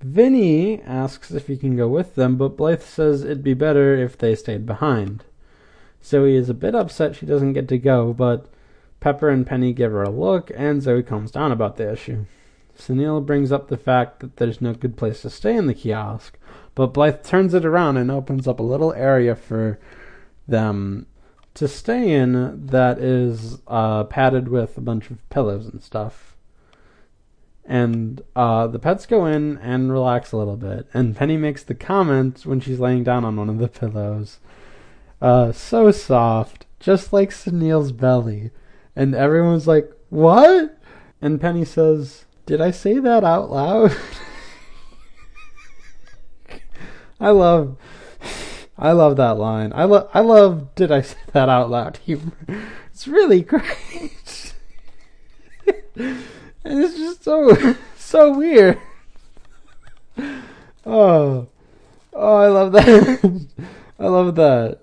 Vinny 0.01 0.83
asks 0.83 1.31
if 1.31 1.47
he 1.47 1.57
can 1.57 1.77
go 1.77 1.89
with 1.89 2.15
them, 2.15 2.37
but 2.37 2.57
Blythe 2.57 2.83
says 2.83 3.25
it'd 3.25 3.43
be 3.43 3.55
better 3.55 3.97
if 3.97 4.19
they 4.19 4.35
stayed 4.35 4.67
behind. 4.67 5.25
Zoe 6.05 6.37
is 6.37 6.49
a 6.49 6.55
bit 6.55 6.75
upset 6.75 7.17
she 7.17 7.27
doesn't 7.27 7.55
get 7.55 7.69
to 7.69 7.79
go, 7.79 8.13
but 8.13 8.47
Pepper 9.07 9.29
and 9.29 9.47
Penny 9.47 9.73
give 9.73 9.93
her 9.93 10.03
a 10.03 10.11
look, 10.11 10.51
and 10.57 10.83
Zoe 10.83 11.01
calms 11.01 11.31
down 11.31 11.53
about 11.53 11.77
the 11.77 11.93
issue. 11.93 12.25
Sunil 12.77 13.25
brings 13.25 13.53
up 13.53 13.69
the 13.69 13.77
fact 13.77 14.19
that 14.19 14.39
there's 14.39 14.61
no 14.61 14.75
good 14.75 14.97
place 14.97 15.23
to 15.23 15.31
stay 15.31 15.55
in 15.55 15.69
the 15.69 15.75
kiosk, 15.75 16.37
but 16.75 16.89
Blythe 16.89 17.23
turns 17.23 17.55
it 17.55 17.65
around 17.65 17.99
and 17.99 18.11
opens 18.11 18.49
up 18.49 18.59
a 18.59 18.65
little 18.65 18.93
area 18.95 19.37
for 19.37 19.79
them 20.49 21.07
to 21.55 21.69
stay 21.69 22.15
in 22.15 22.67
that 22.67 22.99
is 22.99 23.61
uh, 23.69 24.03
padded 24.03 24.49
with 24.49 24.77
a 24.77 24.81
bunch 24.81 25.09
of 25.13 25.31
pillows 25.31 25.67
and 25.69 25.81
stuff. 25.81 26.37
And 27.65 28.23
uh, 28.35 28.67
the 28.67 28.81
pets 28.81 29.07
go 29.07 29.25
in 29.25 29.57
and 29.59 29.93
relax 29.93 30.33
a 30.33 30.37
little 30.37 30.57
bit. 30.57 30.89
And 30.93 31.15
Penny 31.15 31.37
makes 31.37 31.63
the 31.63 31.77
comment 31.77 32.45
when 32.45 32.59
she's 32.59 32.81
laying 32.81 33.05
down 33.05 33.25
on 33.25 33.37
one 33.37 33.51
of 33.51 33.59
the 33.59 33.69
pillows. 33.69 34.41
Uh, 35.23 35.53
so 35.53 35.93
soft, 35.93 36.67
just 36.81 37.13
like 37.13 37.31
Sunil's 37.31 37.93
belly. 37.93 38.51
And 38.97 39.15
everyone's 39.15 39.67
like, 39.69 39.93
What? 40.09 40.79
And 41.21 41.41
Penny 41.41 41.65
says, 41.65 42.25
Did 42.47 42.61
I 42.61 42.73
say 42.73 42.99
that 42.99 43.23
out 43.23 43.51
loud? 43.51 43.97
I 47.21 47.31
love 47.31 47.77
I 48.79 48.93
love 48.93 49.17
that 49.17 49.39
line. 49.39 49.73
I 49.75 49.85
love. 49.85 50.11
I 50.13 50.21
love. 50.21 50.75
Did 50.75 50.93
I 50.93 51.01
say 51.01 51.19
that 51.33 51.49
out 51.49 51.71
loud? 51.71 51.99
It's 52.93 53.07
really 53.07 53.43
great. 53.43 54.55
and 55.97 56.25
it's 56.65 56.97
just 56.97 57.25
so 57.25 57.77
so 57.99 58.39
weird. 58.39 58.81
Oh, 60.87 61.47
oh, 62.15 62.37
I 62.37 62.49
love 62.49 62.73
that. 62.73 63.47
I 63.99 64.07
love 64.07 64.35
that. 64.37 64.81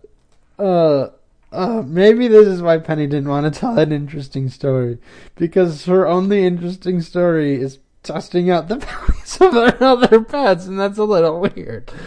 Uh, 0.59 1.07
uh, 1.53 1.83
maybe 1.85 2.27
this 2.27 2.47
is 2.47 2.61
why 2.61 2.77
Penny 2.79 3.07
didn't 3.07 3.29
want 3.29 3.51
to 3.51 3.59
tell 3.59 3.77
an 3.77 3.91
interesting 3.91 4.49
story 4.49 4.97
because 5.35 5.85
her 5.85 6.07
only 6.07 6.45
interesting 6.45 7.01
story 7.01 7.61
is 7.61 7.79
testing 8.01 8.49
out 8.49 8.67
the 8.67 8.75
bellies 8.77 9.37
of 9.39 9.53
her 9.53 9.83
other 9.83 10.21
pets, 10.21 10.65
and 10.65 10.79
that's 10.79 10.97
a 10.97 11.03
little 11.03 11.39
weird. 11.39 11.91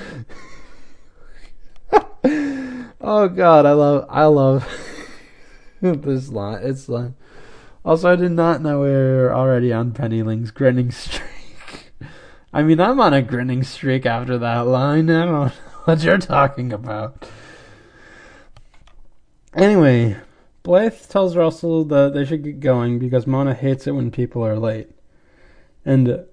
Oh 3.08 3.28
God, 3.28 3.66
I 3.66 3.72
love, 3.72 4.06
I 4.08 4.24
love 4.24 4.68
this 5.80 6.28
line. 6.28 6.60
It's 6.62 6.88
like. 6.88 7.12
Also, 7.84 8.10
I 8.10 8.16
did 8.16 8.32
not 8.32 8.62
know 8.62 8.80
we 8.80 8.88
were 8.88 9.32
already 9.32 9.72
on 9.72 9.92
Penny 9.92 10.24
Ling's 10.24 10.50
grinning 10.50 10.90
streak. 10.90 11.92
I 12.52 12.64
mean, 12.64 12.80
I'm 12.80 12.98
on 12.98 13.14
a 13.14 13.22
grinning 13.22 13.62
streak 13.62 14.06
after 14.06 14.38
that 14.38 14.66
line. 14.66 15.08
I 15.08 15.24
don't 15.24 15.32
know 15.32 15.52
what 15.84 16.02
you're 16.02 16.18
talking 16.18 16.72
about. 16.72 17.28
Anyway, 19.56 20.14
Blythe 20.62 21.08
tells 21.08 21.34
Russell 21.34 21.84
that 21.86 22.12
they 22.12 22.26
should 22.26 22.44
get 22.44 22.60
going 22.60 22.98
because 22.98 23.26
Mona 23.26 23.54
hates 23.54 23.86
it 23.86 23.92
when 23.92 24.10
people 24.10 24.44
are 24.44 24.58
late. 24.58 24.90
And 25.82 26.26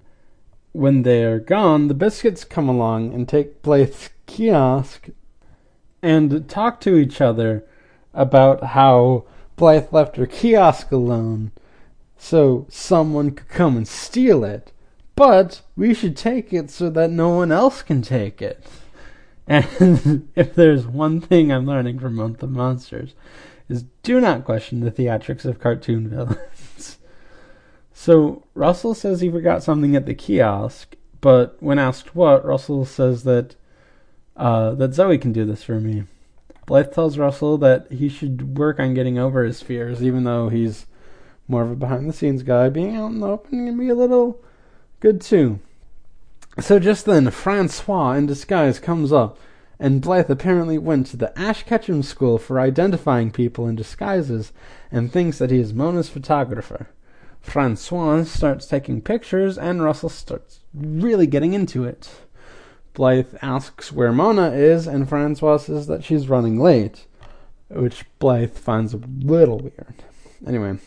when 0.74 1.04
they 1.04 1.24
are 1.24 1.40
gone, 1.40 1.88
the 1.88 1.96
Biskits 1.96 2.48
come 2.48 2.68
along 2.68 3.14
and 3.14 3.30
take 3.30 3.62
Blythe's 3.62 4.10
kiosk 4.26 5.08
and 6.02 6.50
talk 6.50 6.82
to 6.82 6.98
each 6.98 7.22
other 7.22 7.64
about 8.14 8.62
how 8.62 9.24
Blythe 9.56 9.94
left 9.94 10.18
her 10.18 10.28
kiosk 10.28 10.92
alone 10.92 11.54
so 12.18 12.66
someone 12.70 13.32
could 13.32 13.48
come 13.48 13.78
and 13.78 13.88
steal 13.88 14.44
it. 14.44 14.74
But 15.16 15.62
we 15.78 15.94
should 15.94 16.18
take 16.18 16.52
it 16.52 16.70
so 16.70 16.90
that 16.90 17.10
no 17.10 17.30
one 17.30 17.54
else 17.54 17.84
can 17.84 18.02
take 18.02 18.42
it. 18.42 18.66
And 19.48 20.30
if 20.36 20.56
there's 20.56 20.88
one 20.88 21.20
thing 21.22 21.52
I'm 21.52 21.66
learning 21.66 22.00
from 22.00 22.16
Month 22.16 22.44
of 22.44 22.50
Monsters, 22.50 23.14
is 23.70 23.86
do 24.04 24.20
not 24.20 24.46
question 24.46 24.80
the 24.80 24.91
theatrics 24.91 25.46
of 25.46 25.60
cartoon 25.60 26.10
villains. 26.10 26.98
so 27.94 28.44
Russell 28.54 28.94
says 28.94 29.22
he 29.22 29.30
forgot 29.30 29.64
something 29.64 29.96
at 29.96 30.06
the 30.06 30.14
kiosk, 30.14 30.96
but 31.22 31.58
when 31.62 31.80
asked 31.80 32.16
what, 32.16 32.46
Russell 32.46 32.86
says 32.86 33.24
that 33.24 33.56
uh, 34.36 34.72
that 34.76 34.94
Zoe 34.94 35.18
can 35.18 35.32
do 35.32 35.46
this 35.46 35.64
for 35.64 35.80
me. 35.80 36.04
Blythe 36.66 36.91
tells 36.91 37.18
Russell 37.18 37.58
that 37.60 37.91
he 37.91 38.10
should 38.10 38.58
work 38.58 38.80
on 38.80 38.94
getting 38.94 39.20
over 39.20 39.44
his 39.44 39.62
fears, 39.62 40.02
even 40.02 40.24
though 40.24 40.50
he's 40.50 40.86
more 41.48 41.64
of 41.64 41.72
a 41.72 41.76
behind 41.76 42.10
the 42.10 42.14
scenes 42.14 42.41
guy. 42.41 42.70
Being 42.70 42.96
out 42.96 43.12
in 43.12 43.20
the 43.20 43.28
open 43.28 43.66
can 43.66 43.78
be 43.78 43.89
a 43.89 43.96
little 43.96 44.41
good 45.00 45.22
too. 45.22 45.60
So 46.60 46.78
just 46.80 47.06
then, 47.06 47.32
Francois 47.32 48.14
in 48.14 48.28
disguise 48.28 48.80
comes 48.80 49.12
up, 49.12 49.39
and 49.80 50.01
Blythe 50.01 50.30
apparently 50.30 50.78
went 50.78 51.08
to 51.08 51.18
the 51.18 51.38
Ash 51.38 51.64
Ketchum 51.64 52.04
School 52.04 52.38
for 52.38 52.60
identifying 52.60 53.32
people 53.32 53.68
in 53.68 53.76
disguises 53.76 54.54
and 54.91 55.12
thinks 55.12 55.39
that 55.39 55.49
he 55.49 55.60
is 55.60 55.74
Mona's 55.74 56.10
photographer. 56.10 56.89
Francois 57.41 58.24
starts 58.24 58.68
taking 58.68 59.01
pictures, 59.01 59.58
and 59.58 59.84
Russell 59.84 60.10
starts 60.10 60.60
really 60.74 61.28
getting 61.28 61.54
into 61.54 61.84
it. 61.84 62.10
Blythe 62.93 63.36
asks 63.41 63.91
where 63.91 64.14
Mona 64.14 64.51
is, 64.51 64.86
and 64.86 65.10
Francois 65.10 65.58
says 65.58 65.88
that 65.88 66.04
she's 66.04 66.30
running 66.30 66.60
late, 66.60 67.08
which 67.70 68.06
Blythe 68.20 68.56
finds 68.56 68.93
a 68.93 68.97
little 68.97 69.58
weird. 69.58 70.04
Anyway, 70.45 70.78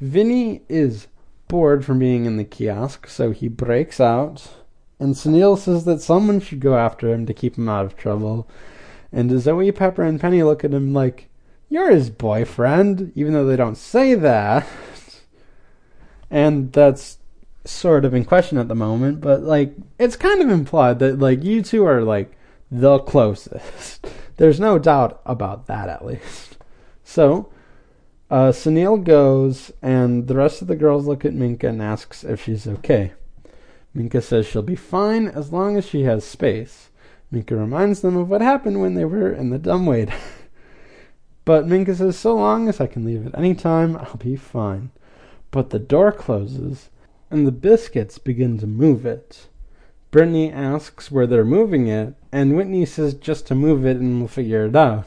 Vinny 0.00 0.62
is 0.68 1.06
bored 1.48 1.84
from 1.84 1.98
being 1.98 2.26
in 2.26 2.36
the 2.36 2.44
kiosk, 2.44 3.08
so 3.08 3.30
he 3.30 3.48
breaks 3.48 3.98
out, 3.98 4.48
and 4.98 5.14
Sunil 5.14 5.58
says 5.58 5.84
that 5.84 6.00
someone 6.00 6.40
should 6.40 6.60
go 6.60 6.76
after 6.76 7.12
him 7.12 7.26
to 7.26 7.34
keep 7.34 7.56
him 7.56 7.68
out 7.68 7.84
of 7.84 7.96
trouble. 7.96 8.48
And 9.12 9.40
Zoe, 9.40 9.70
Pepper, 9.72 10.02
and 10.02 10.20
Penny 10.20 10.42
look 10.42 10.64
at 10.64 10.74
him 10.74 10.92
like, 10.92 11.28
You're 11.68 11.90
his 11.90 12.10
boyfriend, 12.10 13.12
even 13.14 13.32
though 13.32 13.46
they 13.46 13.56
don't 13.56 13.76
say 13.76 14.14
that. 14.14 14.66
and 16.30 16.72
that's 16.72 17.18
sort 17.64 18.04
of 18.04 18.14
in 18.14 18.24
question 18.24 18.58
at 18.58 18.68
the 18.68 18.74
moment, 18.74 19.20
but 19.20 19.42
like 19.42 19.74
it's 19.98 20.16
kind 20.16 20.42
of 20.42 20.50
implied 20.50 20.98
that 20.98 21.18
like 21.18 21.42
you 21.42 21.62
two 21.62 21.86
are 21.86 22.02
like 22.02 22.36
the 22.70 22.98
closest. 22.98 24.06
There's 24.36 24.60
no 24.60 24.78
doubt 24.78 25.20
about 25.24 25.66
that 25.66 25.88
at 25.88 26.04
least. 26.04 26.58
So, 27.04 27.52
uh, 28.30 28.50
Sunil 28.50 29.04
goes, 29.04 29.70
and 29.80 30.26
the 30.26 30.34
rest 30.34 30.60
of 30.60 30.68
the 30.68 30.76
girls 30.76 31.06
look 31.06 31.24
at 31.24 31.34
Minka 31.34 31.68
and 31.68 31.80
asks 31.80 32.24
if 32.24 32.42
she's 32.42 32.66
okay. 32.66 33.12
Minka 33.94 34.20
says 34.20 34.44
she'll 34.44 34.62
be 34.62 34.74
fine 34.74 35.28
as 35.28 35.52
long 35.52 35.76
as 35.76 35.86
she 35.86 36.02
has 36.02 36.24
space. 36.24 36.90
Minka 37.30 37.54
reminds 37.54 38.00
them 38.00 38.16
of 38.16 38.28
what 38.28 38.40
happened 38.40 38.80
when 38.80 38.94
they 38.94 39.04
were 39.04 39.32
in 39.32 39.50
the 39.50 39.58
dumbwaiter. 39.58 40.14
but 41.44 41.66
Minka 41.68 41.94
says, 41.94 42.18
so 42.18 42.34
long 42.34 42.68
as 42.68 42.80
I 42.80 42.88
can 42.88 43.04
leave 43.04 43.26
at 43.26 43.38
any 43.38 43.54
time, 43.54 43.96
I'll 43.96 44.16
be 44.16 44.36
fine. 44.36 44.90
But 45.52 45.70
the 45.70 45.78
door 45.78 46.10
closes, 46.10 46.90
and 47.30 47.46
the 47.46 47.52
Biskits 47.52 48.22
begin 48.22 48.58
to 48.58 48.66
move 48.66 49.06
it. 49.06 49.46
Brittany 50.10 50.50
asks 50.50 51.10
where 51.10 51.26
they're 51.26 51.44
moving 51.44 51.86
it, 51.86 52.14
and 52.32 52.56
Whitney 52.56 52.86
says 52.86 53.14
just 53.14 53.46
to 53.48 53.54
move 53.54 53.86
it 53.86 53.96
and 53.96 54.18
we'll 54.18 54.28
figure 54.28 54.66
it 54.66 54.76
out. 54.76 55.06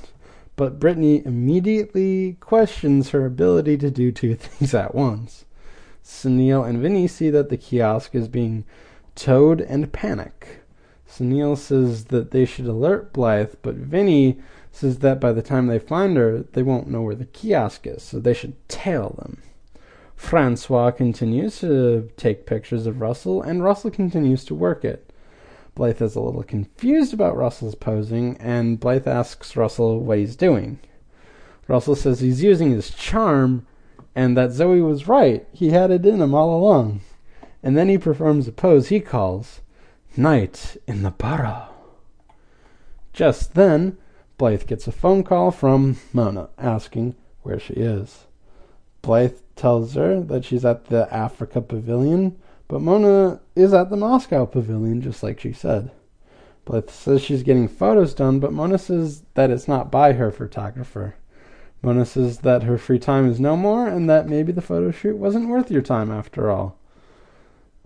But 0.57 0.79
Brittany 0.79 1.25
immediately 1.25 2.37
questions 2.39 3.09
her 3.09 3.25
ability 3.25 3.77
to 3.77 3.91
do 3.91 4.11
two 4.11 4.35
things 4.37 4.73
at 4.73 4.95
once. 4.95 5.45
Sunil 6.07 6.67
and 6.67 6.81
Vinny 6.81 7.05
see 7.05 7.29
that 7.29 7.49
the 7.49 7.57
kiosk 7.57 8.15
is 8.15 8.29
being 8.29 8.63
towed 9.13 9.59
and 9.59 9.91
panic. 9.91 10.61
Sunil 11.05 11.57
says 11.57 12.05
that 12.05 12.31
they 12.31 12.45
should 12.45 12.65
alert 12.65 13.11
Blythe, 13.11 13.55
but 13.61 13.75
Vinny 13.75 14.39
says 14.71 14.99
that 14.99 15.19
by 15.19 15.33
the 15.33 15.41
time 15.41 15.67
they 15.67 15.79
find 15.79 16.15
her, 16.15 16.45
they 16.53 16.63
won't 16.63 16.87
know 16.87 17.01
where 17.01 17.13
the 17.13 17.25
kiosk 17.25 17.85
is, 17.85 18.03
so 18.03 18.19
they 18.19 18.33
should 18.33 18.55
tail 18.69 19.15
them. 19.19 19.41
Francois 20.15 20.91
continues 20.91 21.59
to 21.59 22.09
take 22.15 22.45
pictures 22.45 22.87
of 22.87 23.01
Russell, 23.01 23.41
and 23.41 23.63
Russell 23.63 23.91
continues 23.91 24.45
to 24.45 24.55
work 24.55 24.85
it. 24.85 25.11
Blythe 25.75 26.01
is 26.01 26.15
a 26.15 26.21
little 26.21 26.43
confused 26.43 27.13
about 27.13 27.35
Russell's 27.35 27.75
posing, 27.75 28.37
and 28.37 28.79
Blythe 28.79 29.07
asks 29.07 29.57
Russell 29.57 29.99
what 29.99 30.19
he's 30.19 30.37
doing. 30.37 30.79
Russell 31.67 31.95
says 31.95 32.21
he's 32.21 32.41
using 32.41 32.71
his 32.71 32.91
charm, 32.91 33.67
and 34.17 34.35
that 34.35 34.51
Zoe 34.51 34.81
was 34.81 35.07
right. 35.07 35.45
He 35.53 35.69
had 35.69 35.91
it 35.91 36.03
in 36.03 36.23
him 36.23 36.33
all 36.33 36.57
along. 36.57 37.01
And 37.61 37.77
then 37.77 37.87
he 37.87 37.99
performs 37.99 38.47
a 38.47 38.51
pose 38.51 38.87
he 38.87 38.99
calls 38.99 39.61
Night 40.17 40.75
in 40.87 41.03
the 41.03 41.11
Burrow. 41.11 41.67
Just 43.13 43.53
then, 43.53 43.99
Blythe 44.39 44.65
gets 44.65 44.87
a 44.87 44.91
phone 44.91 45.23
call 45.23 45.51
from 45.51 45.97
Mona 46.13 46.49
asking 46.57 47.13
where 47.43 47.59
she 47.59 47.73
is. 47.73 48.25
Blythe 49.03 49.37
tells 49.55 49.93
her 49.93 50.19
that 50.21 50.45
she's 50.45 50.65
at 50.65 50.85
the 50.85 51.07
Africa 51.13 51.61
Pavilion, 51.61 52.39
but 52.67 52.81
Mona 52.81 53.39
is 53.55 53.71
at 53.71 53.91
the 53.91 53.97
Moscow 53.97 54.47
Pavilion, 54.47 54.99
just 54.99 55.21
like 55.21 55.39
she 55.39 55.53
said. 55.53 55.91
Blythe 56.65 56.89
says 56.89 57.21
she's 57.21 57.43
getting 57.43 57.67
photos 57.67 58.15
done, 58.15 58.39
but 58.39 58.51
Mona 58.51 58.79
says 58.79 59.21
that 59.35 59.51
it's 59.51 59.67
not 59.67 59.91
by 59.91 60.13
her 60.13 60.31
photographer. 60.31 61.17
Mona 61.81 62.05
says 62.05 62.39
that 62.39 62.63
her 62.63 62.77
free 62.77 62.99
time 62.99 63.29
is 63.29 63.39
no 63.39 63.55
more, 63.55 63.87
and 63.87 64.09
that 64.09 64.27
maybe 64.27 64.51
the 64.51 64.61
photo 64.61 64.91
shoot 64.91 65.17
wasn't 65.17 65.49
worth 65.49 65.71
your 65.71 65.81
time 65.81 66.11
after 66.11 66.49
all. 66.49 66.77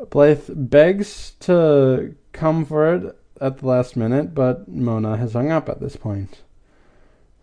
Blythe 0.09 0.49
begs 0.49 1.31
to 1.41 2.15
come 2.31 2.65
for 2.65 2.95
it 2.95 3.17
at 3.39 3.59
the 3.59 3.67
last 3.67 3.95
minute, 3.95 4.33
but 4.33 4.67
Mona 4.67 5.17
has 5.17 5.33
hung 5.33 5.51
up 5.51 5.69
at 5.69 5.79
this 5.79 5.95
point. 5.95 6.41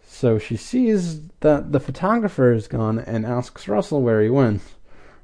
So 0.07 0.39
she 0.39 0.57
sees 0.57 1.21
that 1.41 1.71
the 1.73 1.81
photographer 1.81 2.53
is 2.53 2.67
gone 2.67 2.99
and 2.99 3.25
asks 3.27 3.69
Russell 3.69 4.03
where 4.03 4.23
he 4.23 4.31
went. 4.31 4.63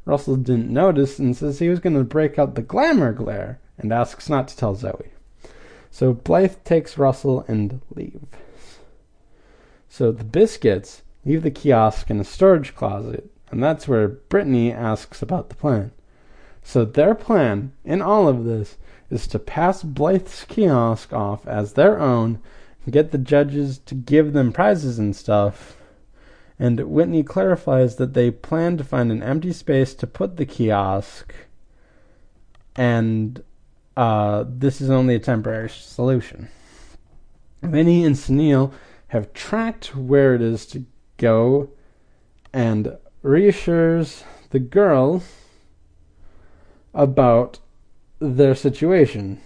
Russell 0.04 0.36
didn't 0.36 0.70
notice 0.70 1.18
and 1.18 1.36
says 1.36 1.58
he 1.58 1.68
was 1.68 1.80
going 1.80 1.96
to 1.96 2.04
break 2.04 2.38
out 2.38 2.54
the 2.54 2.62
glamour 2.62 3.12
glare 3.12 3.58
and 3.78 3.92
asks 3.92 4.28
not 4.28 4.46
to 4.48 4.56
tell 4.56 4.74
Zoe. 4.74 5.10
So 5.90 6.12
Blythe 6.12 6.56
takes 6.64 6.98
Russell 6.98 7.44
and 7.48 7.80
leaves. 7.94 8.26
So 9.88 10.12
the 10.12 10.24
Biskits 10.24 11.02
leave 11.24 11.42
the 11.42 11.50
kiosk 11.50 12.10
in 12.10 12.20
a 12.20 12.24
storage 12.24 12.74
closet, 12.74 13.30
and 13.50 13.62
that's 13.62 13.88
where 13.88 14.08
Brittany 14.08 14.72
asks 14.72 15.22
about 15.22 15.48
the 15.48 15.56
plan. 15.56 15.92
So 16.62 16.84
their 16.84 17.14
plan 17.14 17.72
in 17.84 18.00
all 18.02 18.28
of 18.28 18.44
this 18.44 18.76
is 19.10 19.26
to 19.28 19.38
pass 19.38 19.82
Blythe's 19.82 20.44
kiosk 20.44 21.12
off 21.12 21.46
as 21.46 21.74
their 21.74 21.98
own 21.98 22.40
get 22.90 23.12
the 23.12 23.18
judges 23.18 23.78
to 23.78 23.94
give 23.94 24.32
them 24.32 24.52
prizes 24.52 24.98
and 24.98 25.14
stuff. 25.14 25.76
And 26.58 26.78
Whitney 26.80 27.22
clarifies 27.22 27.96
that 27.96 28.14
they 28.14 28.30
plan 28.30 28.76
to 28.76 28.84
find 28.84 29.10
an 29.10 29.22
empty 29.22 29.52
space 29.52 29.94
to 29.94 30.06
put 30.06 30.36
the 30.36 30.46
kiosk, 30.46 31.34
and 32.76 33.42
uh, 33.96 34.44
this 34.46 34.80
is 34.80 34.90
only 34.90 35.14
a 35.16 35.20
temporary 35.20 35.68
solution. 35.70 36.48
Vinny 37.62 38.04
and 38.04 38.14
Sunil 38.14 38.72
have 39.08 39.32
tracked 39.32 39.96
where 39.96 40.34
it 40.34 40.42
is 40.42 40.66
to 40.66 40.84
go 41.16 41.70
and 42.52 42.96
reassures 43.22 44.24
the 44.50 44.58
girl 44.58 45.22
about 46.92 47.58
their 48.20 48.54
situation 48.54 49.40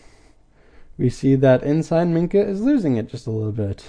we 0.99 1.09
see 1.09 1.37
that 1.37 1.63
inside 1.63 2.09
Minka 2.09 2.41
is 2.41 2.61
losing 2.61 2.97
it 2.97 3.09
just 3.09 3.27
a 3.27 3.31
little 3.31 3.53
bit. 3.53 3.89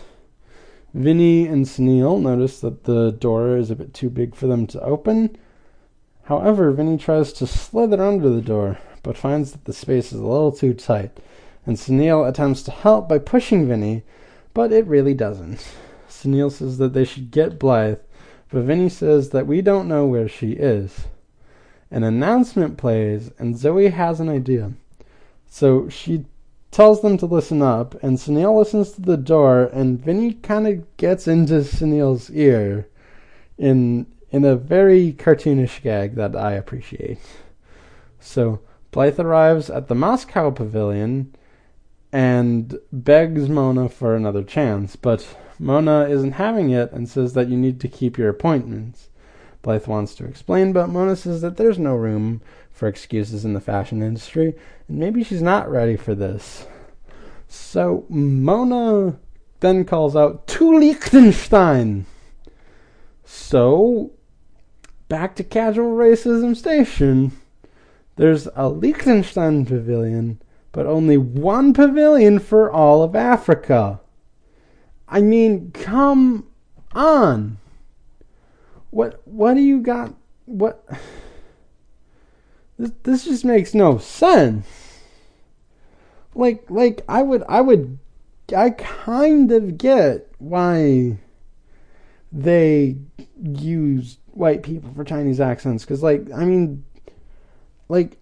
Vinny 0.93 1.47
and 1.47 1.65
Sunil 1.65 2.21
notice 2.21 2.61
that 2.61 2.83
the 2.83 3.11
door 3.11 3.57
is 3.57 3.71
a 3.71 3.75
bit 3.75 3.93
too 3.93 4.09
big 4.09 4.35
for 4.35 4.47
them 4.47 4.67
to 4.67 4.81
open. 4.81 5.35
However, 6.23 6.71
Vinny 6.71 6.97
tries 6.97 7.33
to 7.33 7.47
slither 7.47 8.01
under 8.01 8.29
the 8.29 8.41
door, 8.41 8.77
but 9.01 9.17
finds 9.17 9.51
that 9.51 9.65
the 9.65 9.73
space 9.73 10.13
is 10.13 10.19
a 10.19 10.25
little 10.25 10.51
too 10.51 10.75
tight, 10.75 11.19
and 11.65 11.77
Sunil 11.77 12.27
attempts 12.27 12.61
to 12.63 12.71
help 12.71 13.09
by 13.09 13.17
pushing 13.17 13.67
Vinny, 13.67 14.03
but 14.53 14.71
it 14.71 14.85
really 14.85 15.15
doesn't. 15.15 15.67
Sunil 16.19 16.51
says 16.51 16.77
that 16.77 16.93
they 16.93 17.05
should 17.05 17.31
get 17.31 17.59
Blythe, 17.59 17.99
but 18.51 18.63
Vinny 18.63 18.89
says 18.89 19.29
that 19.29 19.47
we 19.47 19.61
don't 19.61 19.87
know 19.87 20.05
where 20.05 20.27
she 20.27 20.53
is. 20.53 21.07
An 21.91 22.03
announcement 22.03 22.77
plays, 22.77 23.31
and 23.39 23.57
Zoe 23.57 23.89
has 23.89 24.19
an 24.19 24.29
idea. 24.29 24.73
So 25.47 25.87
she 25.89 26.25
tells 26.71 27.01
them 27.01 27.17
to 27.17 27.25
listen 27.25 27.61
up, 27.61 27.95
and 28.03 28.17
Sunil 28.17 28.57
listens 28.57 28.91
to 28.91 29.01
the 29.01 29.17
door, 29.17 29.65
and 29.73 29.99
Vinny 29.99 30.33
kind 30.33 30.67
of 30.67 30.97
gets 30.97 31.27
into 31.27 31.61
Sunil's 31.61 32.29
ear 32.31 32.87
in 33.57 34.05
in 34.31 34.45
a 34.45 34.55
very 34.55 35.11
cartoonish 35.13 35.81
gag 35.81 36.15
that 36.15 36.35
I 36.35 36.53
appreciate. 36.53 37.19
So 38.19 38.59
Blythe 38.91 39.19
arrives 39.19 39.69
at 39.69 39.87
the 39.87 39.95
Moscow 39.95 40.51
pavilion 40.51 41.33
and 42.11 42.77
begs 42.91 43.49
Mona 43.49 43.89
for 43.89 44.15
another 44.15 44.43
chance, 44.43 44.95
but 44.95 45.35
Mona 45.59 46.07
isn't 46.07 46.31
having 46.31 46.69
it 46.69 46.91
and 46.93 47.07
says 47.07 47.33
that 47.33 47.49
you 47.49 47.57
need 47.57 47.81
to 47.81 47.89
keep 47.89 48.17
your 48.17 48.29
appointments. 48.29 49.09
Blythe 49.61 49.87
wants 49.87 50.15
to 50.15 50.25
explain, 50.25 50.71
but 50.71 50.87
Mona 50.87 51.17
says 51.17 51.41
that 51.41 51.57
there's 51.57 51.77
no 51.77 51.95
room 51.95 52.41
for 52.71 52.87
excuses 52.87 53.43
in 53.43 53.53
the 53.53 53.59
fashion 53.59 54.01
industry, 54.01 54.55
and 54.87 54.97
maybe 54.97 55.21
she's 55.21 55.41
not 55.41 55.69
ready 55.69 55.97
for 55.97 56.15
this. 56.15 56.65
So 57.49 58.05
Mona 58.07 59.19
then 59.59 59.83
calls 59.83 60.15
out 60.15 60.47
to 60.47 60.79
Liechtenstein. 60.79 62.05
So 63.25 64.11
back 65.09 65.35
to 65.35 65.43
casual 65.43 65.97
racism 65.97 66.55
station. 66.55 67.33
There's 68.15 68.47
a 68.55 68.69
Liechtenstein 68.69 69.65
pavilion, 69.65 70.41
but 70.71 70.85
only 70.85 71.17
one 71.17 71.73
pavilion 71.73 72.39
for 72.39 72.71
all 72.71 73.03
of 73.03 73.15
Africa. 73.15 73.99
I 75.09 75.21
mean, 75.21 75.71
come 75.71 76.47
on. 76.93 77.57
What 78.91 79.21
what 79.25 79.55
do 79.55 79.61
you 79.61 79.81
got? 79.81 80.13
What 80.45 80.87
this, 82.77 82.91
this 83.03 83.25
just 83.25 83.45
makes 83.45 83.73
no 83.73 83.97
sense. 83.97 84.67
Like 86.35 86.63
like 86.69 87.01
I 87.07 87.21
would 87.21 87.43
I 87.49 87.61
would 87.61 87.99
I 88.55 88.71
kind 88.71 89.51
of 89.51 89.77
get 89.77 90.27
why 90.39 91.17
they 92.31 92.95
use 93.41 94.17
white 94.27 94.63
people 94.63 94.91
for 94.95 95.03
Chinese 95.03 95.39
accents 95.39 95.85
cuz 95.85 96.01
like 96.03 96.31
I 96.31 96.45
mean 96.45 96.83
like 97.89 98.17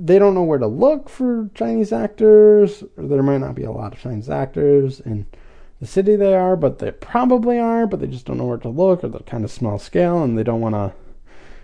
they 0.00 0.18
don't 0.18 0.34
know 0.34 0.42
where 0.42 0.58
to 0.58 0.66
look 0.66 1.08
for 1.08 1.48
Chinese 1.54 1.92
actors 1.92 2.82
or 2.96 3.06
there 3.06 3.22
might 3.22 3.38
not 3.38 3.54
be 3.54 3.64
a 3.64 3.70
lot 3.70 3.92
of 3.92 4.00
Chinese 4.00 4.28
actors 4.28 5.00
in 5.00 5.26
the 5.82 5.86
city 5.86 6.16
they 6.16 6.34
are, 6.34 6.56
but 6.56 6.78
they 6.78 6.92
probably 6.92 7.58
are, 7.58 7.86
but 7.86 8.00
they 8.00 8.06
just 8.06 8.24
don't 8.24 8.38
know 8.38 8.46
where 8.46 8.56
to 8.56 8.68
look 8.70 9.02
or 9.02 9.08
they're 9.08 9.20
kind 9.20 9.44
of 9.44 9.50
small 9.50 9.78
scale 9.78 10.22
and 10.22 10.38
they 10.38 10.42
don't 10.42 10.60
want 10.62 10.74
to 10.76 10.94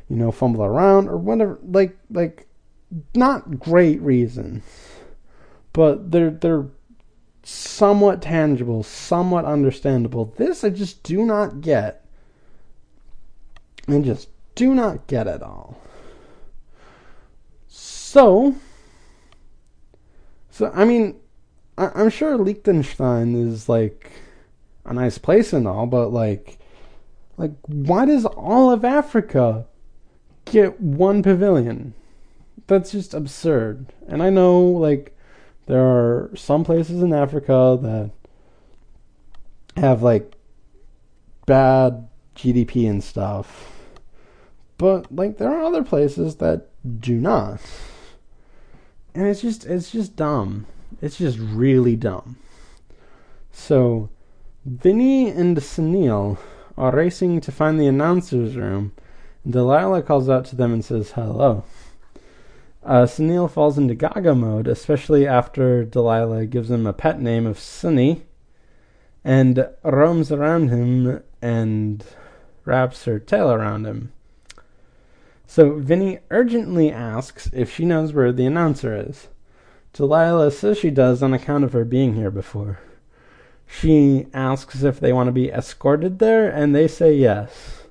you 0.08 0.16
know, 0.16 0.32
fumble 0.32 0.64
around 0.64 1.08
or 1.08 1.16
whatever. 1.16 1.58
Like, 1.62 1.96
like, 2.10 2.46
not 3.14 3.60
great 3.60 4.00
reasons, 4.00 4.64
but 5.72 6.10
they're 6.10 6.30
they're 6.30 6.66
somewhat 7.42 8.22
tangible, 8.22 8.82
somewhat 8.82 9.44
understandable. 9.44 10.32
This 10.36 10.64
I 10.64 10.70
just 10.70 11.02
do 11.02 11.24
not 11.24 11.60
get, 11.60 12.06
and 13.86 14.04
just 14.04 14.30
do 14.54 14.74
not 14.74 15.06
get 15.06 15.26
at 15.26 15.42
all. 15.42 15.78
So, 17.68 18.56
so 20.50 20.72
I 20.74 20.86
mean, 20.86 21.20
I, 21.78 21.90
I'm 21.94 22.10
sure 22.10 22.36
Liechtenstein 22.36 23.34
is 23.34 23.68
like 23.68 24.10
a 24.84 24.92
nice 24.92 25.16
place 25.16 25.52
and 25.52 25.66
all, 25.66 25.86
but 25.86 26.08
like, 26.08 26.58
like, 27.38 27.52
why 27.66 28.04
does 28.04 28.26
all 28.26 28.70
of 28.70 28.84
Africa 28.84 29.66
get 30.50 30.80
one 30.80 31.22
pavilion. 31.22 31.94
That's 32.66 32.92
just 32.92 33.14
absurd. 33.14 33.92
And 34.06 34.22
I 34.22 34.30
know, 34.30 34.60
like, 34.60 35.16
there 35.66 35.84
are 35.84 36.30
some 36.34 36.64
places 36.64 37.02
in 37.02 37.12
Africa 37.12 37.78
that 37.80 38.10
have, 39.80 40.02
like, 40.02 40.34
bad 41.46 42.08
GDP 42.36 42.88
and 42.88 43.02
stuff. 43.02 43.72
But, 44.76 45.14
like, 45.14 45.38
there 45.38 45.50
are 45.50 45.62
other 45.62 45.82
places 45.82 46.36
that 46.36 46.68
do 47.00 47.14
not. 47.14 47.60
And 49.14 49.26
it's 49.26 49.40
just, 49.40 49.64
it's 49.66 49.90
just 49.90 50.14
dumb. 50.14 50.66
It's 51.00 51.18
just 51.18 51.38
really 51.38 51.96
dumb. 51.96 52.36
So, 53.52 54.10
Vinny 54.64 55.30
and 55.30 55.56
Sunil 55.56 56.38
are 56.76 56.94
racing 56.94 57.40
to 57.42 57.52
find 57.52 57.80
the 57.80 57.86
announcer's 57.86 58.56
room 58.56 58.92
Delilah 59.48 60.02
calls 60.02 60.28
out 60.28 60.44
to 60.46 60.56
them 60.56 60.72
and 60.72 60.84
says 60.84 61.12
hello. 61.12 61.64
Uh, 62.84 63.04
Sunil 63.04 63.50
falls 63.50 63.78
into 63.78 63.94
gaga 63.94 64.34
mode, 64.34 64.68
especially 64.68 65.26
after 65.26 65.84
Delilah 65.84 66.46
gives 66.46 66.70
him 66.70 66.86
a 66.86 66.92
pet 66.92 67.20
name 67.20 67.46
of 67.46 67.58
Sunny 67.58 68.24
and 69.24 69.68
roams 69.82 70.30
around 70.30 70.68
him 70.68 71.22
and 71.40 72.04
wraps 72.64 73.04
her 73.04 73.18
tail 73.18 73.50
around 73.50 73.86
him. 73.86 74.12
So 75.46 75.78
Vinny 75.78 76.18
urgently 76.30 76.92
asks 76.92 77.48
if 77.52 77.72
she 77.74 77.84
knows 77.84 78.12
where 78.12 78.32
the 78.32 78.46
announcer 78.46 78.94
is. 78.94 79.28
Delilah 79.92 80.50
says 80.50 80.78
she 80.78 80.90
does 80.90 81.22
on 81.22 81.34
account 81.34 81.64
of 81.64 81.72
her 81.72 81.84
being 81.84 82.14
here 82.14 82.30
before. 82.30 82.80
She 83.66 84.26
asks 84.32 84.82
if 84.82 84.98
they 84.98 85.12
want 85.12 85.28
to 85.28 85.32
be 85.32 85.50
escorted 85.50 86.18
there, 86.18 86.48
and 86.48 86.74
they 86.74 86.88
say 86.88 87.14
yes. 87.14 87.82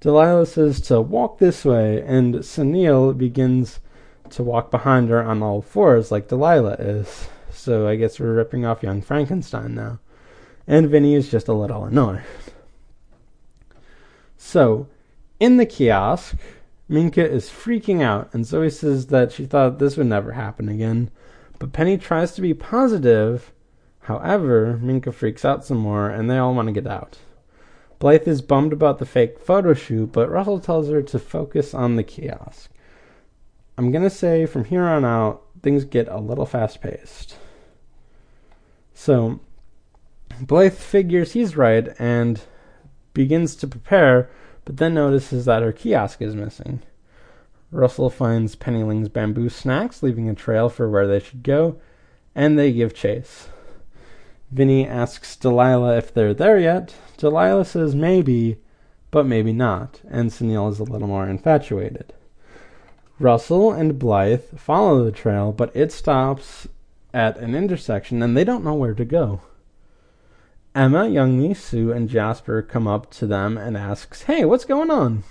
Delilah 0.00 0.46
says 0.46 0.80
to 0.82 1.00
walk 1.00 1.38
this 1.38 1.64
way, 1.64 2.00
and 2.02 2.36
Sunil 2.36 3.16
begins 3.16 3.80
to 4.30 4.42
walk 4.42 4.70
behind 4.70 5.08
her 5.08 5.22
on 5.22 5.42
all 5.42 5.60
fours 5.60 6.10
like 6.10 6.28
Delilah 6.28 6.76
is. 6.78 7.28
So 7.50 7.88
I 7.88 7.96
guess 7.96 8.18
we're 8.18 8.34
ripping 8.34 8.64
off 8.64 8.82
young 8.82 9.02
Frankenstein 9.02 9.74
now. 9.74 9.98
And 10.66 10.88
Vinny 10.88 11.14
is 11.14 11.30
just 11.30 11.48
a 11.48 11.52
little 11.52 11.84
annoyed. 11.84 12.22
So, 14.36 14.86
in 15.38 15.56
the 15.56 15.66
kiosk, 15.66 16.36
Minka 16.90 17.24
is 17.24 17.48
freaking 17.48 18.02
out, 18.02 18.28
and 18.34 18.44
Zoe 18.44 18.68
says 18.68 19.06
that 19.06 19.30
she 19.30 19.46
thought 19.46 19.78
this 19.78 19.96
would 19.96 20.08
never 20.08 20.32
happen 20.32 20.68
again. 20.68 21.08
But 21.60 21.72
Penny 21.72 21.96
tries 21.96 22.32
to 22.32 22.40
be 22.40 22.52
positive. 22.52 23.52
However, 24.00 24.76
Minka 24.82 25.12
freaks 25.12 25.44
out 25.44 25.64
some 25.64 25.78
more, 25.78 26.10
and 26.10 26.28
they 26.28 26.36
all 26.36 26.52
want 26.52 26.66
to 26.66 26.72
get 26.72 26.88
out. 26.88 27.18
Blythe 28.00 28.26
is 28.26 28.42
bummed 28.42 28.72
about 28.72 28.98
the 28.98 29.06
fake 29.06 29.38
photo 29.38 29.72
shoot, 29.72 30.10
but 30.10 30.32
Russell 30.32 30.58
tells 30.58 30.88
her 30.88 31.00
to 31.00 31.18
focus 31.20 31.74
on 31.74 31.94
the 31.94 32.02
kiosk. 32.02 32.72
I'm 33.78 33.92
going 33.92 34.02
to 34.02 34.10
say 34.10 34.44
from 34.44 34.64
here 34.64 34.82
on 34.82 35.04
out, 35.04 35.42
things 35.62 35.84
get 35.84 36.08
a 36.08 36.18
little 36.18 36.44
fast 36.44 36.80
paced. 36.80 37.36
So, 38.94 39.38
Blythe 40.40 40.74
figures 40.74 41.34
he's 41.34 41.56
right 41.56 41.94
and 42.00 42.40
begins 43.14 43.54
to 43.56 43.68
prepare, 43.68 44.28
but 44.70 44.76
then 44.76 44.94
notices 44.94 45.46
that 45.46 45.64
her 45.64 45.72
kiosk 45.72 46.22
is 46.22 46.36
missing. 46.36 46.80
Russell 47.72 48.08
finds 48.08 48.54
Penny 48.54 48.84
Ling's 48.84 49.08
bamboo 49.08 49.48
snacks, 49.48 50.00
leaving 50.00 50.28
a 50.28 50.34
trail 50.36 50.68
for 50.68 50.88
where 50.88 51.08
they 51.08 51.18
should 51.18 51.42
go, 51.42 51.80
and 52.36 52.56
they 52.56 52.72
give 52.72 52.94
chase. 52.94 53.48
Vinny 54.52 54.86
asks 54.86 55.34
Delilah 55.34 55.96
if 55.96 56.14
they're 56.14 56.32
there 56.32 56.56
yet. 56.56 56.94
Delilah 57.16 57.64
says 57.64 57.96
maybe, 57.96 58.58
but 59.10 59.26
maybe 59.26 59.52
not, 59.52 60.02
and 60.08 60.30
Sunil 60.30 60.70
is 60.70 60.78
a 60.78 60.84
little 60.84 61.08
more 61.08 61.26
infatuated. 61.26 62.12
Russell 63.18 63.72
and 63.72 63.98
Blythe 63.98 64.56
follow 64.56 65.02
the 65.02 65.10
trail, 65.10 65.50
but 65.50 65.74
it 65.74 65.90
stops 65.90 66.68
at 67.12 67.36
an 67.38 67.56
intersection 67.56 68.22
and 68.22 68.36
they 68.36 68.44
don't 68.44 68.62
know 68.62 68.74
where 68.74 68.94
to 68.94 69.04
go. 69.04 69.40
Emma, 70.74 71.04
Youngmee, 71.04 71.56
Sue, 71.56 71.90
and 71.90 72.08
Jasper 72.08 72.62
come 72.62 72.86
up 72.86 73.10
to 73.12 73.26
them 73.26 73.58
and 73.58 73.76
asks, 73.76 74.22
Hey, 74.22 74.44
what's 74.44 74.64
going 74.64 74.90
on? 74.90 75.24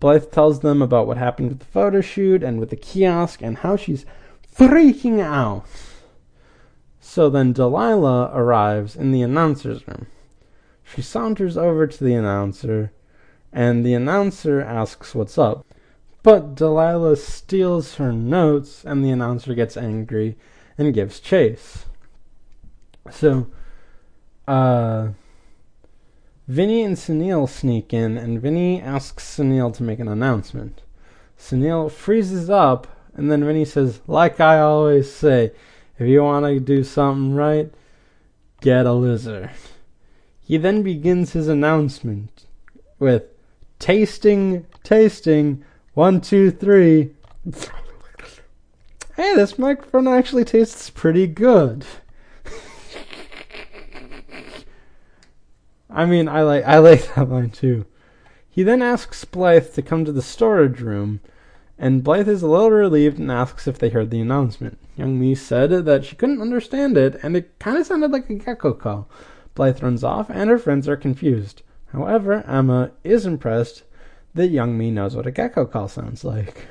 Blythe 0.00 0.30
tells 0.30 0.60
them 0.60 0.80
about 0.80 1.06
what 1.06 1.16
happened 1.16 1.50
with 1.50 1.58
the 1.60 1.64
photo 1.66 2.00
shoot 2.00 2.42
and 2.42 2.58
with 2.58 2.70
the 2.70 2.76
kiosk 2.76 3.42
and 3.42 3.58
how 3.58 3.76
she's 3.76 4.06
freaking 4.54 5.20
out. 5.20 5.64
So 7.00 7.28
then 7.28 7.52
Delilah 7.52 8.30
arrives 8.34 8.96
in 8.96 9.12
the 9.12 9.22
announcer's 9.22 9.86
room. 9.86 10.06
She 10.82 11.02
saunters 11.02 11.56
over 11.56 11.86
to 11.86 12.04
the 12.04 12.14
announcer, 12.14 12.92
and 13.52 13.84
the 13.84 13.94
announcer 13.94 14.60
asks 14.60 15.14
what's 15.14 15.38
up. 15.38 15.66
But 16.22 16.54
Delilah 16.54 17.16
steals 17.16 17.96
her 17.96 18.12
notes, 18.12 18.84
and 18.84 19.04
the 19.04 19.10
announcer 19.10 19.54
gets 19.54 19.76
angry 19.76 20.36
and 20.78 20.94
gives 20.94 21.20
chase. 21.20 21.84
So, 23.10 23.48
uh, 24.46 25.08
Vinny 26.46 26.82
and 26.82 26.96
Sunil 26.96 27.48
sneak 27.48 27.92
in, 27.92 28.18
and 28.18 28.40
Vinny 28.40 28.80
asks 28.80 29.36
Sunil 29.36 29.74
to 29.74 29.82
make 29.82 29.98
an 29.98 30.08
announcement. 30.08 30.82
Sunil 31.38 31.90
freezes 31.90 32.50
up, 32.50 32.86
and 33.14 33.30
then 33.30 33.44
Vinny 33.44 33.64
says, 33.64 34.00
Like 34.06 34.40
I 34.40 34.60
always 34.60 35.10
say, 35.12 35.52
if 35.98 36.08
you 36.08 36.22
want 36.22 36.44
to 36.46 36.60
do 36.60 36.84
something 36.84 37.34
right, 37.34 37.72
get 38.60 38.86
a 38.86 38.92
lizard. 38.92 39.50
He 40.40 40.58
then 40.58 40.82
begins 40.82 41.32
his 41.32 41.48
announcement 41.48 42.44
with 42.98 43.24
tasting, 43.78 44.66
tasting, 44.82 45.64
one, 45.94 46.20
two, 46.20 46.50
three. 46.50 47.14
Hey, 49.16 49.36
this 49.36 49.60
microphone 49.60 50.08
actually 50.08 50.44
tastes 50.44 50.90
pretty 50.90 51.28
good. 51.28 51.86
I 55.94 56.06
mean, 56.06 56.28
I 56.28 56.42
like 56.42 56.64
I 56.64 56.78
like 56.88 57.14
that 57.14 57.30
line 57.30 57.50
too. 57.50 57.86
He 58.50 58.62
then 58.62 58.82
asks 58.82 59.24
Blythe 59.24 59.72
to 59.74 59.82
come 59.82 60.04
to 60.04 60.12
the 60.12 60.22
storage 60.22 60.80
room, 60.80 61.20
and 61.78 62.04
Blythe 62.04 62.28
is 62.28 62.42
a 62.42 62.48
little 62.48 62.70
relieved 62.70 63.18
and 63.18 63.30
asks 63.30 63.66
if 63.66 63.78
they 63.78 63.88
heard 63.88 64.10
the 64.10 64.20
announcement. 64.20 64.78
Youngmee 64.98 65.36
said 65.36 65.70
that 65.70 66.04
she 66.04 66.16
couldn't 66.16 66.40
understand 66.40 66.96
it, 66.96 67.18
and 67.22 67.36
it 67.36 67.58
kind 67.58 67.78
of 67.78 67.86
sounded 67.86 68.10
like 68.10 68.28
a 68.28 68.34
gecko 68.34 68.72
call. 68.74 69.08
Blythe 69.54 69.82
runs 69.82 70.04
off, 70.04 70.30
and 70.30 70.50
her 70.50 70.58
friends 70.58 70.88
are 70.88 70.96
confused. 70.96 71.62
However, 71.92 72.44
Emma 72.46 72.90
is 73.02 73.26
impressed 73.26 73.84
that 74.34 74.52
Youngmee 74.52 74.92
knows 74.92 75.14
what 75.14 75.26
a 75.26 75.30
gecko 75.30 75.64
call 75.64 75.88
sounds 75.88 76.24
like. 76.24 76.66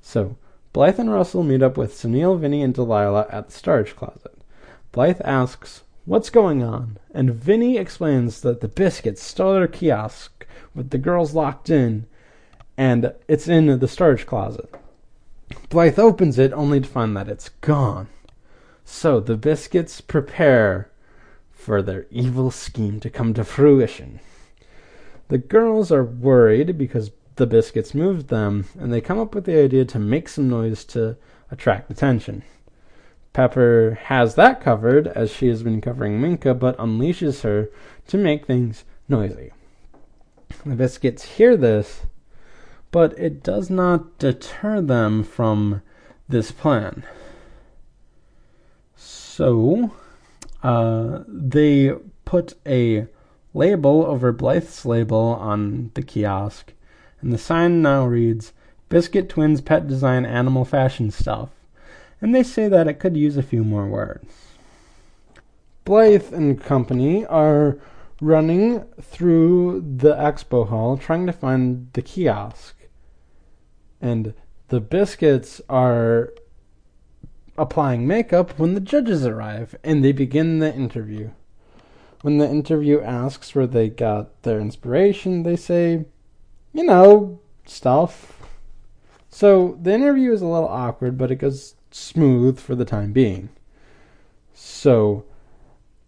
So, 0.00 0.36
Blythe 0.72 0.98
and 0.98 1.12
Russell 1.12 1.42
meet 1.42 1.62
up 1.62 1.76
with 1.76 1.94
Sunil, 1.94 2.38
Vinny, 2.38 2.62
and 2.62 2.72
Delilah 2.72 3.26
at 3.30 3.46
the 3.46 3.52
storage 3.52 3.94
closet. 3.94 4.38
Blythe 4.92 5.20
asks, 5.24 5.82
What's 6.04 6.30
going 6.30 6.64
on? 6.64 6.98
And 7.14 7.32
Vinny 7.32 7.78
explains 7.78 8.40
that 8.40 8.60
the 8.60 8.68
Biskits 8.68 9.18
stole 9.18 9.54
their 9.54 9.68
kiosk 9.68 10.46
with 10.74 10.90
the 10.90 10.98
girls 10.98 11.32
locked 11.32 11.70
in, 11.70 12.06
and 12.76 13.12
it's 13.28 13.46
in 13.46 13.78
the 13.78 13.86
storage 13.86 14.26
closet. 14.26 14.68
Blythe 15.68 16.00
opens 16.00 16.40
it 16.40 16.52
only 16.54 16.80
to 16.80 16.88
find 16.88 17.16
that 17.16 17.28
it's 17.28 17.50
gone. 17.60 18.08
So 18.84 19.20
the 19.20 19.36
Biskits 19.36 20.04
prepare 20.04 20.90
for 21.52 21.82
their 21.82 22.06
evil 22.10 22.50
scheme 22.50 22.98
to 22.98 23.08
come 23.08 23.32
to 23.34 23.44
fruition. 23.44 24.18
The 25.28 25.38
girls 25.38 25.92
are 25.92 26.04
worried 26.04 26.76
because 26.76 27.12
the 27.36 27.46
Biskits 27.46 27.94
moved 27.94 28.26
them, 28.26 28.66
and 28.76 28.92
they 28.92 29.00
come 29.00 29.20
up 29.20 29.36
with 29.36 29.44
the 29.44 29.62
idea 29.62 29.84
to 29.84 30.00
make 30.00 30.28
some 30.28 30.50
noise 30.50 30.84
to 30.86 31.16
attract 31.48 31.92
attention. 31.92 32.42
Pepper 33.32 33.98
has 34.04 34.34
that 34.34 34.60
covered, 34.60 35.06
as 35.08 35.30
she 35.30 35.48
has 35.48 35.62
been 35.62 35.80
covering 35.80 36.20
Minka, 36.20 36.52
but 36.52 36.76
unleashes 36.76 37.42
her 37.42 37.70
to 38.08 38.18
make 38.18 38.46
things 38.46 38.84
noisy. 39.08 39.52
The 40.66 40.74
Biskits 40.74 41.22
hear 41.22 41.56
this, 41.56 42.02
but 42.90 43.18
it 43.18 43.42
does 43.42 43.70
not 43.70 44.18
deter 44.18 44.82
them 44.82 45.24
from 45.24 45.80
this 46.28 46.52
plan. 46.52 47.04
So, 48.94 49.92
uh, 50.62 51.20
they 51.26 51.92
put 52.26 52.54
a 52.66 53.06
label 53.54 54.04
over 54.04 54.32
Blythe's 54.32 54.84
label 54.84 55.16
on 55.18 55.90
the 55.94 56.02
kiosk, 56.02 56.74
and 57.22 57.32
the 57.32 57.38
sign 57.38 57.80
now 57.80 58.04
reads 58.04 58.52
Biskit 58.90 59.30
Twins 59.30 59.62
Pet 59.62 59.88
Design 59.88 60.26
Animal 60.26 60.66
Fashion 60.66 61.10
Stuff 61.10 61.48
and 62.22 62.32
they 62.32 62.44
say 62.44 62.68
that 62.68 62.86
it 62.86 63.00
could 63.00 63.16
use 63.16 63.36
a 63.36 63.42
few 63.42 63.64
more 63.64 63.86
words. 63.86 64.52
Blythe 65.84 66.32
and 66.32 66.62
company 66.62 67.26
are 67.26 67.78
running 68.20 68.84
through 69.00 69.80
the 69.80 70.14
expo 70.14 70.68
hall 70.68 70.96
trying 70.96 71.26
to 71.26 71.32
find 71.32 71.88
the 71.94 72.02
kiosk. 72.02 72.76
And 74.00 74.34
the 74.68 74.80
Biskits 74.80 75.60
are 75.68 76.32
applying 77.58 78.06
makeup 78.06 78.56
when 78.58 78.74
the 78.74 78.80
judges 78.80 79.26
arrive 79.26 79.74
and 79.82 80.04
they 80.04 80.12
begin 80.12 80.60
the 80.60 80.72
interview. 80.72 81.30
When 82.22 82.38
the 82.38 82.48
interview 82.48 83.00
asks 83.00 83.52
where 83.52 83.66
they 83.66 83.88
got 83.88 84.42
their 84.42 84.60
inspiration, 84.60 85.42
they 85.42 85.56
say, 85.56 86.04
you 86.72 86.84
know, 86.84 87.40
stuff. 87.66 88.48
So 89.28 89.76
the 89.82 89.92
interview 89.92 90.32
is 90.32 90.42
a 90.42 90.46
little 90.46 90.68
awkward, 90.68 91.18
but 91.18 91.32
it 91.32 91.36
goes 91.36 91.74
smooth 91.94 92.58
for 92.58 92.74
the 92.74 92.84
time 92.84 93.12
being. 93.12 93.48
So, 94.54 95.24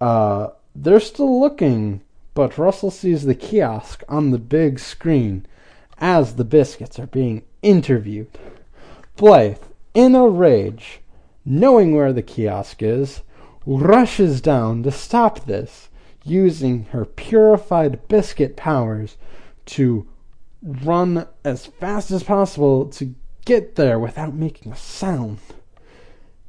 uh, 0.00 0.48
they're 0.74 1.00
still 1.00 1.40
looking, 1.40 2.00
but 2.34 2.58
Russell 2.58 2.90
sees 2.90 3.24
the 3.24 3.34
kiosk 3.34 4.02
on 4.08 4.30
the 4.30 4.38
big 4.38 4.78
screen 4.78 5.46
as 5.98 6.34
the 6.34 6.44
Biskits 6.44 6.98
are 6.98 7.06
being 7.06 7.42
interviewed. 7.62 8.28
Blythe, 9.16 9.58
in 9.94 10.14
a 10.14 10.26
rage, 10.28 11.00
knowing 11.44 11.94
where 11.94 12.12
the 12.12 12.22
kiosk 12.22 12.82
is, 12.82 13.22
rushes 13.64 14.40
down 14.40 14.82
to 14.82 14.90
stop 14.90 15.46
this, 15.46 15.88
using 16.24 16.84
her 16.86 17.04
purified 17.04 18.08
biscuit 18.08 18.56
powers 18.56 19.16
to 19.66 20.06
run 20.62 21.26
as 21.44 21.66
fast 21.66 22.10
as 22.10 22.22
possible 22.22 22.86
to 22.86 23.14
get 23.44 23.76
there 23.76 23.98
without 23.98 24.34
making 24.34 24.72
a 24.72 24.76
sound 24.76 25.38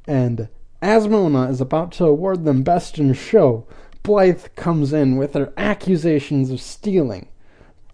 and 0.06 0.48
as 0.82 1.08
Mona 1.08 1.48
is 1.48 1.60
about 1.60 1.92
to 1.92 2.04
award 2.04 2.44
them 2.44 2.62
Best 2.62 2.98
in 2.98 3.12
Show, 3.14 3.66
Blythe 4.02 4.46
comes 4.54 4.92
in 4.92 5.16
with 5.16 5.34
her 5.34 5.52
accusations 5.56 6.50
of 6.50 6.60
stealing. 6.60 7.28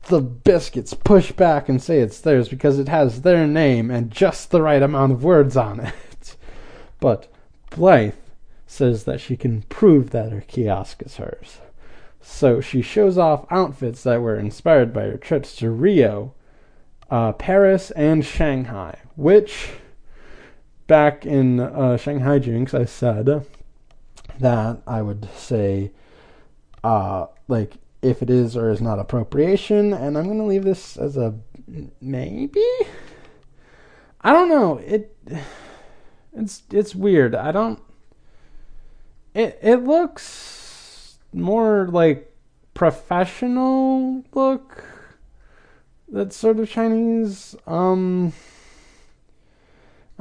The 0.09 0.21
Biskits 0.21 0.95
push 1.03 1.33
back 1.33 1.69
and 1.69 1.81
say 1.81 2.01
it's 2.01 2.21
theirs 2.21 2.49
because 2.49 2.79
it 2.79 2.89
has 2.89 3.23
their 3.23 3.47
name 3.47 3.91
and 3.91 4.11
just 4.11 4.51
the 4.51 4.61
right 4.61 4.83
amount 4.83 5.13
of 5.13 5.25
words 5.25 5.57
on 5.57 5.81
it. 5.81 6.37
But 7.01 7.27
Blythe 7.71 8.15
says 8.65 9.05
that 9.05 9.21
she 9.21 9.37
can 9.37 9.63
prove 9.63 10.11
that 10.11 10.31
her 10.31 10.41
kiosk 10.41 11.03
is 11.03 11.17
hers. 11.17 11.59
So 12.21 12.61
she 12.61 12.81
shows 12.81 13.19
off 13.19 13.45
outfits 13.51 14.05
that 14.05 14.23
were 14.23 14.37
inspired 14.37 14.93
by 14.93 15.03
her 15.03 15.17
trips 15.17 15.57
to 15.57 15.71
Rio, 15.71 16.33
uh, 17.11 17.33
Paris, 17.33 17.91
and 17.93 18.25
Shanghai, 18.25 18.99
which 19.17 19.71
back 20.87 21.25
in 21.27 21.61
uh, 21.61 21.97
Shanghai 21.97 22.39
Jinx, 22.39 22.75
I 22.75 22.85
said 22.85 23.47
that 24.39 24.83
I 24.87 25.03
would 25.03 25.29
say, 25.35 25.93
uh, 26.83 27.27
like, 27.49 27.75
if 28.03 28.23
it 28.23 28.31
is 28.31 28.57
or 28.57 28.71
is 28.71 28.81
not 28.81 28.99
appropriation, 28.99 29.93
and 29.93 30.19
I'm 30.19 30.25
going 30.25 30.39
to 30.39 30.45
leave 30.45 30.65
this 30.65 30.97
as 30.97 31.17
a 31.17 31.35
maybe. 32.01 32.67
I 34.21 34.33
don't 34.33 34.49
know. 34.49 34.79
It 34.79 35.17
it's 36.33 36.63
it's 36.73 36.95
weird. 36.95 37.35
I 37.35 37.53
don't. 37.53 37.81
It 39.35 39.59
it 39.63 39.85
looks 39.85 41.19
more 41.33 41.89
like 41.89 42.35
professional 42.75 44.25
look. 44.35 44.85
That 46.09 46.33
sort 46.33 46.59
of 46.59 46.69
Chinese. 46.69 47.57
Um 47.67 48.33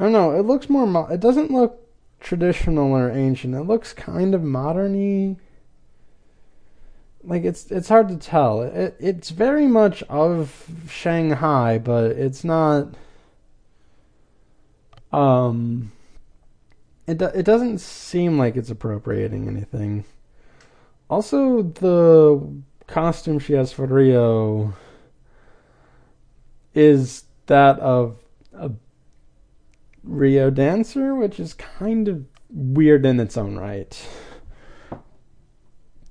I 0.01 0.05
don't 0.05 0.13
know. 0.13 0.31
It 0.31 0.47
looks 0.47 0.67
more. 0.67 0.87
Mo- 0.87 1.05
it 1.11 1.19
doesn't 1.19 1.51
look 1.51 1.87
traditional 2.19 2.91
or 2.91 3.11
ancient. 3.11 3.53
It 3.53 3.65
looks 3.65 3.93
kind 3.93 4.33
of 4.33 4.41
moderny. 4.41 5.37
Like 7.23 7.43
it's 7.43 7.69
it's 7.69 7.87
hard 7.87 8.09
to 8.09 8.17
tell. 8.17 8.63
It 8.63 8.95
it's 8.99 9.29
very 9.29 9.67
much 9.67 10.01
of 10.09 10.65
Shanghai, 10.89 11.77
but 11.77 12.05
it's 12.13 12.43
not. 12.43 12.95
Um. 15.13 15.91
It 17.05 17.19
do, 17.19 17.25
it 17.25 17.43
doesn't 17.43 17.77
seem 17.77 18.39
like 18.39 18.55
it's 18.55 18.71
appropriating 18.71 19.47
anything. 19.47 20.05
Also, 21.11 21.61
the 21.61 22.41
costume 22.87 23.37
she 23.37 23.53
has 23.53 23.71
for 23.71 23.85
Rio 23.85 24.73
is 26.73 27.25
that 27.45 27.79
of 27.79 28.20
Rio 30.03 30.49
dancer, 30.49 31.15
which 31.15 31.39
is 31.39 31.53
kind 31.53 32.07
of 32.07 32.25
weird 32.49 33.05
in 33.05 33.19
its 33.19 33.37
own 33.37 33.57
right. 33.57 34.07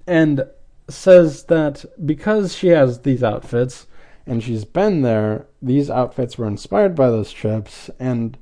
And 0.07 0.45
says 0.89 1.45
that 1.45 1.85
because 2.05 2.57
she 2.57 2.69
has 2.69 3.01
these 3.01 3.23
outfits 3.23 3.87
and 4.27 4.43
she's 4.43 4.65
been 4.65 5.03
there, 5.03 5.47
these 5.63 5.91
outfits 5.91 6.37
were 6.37 6.47
inspired 6.47 6.95
by 6.95 7.11
those 7.11 7.33
trips 7.33 7.91
and 7.99 8.37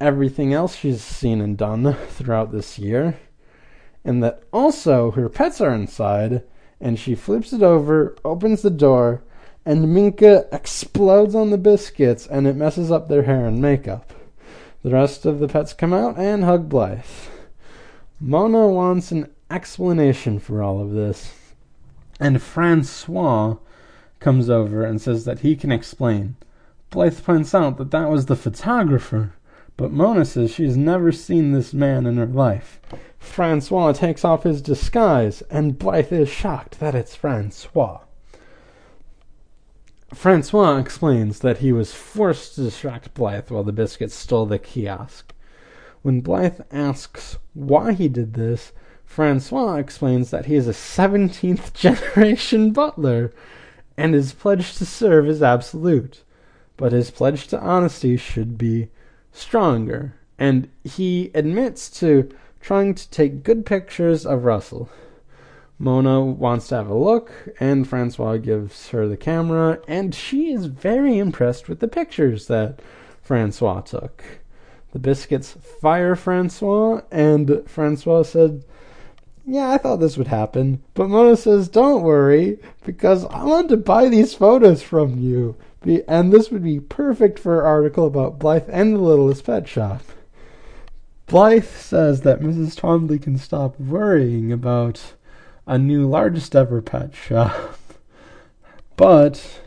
everything 0.00 0.52
else 0.52 0.76
she's 0.76 1.02
seen 1.02 1.40
and 1.40 1.56
done 1.56 1.94
throughout 2.08 2.52
this 2.52 2.78
year. 2.78 3.18
And 4.04 4.22
that 4.22 4.42
also 4.52 5.12
her 5.12 5.28
pets 5.28 5.60
are 5.60 5.72
inside, 5.72 6.42
and 6.80 6.98
she 6.98 7.14
flips 7.14 7.52
it 7.52 7.62
over, 7.62 8.16
opens 8.24 8.60
the 8.60 8.70
door, 8.70 9.22
and 9.64 9.94
Minka 9.94 10.46
explodes 10.52 11.34
on 11.34 11.50
the 11.50 11.58
Biskits 11.58 12.28
and 12.28 12.46
it 12.46 12.56
messes 12.56 12.90
up 12.90 13.08
their 13.08 13.22
hair 13.22 13.46
and 13.46 13.62
makeup. 13.62 14.12
The 14.84 14.90
rest 14.90 15.24
of 15.24 15.38
the 15.38 15.48
pets 15.48 15.72
come 15.72 15.94
out 15.94 16.18
and 16.18 16.44
hug 16.44 16.68
Blythe. 16.68 17.06
Mona 18.20 18.68
wants 18.68 19.12
an 19.12 19.30
explanation 19.50 20.38
for 20.38 20.62
all 20.62 20.78
of 20.78 20.90
this. 20.90 21.32
And 22.20 22.42
Francois 22.42 23.56
comes 24.20 24.50
over 24.50 24.84
and 24.84 25.00
says 25.00 25.24
that 25.24 25.38
he 25.38 25.56
can 25.56 25.72
explain. 25.72 26.36
Blythe 26.90 27.24
points 27.24 27.54
out 27.54 27.78
that 27.78 27.92
that 27.92 28.10
was 28.10 28.26
the 28.26 28.36
photographer, 28.36 29.32
But 29.78 29.90
Mona 29.90 30.24
says 30.24 30.52
she's 30.52 30.76
never 30.76 31.10
seen 31.12 31.52
this 31.52 31.72
man 31.74 32.04
in 32.06 32.16
her 32.16 32.26
life. 32.26 32.78
Francois 33.18 33.92
takes 33.92 34.24
off 34.24 34.44
his 34.44 34.62
disguise, 34.62 35.42
and 35.50 35.78
Blythe 35.78 36.12
is 36.12 36.28
shocked 36.28 36.78
that 36.80 36.94
it's 36.94 37.16
Francois. 37.16 38.00
Francois 40.14 40.78
explains 40.78 41.40
that 41.40 41.58
he 41.58 41.72
was 41.72 41.94
forced 41.94 42.54
to 42.54 42.62
distract 42.62 43.14
Blythe 43.14 43.50
while 43.50 43.64
the 43.64 43.72
Biskits 43.72 44.12
stole 44.12 44.46
the 44.46 44.58
kiosk. 44.58 45.34
When 46.02 46.20
Blythe 46.20 46.60
asks 46.70 47.38
why 47.54 47.92
he 47.92 48.08
did 48.08 48.34
this, 48.34 48.72
Francois 49.04 49.76
explains 49.76 50.30
that 50.30 50.46
he 50.46 50.54
is 50.54 50.68
a 50.68 50.72
17th 50.72 51.72
generation 51.74 52.72
butler 52.72 53.32
and 53.96 54.14
his 54.14 54.32
pledge 54.32 54.74
to 54.76 54.86
serve 54.86 55.28
is 55.28 55.42
absolute. 55.42 56.22
But 56.76 56.92
his 56.92 57.10
pledge 57.10 57.46
to 57.48 57.60
honesty 57.60 58.16
should 58.16 58.58
be 58.58 58.88
stronger. 59.32 60.14
And 60.38 60.68
he 60.82 61.30
admits 61.34 61.88
to 62.00 62.28
trying 62.60 62.94
to 62.94 63.10
take 63.10 63.44
good 63.44 63.64
pictures 63.64 64.26
of 64.26 64.44
Russell. 64.44 64.88
Mona 65.78 66.20
wants 66.20 66.68
to 66.68 66.76
have 66.76 66.88
a 66.88 66.94
look, 66.94 67.32
and 67.58 67.86
Francois 67.86 68.36
gives 68.36 68.90
her 68.90 69.08
the 69.08 69.16
camera, 69.16 69.80
and 69.88 70.14
she 70.14 70.52
is 70.52 70.66
very 70.66 71.18
impressed 71.18 71.68
with 71.68 71.80
the 71.80 71.88
pictures 71.88 72.46
that 72.46 72.80
Francois 73.22 73.80
took. 73.80 74.22
The 74.92 75.00
Biskits 75.00 75.60
fire 75.80 76.14
Francois, 76.14 77.00
and 77.10 77.64
Francois 77.66 78.22
said, 78.22 78.64
Yeah, 79.44 79.70
I 79.70 79.78
thought 79.78 79.96
this 79.96 80.16
would 80.16 80.28
happen. 80.28 80.82
But 80.94 81.08
Mona 81.08 81.36
says, 81.36 81.68
Don't 81.68 82.04
worry, 82.04 82.58
because 82.84 83.24
I 83.26 83.42
want 83.42 83.68
to 83.70 83.76
buy 83.76 84.08
these 84.08 84.34
photos 84.34 84.82
from 84.82 85.18
you. 85.18 85.56
And 86.06 86.32
this 86.32 86.50
would 86.50 86.62
be 86.62 86.78
perfect 86.78 87.38
for 87.38 87.60
an 87.60 87.66
article 87.66 88.06
about 88.06 88.38
Blythe 88.38 88.68
and 88.70 88.94
the 88.94 89.00
Littlest 89.00 89.44
Pet 89.44 89.66
Shop. 89.66 90.02
Blythe 91.26 91.64
says 91.64 92.20
that 92.20 92.40
Mrs. 92.40 92.78
Twombly 92.78 93.20
can 93.20 93.36
stop 93.36 93.78
worrying 93.80 94.52
about 94.52 95.14
a 95.66 95.78
new 95.78 96.08
largest 96.08 96.54
ever 96.54 96.82
pet 96.82 97.14
shop. 97.14 97.78
But 98.96 99.60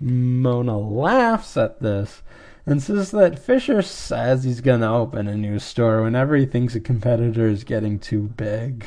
Mona 0.00 0.78
laughs 0.78 1.56
at 1.56 1.80
this 1.80 2.22
and 2.66 2.82
says 2.82 3.10
that 3.10 3.38
Fisher 3.38 3.82
says 3.82 4.44
he's 4.44 4.60
going 4.60 4.80
to 4.80 4.88
open 4.88 5.28
a 5.28 5.36
new 5.36 5.58
store 5.58 6.02
whenever 6.02 6.36
he 6.36 6.46
thinks 6.46 6.74
a 6.74 6.80
competitor 6.80 7.46
is 7.46 7.64
getting 7.64 7.98
too 7.98 8.28
big. 8.36 8.84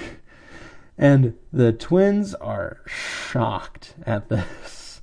And 0.97 1.35
the 1.51 1.73
twins 1.73 2.35
are 2.35 2.81
shocked 2.85 3.95
at 4.05 4.29
this. 4.29 5.01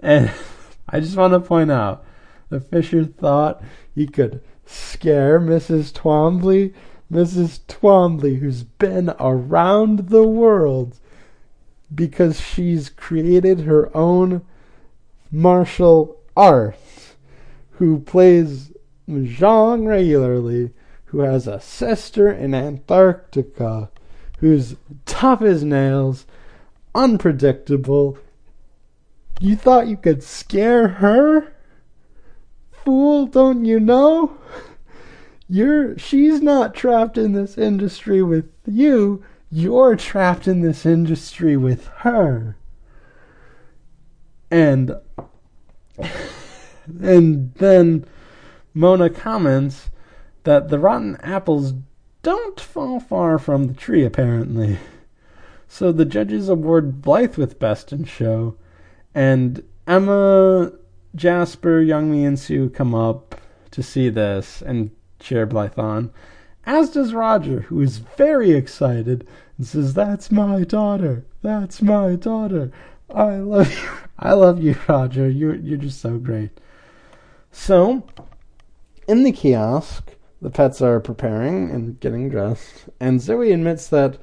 And 0.00 0.32
I 0.88 1.00
just 1.00 1.16
want 1.16 1.34
to 1.34 1.40
point 1.40 1.70
out 1.70 2.04
that 2.48 2.70
Fisher 2.70 3.04
thought 3.04 3.62
he 3.94 4.06
could 4.06 4.42
scare 4.66 5.38
Mrs. 5.38 5.92
Twombly 5.92 6.74
Mrs. 7.12 7.60
Twombly, 7.68 8.38
who's 8.38 8.62
been 8.62 9.14
around 9.20 10.08
the 10.08 10.24
world 10.24 10.98
because 11.94 12.40
she's 12.40 12.88
created 12.88 13.60
her 13.60 13.94
own 13.96 14.42
martial 15.30 16.20
arts, 16.36 17.14
who 17.72 18.00
plays 18.00 18.72
Mahjong 19.08 19.86
regularly, 19.86 20.72
who 21.06 21.20
has 21.20 21.46
a 21.46 21.60
sister 21.60 22.30
in 22.30 22.54
Antarctica, 22.54 23.90
who's 24.38 24.76
tough 25.06 25.42
as 25.42 25.62
nails, 25.62 26.26
unpredictable. 26.94 28.18
You 29.40 29.56
thought 29.56 29.88
you 29.88 29.96
could 29.96 30.22
scare 30.22 30.88
her? 30.88 31.54
Fool, 32.70 33.26
don't 33.26 33.64
you 33.64 33.80
know? 33.80 34.38
You're 35.48 35.98
she's 35.98 36.40
not 36.40 36.74
trapped 36.74 37.18
in 37.18 37.32
this 37.32 37.58
industry 37.58 38.22
with 38.22 38.50
you. 38.66 39.22
You're 39.50 39.96
trapped 39.96 40.48
in 40.48 40.62
this 40.62 40.86
industry 40.86 41.56
with 41.56 41.86
her. 41.98 42.56
And 44.50 44.96
and 46.86 47.54
then 47.54 48.04
Mona 48.72 49.10
comments 49.10 49.90
that 50.44 50.68
the 50.68 50.78
rotten 50.78 51.16
apples 51.22 51.74
don't 52.22 52.58
fall 52.58 53.00
far 53.00 53.38
from 53.38 53.66
the 53.66 53.74
tree 53.74 54.04
apparently. 54.04 54.78
So 55.68 55.92
the 55.92 56.04
judges 56.04 56.48
award 56.48 57.02
Blythe 57.02 57.36
with 57.36 57.58
Best 57.58 57.92
in 57.92 58.04
Show, 58.04 58.56
and 59.14 59.62
Emma, 59.86 60.72
Jasper, 61.14 61.82
Youngmee, 61.82 62.26
and 62.26 62.38
Sue 62.38 62.70
come 62.70 62.94
up 62.94 63.40
to 63.72 63.82
see 63.82 64.08
this, 64.08 64.62
and 64.62 64.90
cheer 65.24 65.46
Blythe 65.46 65.78
on, 65.78 66.12
as 66.66 66.90
does 66.90 67.12
Roger, 67.12 67.60
who 67.60 67.80
is 67.80 67.98
very 67.98 68.52
excited 68.52 69.26
and 69.58 69.66
says, 69.66 69.94
That's 69.94 70.30
my 70.30 70.64
daughter. 70.64 71.24
That's 71.42 71.82
my 71.82 72.14
daughter. 72.14 72.70
I 73.12 73.36
love 73.36 73.72
you. 73.72 73.88
I 74.18 74.32
love 74.32 74.62
you, 74.62 74.76
Roger. 74.88 75.28
You're, 75.28 75.56
you're 75.56 75.78
just 75.78 76.00
so 76.00 76.18
great. 76.18 76.50
So, 77.50 78.06
in 79.08 79.24
the 79.24 79.32
kiosk, 79.32 80.12
the 80.40 80.50
pets 80.50 80.80
are 80.80 81.00
preparing 81.00 81.70
and 81.70 81.98
getting 82.00 82.28
dressed, 82.28 82.88
and 83.00 83.20
Zoe 83.20 83.52
admits 83.52 83.88
that 83.88 84.18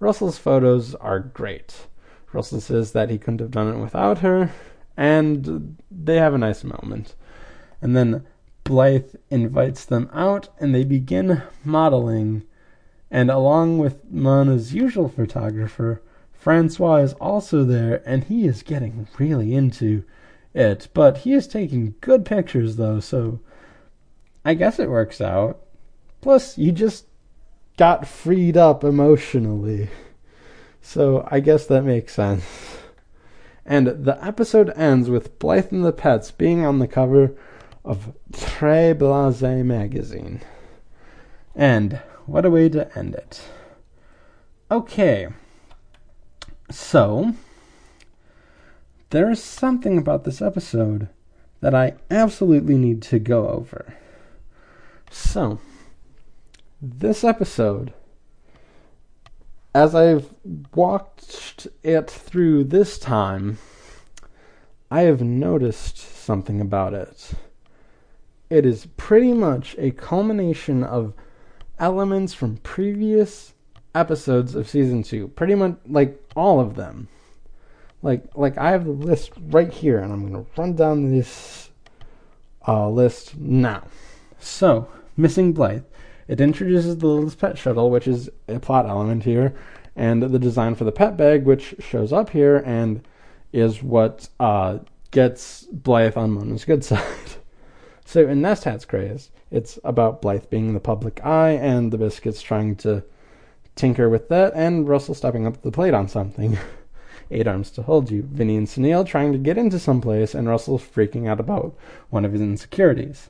Russell's 0.00 0.38
photos 0.38 0.94
are 0.96 1.20
great. 1.20 1.86
Russell 2.32 2.60
says 2.60 2.92
that 2.92 3.10
he 3.10 3.18
couldn't 3.18 3.40
have 3.40 3.50
done 3.50 3.74
it 3.74 3.78
without 3.78 4.18
her, 4.18 4.52
and 4.96 5.76
they 5.90 6.16
have 6.16 6.34
a 6.34 6.38
nice 6.38 6.64
moment. 6.64 7.14
And 7.80 7.96
then 7.96 8.26
Blythe 8.66 9.14
invites 9.30 9.84
them 9.84 10.10
out 10.12 10.48
and 10.58 10.74
they 10.74 10.82
begin 10.82 11.42
modeling. 11.64 12.42
And 13.10 13.30
along 13.30 13.78
with 13.78 14.10
Mona's 14.10 14.74
usual 14.74 15.08
photographer, 15.08 16.02
Francois 16.32 16.96
is 16.96 17.12
also 17.14 17.62
there 17.62 18.02
and 18.04 18.24
he 18.24 18.46
is 18.46 18.64
getting 18.64 19.06
really 19.18 19.54
into 19.54 20.02
it. 20.52 20.88
But 20.94 21.18
he 21.18 21.32
is 21.32 21.46
taking 21.46 21.94
good 22.00 22.24
pictures 22.24 22.74
though, 22.74 22.98
so 22.98 23.38
I 24.44 24.54
guess 24.54 24.80
it 24.80 24.90
works 24.90 25.20
out. 25.20 25.60
Plus, 26.20 26.58
you 26.58 26.72
just 26.72 27.06
got 27.76 28.08
freed 28.08 28.56
up 28.56 28.82
emotionally. 28.82 29.90
So 30.82 31.26
I 31.30 31.38
guess 31.38 31.66
that 31.66 31.82
makes 31.82 32.14
sense. 32.14 32.44
And 33.64 33.86
the 33.86 34.18
episode 34.24 34.72
ends 34.76 35.08
with 35.08 35.38
Blythe 35.38 35.72
and 35.72 35.84
the 35.84 35.92
pets 35.92 36.32
being 36.32 36.64
on 36.64 36.80
the 36.80 36.88
cover 36.88 37.36
of 37.86 38.12
Très 38.32 38.92
Blasé 38.94 39.64
magazine. 39.64 40.40
And 41.54 42.00
what 42.26 42.44
a 42.44 42.50
way 42.50 42.68
to 42.68 42.98
end 42.98 43.14
it. 43.14 43.40
Okay. 44.70 45.28
So, 46.68 47.34
there 49.10 49.30
is 49.30 49.42
something 49.42 49.96
about 49.96 50.24
this 50.24 50.42
episode 50.42 51.08
that 51.60 51.74
I 51.74 51.94
absolutely 52.10 52.76
need 52.76 53.02
to 53.02 53.20
go 53.20 53.48
over. 53.48 53.94
So, 55.08 55.60
this 56.82 57.22
episode, 57.22 57.94
as 59.72 59.94
I've 59.94 60.34
watched 60.74 61.68
it 61.84 62.10
through 62.10 62.64
this 62.64 62.98
time, 62.98 63.58
I 64.90 65.02
have 65.02 65.22
noticed 65.22 65.98
something 65.98 66.60
about 66.60 66.92
it 66.92 67.32
it 68.50 68.64
is 68.64 68.86
pretty 68.96 69.32
much 69.32 69.74
a 69.78 69.90
culmination 69.90 70.84
of 70.84 71.14
elements 71.78 72.32
from 72.32 72.58
previous 72.58 73.54
episodes 73.94 74.54
of 74.54 74.68
season 74.68 75.02
two. 75.02 75.28
Pretty 75.28 75.54
much 75.54 75.76
like 75.86 76.22
all 76.36 76.60
of 76.60 76.76
them. 76.76 77.08
Like 78.02 78.24
like 78.34 78.56
I 78.58 78.70
have 78.70 78.84
the 78.84 78.90
list 78.90 79.32
right 79.48 79.72
here, 79.72 79.98
and 79.98 80.12
I'm 80.12 80.30
gonna 80.30 80.44
run 80.56 80.74
down 80.74 81.10
this 81.10 81.70
uh, 82.68 82.88
list 82.88 83.36
now. 83.36 83.84
So, 84.38 84.88
missing 85.16 85.52
Blythe. 85.52 85.84
It 86.28 86.40
introduces 86.40 86.98
the 86.98 87.06
Littlest 87.06 87.38
Pet 87.38 87.56
Shuttle, 87.56 87.90
which 87.90 88.08
is 88.08 88.28
a 88.48 88.58
plot 88.58 88.86
element 88.88 89.22
here, 89.22 89.54
and 89.94 90.22
the 90.22 90.38
design 90.38 90.74
for 90.74 90.84
the 90.84 90.92
pet 90.92 91.16
bag, 91.16 91.44
which 91.44 91.76
shows 91.78 92.12
up 92.12 92.30
here 92.30 92.56
and 92.66 93.06
is 93.52 93.82
what 93.82 94.28
uh, 94.40 94.78
gets 95.12 95.62
Blythe 95.72 96.16
on 96.16 96.32
Mona's 96.32 96.64
good 96.64 96.84
side. 96.90 97.02
So 98.08 98.28
in 98.28 98.40
Nest 98.40 98.62
Hat's 98.62 98.84
Craze, 98.84 99.32
it's 99.50 99.80
about 99.82 100.22
Blythe 100.22 100.48
being 100.48 100.72
the 100.72 100.80
public 100.80 101.20
eye 101.26 101.50
and 101.50 101.92
the 101.92 101.98
Biskits 101.98 102.40
trying 102.40 102.76
to 102.76 103.02
tinker 103.74 104.08
with 104.08 104.28
that 104.28 104.52
and 104.54 104.88
Russell 104.88 105.12
stepping 105.12 105.44
up 105.44 105.60
the 105.60 105.72
plate 105.72 105.92
on 105.92 106.06
something. 106.06 106.56
Eight 107.32 107.48
arms 107.48 107.72
to 107.72 107.82
hold 107.82 108.12
you. 108.12 108.22
Vinny 108.22 108.56
and 108.56 108.68
Sunil 108.68 109.04
trying 109.04 109.32
to 109.32 109.38
get 109.38 109.58
into 109.58 109.80
someplace 109.80 110.36
and 110.36 110.48
Russell 110.48 110.78
freaking 110.78 111.28
out 111.28 111.40
about 111.40 111.76
one 112.08 112.24
of 112.24 112.30
his 112.30 112.40
insecurities. 112.40 113.28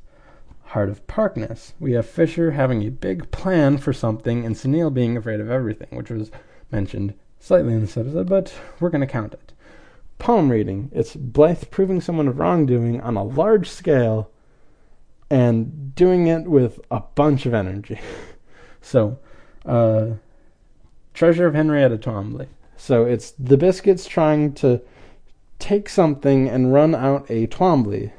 Heart 0.64 0.90
of 0.90 1.06
Barkness. 1.06 1.72
We 1.80 1.92
have 1.92 2.04
Fisher 2.04 2.50
having 2.50 2.82
a 2.82 2.90
big 2.90 3.30
plan 3.30 3.78
for 3.78 3.94
something 3.94 4.44
and 4.44 4.54
Sunil 4.54 4.92
being 4.92 5.16
afraid 5.16 5.40
of 5.40 5.50
everything, 5.50 5.96
which 5.96 6.10
was 6.10 6.30
mentioned 6.70 7.14
slightly 7.40 7.72
in 7.72 7.80
this 7.80 7.96
episode, 7.96 8.28
but 8.28 8.52
we're 8.78 8.90
going 8.90 9.00
to 9.00 9.06
count 9.06 9.32
it. 9.32 9.54
Palm 10.18 10.50
reading. 10.50 10.90
It's 10.92 11.16
Blythe 11.16 11.70
proving 11.70 12.02
someone 12.02 12.28
of 12.28 12.38
wrongdoing 12.38 13.00
on 13.00 13.16
a 13.16 13.24
large 13.24 13.70
scale 13.70 14.30
and 15.30 15.94
doing 15.94 16.26
it 16.26 16.46
with 16.46 16.80
a 16.90 17.00
bunch 17.14 17.46
of 17.46 17.54
energy. 17.54 18.00
so, 18.80 19.18
uh, 19.64 20.10
Treasure 21.14 21.46
of 21.46 21.54
Henrietta 21.54 21.98
Twombly. 21.98 22.48
So 22.76 23.04
it's 23.06 23.30
the 23.32 23.56
Biskits 23.56 24.06
trying 24.06 24.52
to 24.54 24.82
take 25.58 25.88
something 25.88 26.48
and 26.48 26.72
run 26.72 26.94
out 26.94 27.24
a 27.30 27.46
Twombly. 27.46 28.12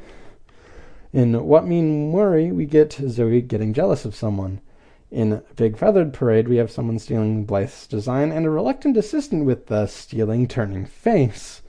In 1.13 1.45
What 1.45 1.67
Mean 1.67 2.11
Worry, 2.11 2.51
we 2.51 2.65
get 2.65 2.93
Zoe 2.93 3.41
getting 3.41 3.73
jealous 3.73 4.03
of 4.03 4.15
someone. 4.15 4.61
In 5.09 5.41
Big 5.55 5.77
Feathered 5.77 6.13
Parade, 6.13 6.47
we 6.47 6.57
have 6.57 6.69
someone 6.69 6.99
stealing 6.99 7.45
Blythe's 7.45 7.88
design 7.88 8.31
and 8.31 8.45
a 8.45 8.49
reluctant 8.49 8.97
assistant 8.97 9.45
with 9.45 9.67
the 9.67 9.85
stealing 9.85 10.47
turning 10.47 10.85
face 10.85 11.61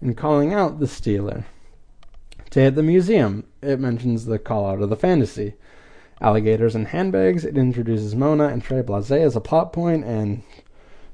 and 0.00 0.16
calling 0.16 0.52
out 0.52 0.80
the 0.80 0.88
stealer. 0.88 1.44
Day 2.52 2.66
at 2.66 2.74
the 2.74 2.82
museum, 2.82 3.46
it 3.62 3.80
mentions 3.80 4.26
the 4.26 4.38
call 4.38 4.66
out 4.66 4.82
of 4.82 4.90
the 4.90 4.96
fantasy. 4.96 5.54
Alligators 6.20 6.74
and 6.74 6.88
handbags, 6.88 7.46
it 7.46 7.56
introduces 7.56 8.14
Mona 8.14 8.48
and 8.48 8.62
Très 8.62 8.82
Blasé 8.82 9.24
as 9.24 9.34
a 9.34 9.40
plot 9.40 9.72
point 9.72 10.04
and 10.04 10.42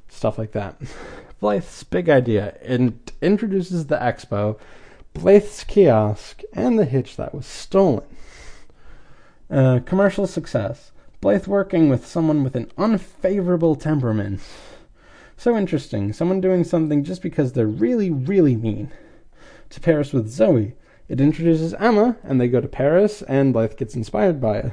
stuff 0.09 0.37
like 0.37 0.51
that. 0.51 0.81
Blythe's 1.41 1.85
big 1.85 2.09
idea. 2.09 2.57
It 2.61 3.13
introduces 3.23 3.87
the 3.87 3.99
expo, 3.99 4.59
Blythe's 5.15 5.63
kiosk, 5.63 6.43
and 6.55 6.77
the 6.77 6.85
hitch 6.85 7.15
that 7.15 7.33
was 7.33 7.47
stolen. 7.47 8.03
Uh, 9.49 9.79
commercial 9.87 10.27
success. 10.27 10.91
Blythe 11.21 11.47
working 11.47 11.89
with 11.89 12.05
someone 12.05 12.43
with 12.43 12.57
an 12.57 12.69
unfavorable 12.77 13.77
temperament. 13.77 14.41
So 15.37 15.57
interesting. 15.57 16.13
Someone 16.13 16.41
doing 16.41 16.65
something 16.65 17.05
just 17.05 17.23
because 17.23 17.53
they're 17.53 17.69
really, 17.69 18.11
really 18.11 18.57
mean. 18.57 18.91
To 19.71 19.79
Paris 19.79 20.13
with 20.13 20.29
Zoe. 20.29 20.75
It 21.09 21.21
introduces 21.21 21.75
Emma, 21.75 22.17
and 22.23 22.41
they 22.41 22.49
go 22.49 22.61
to 22.61 22.69
Paris, 22.69 23.23
and 23.23 23.53
Blythe 23.53 23.77
gets 23.77 23.95
inspired 23.95 24.41
by 24.41 24.59
it. 24.59 24.73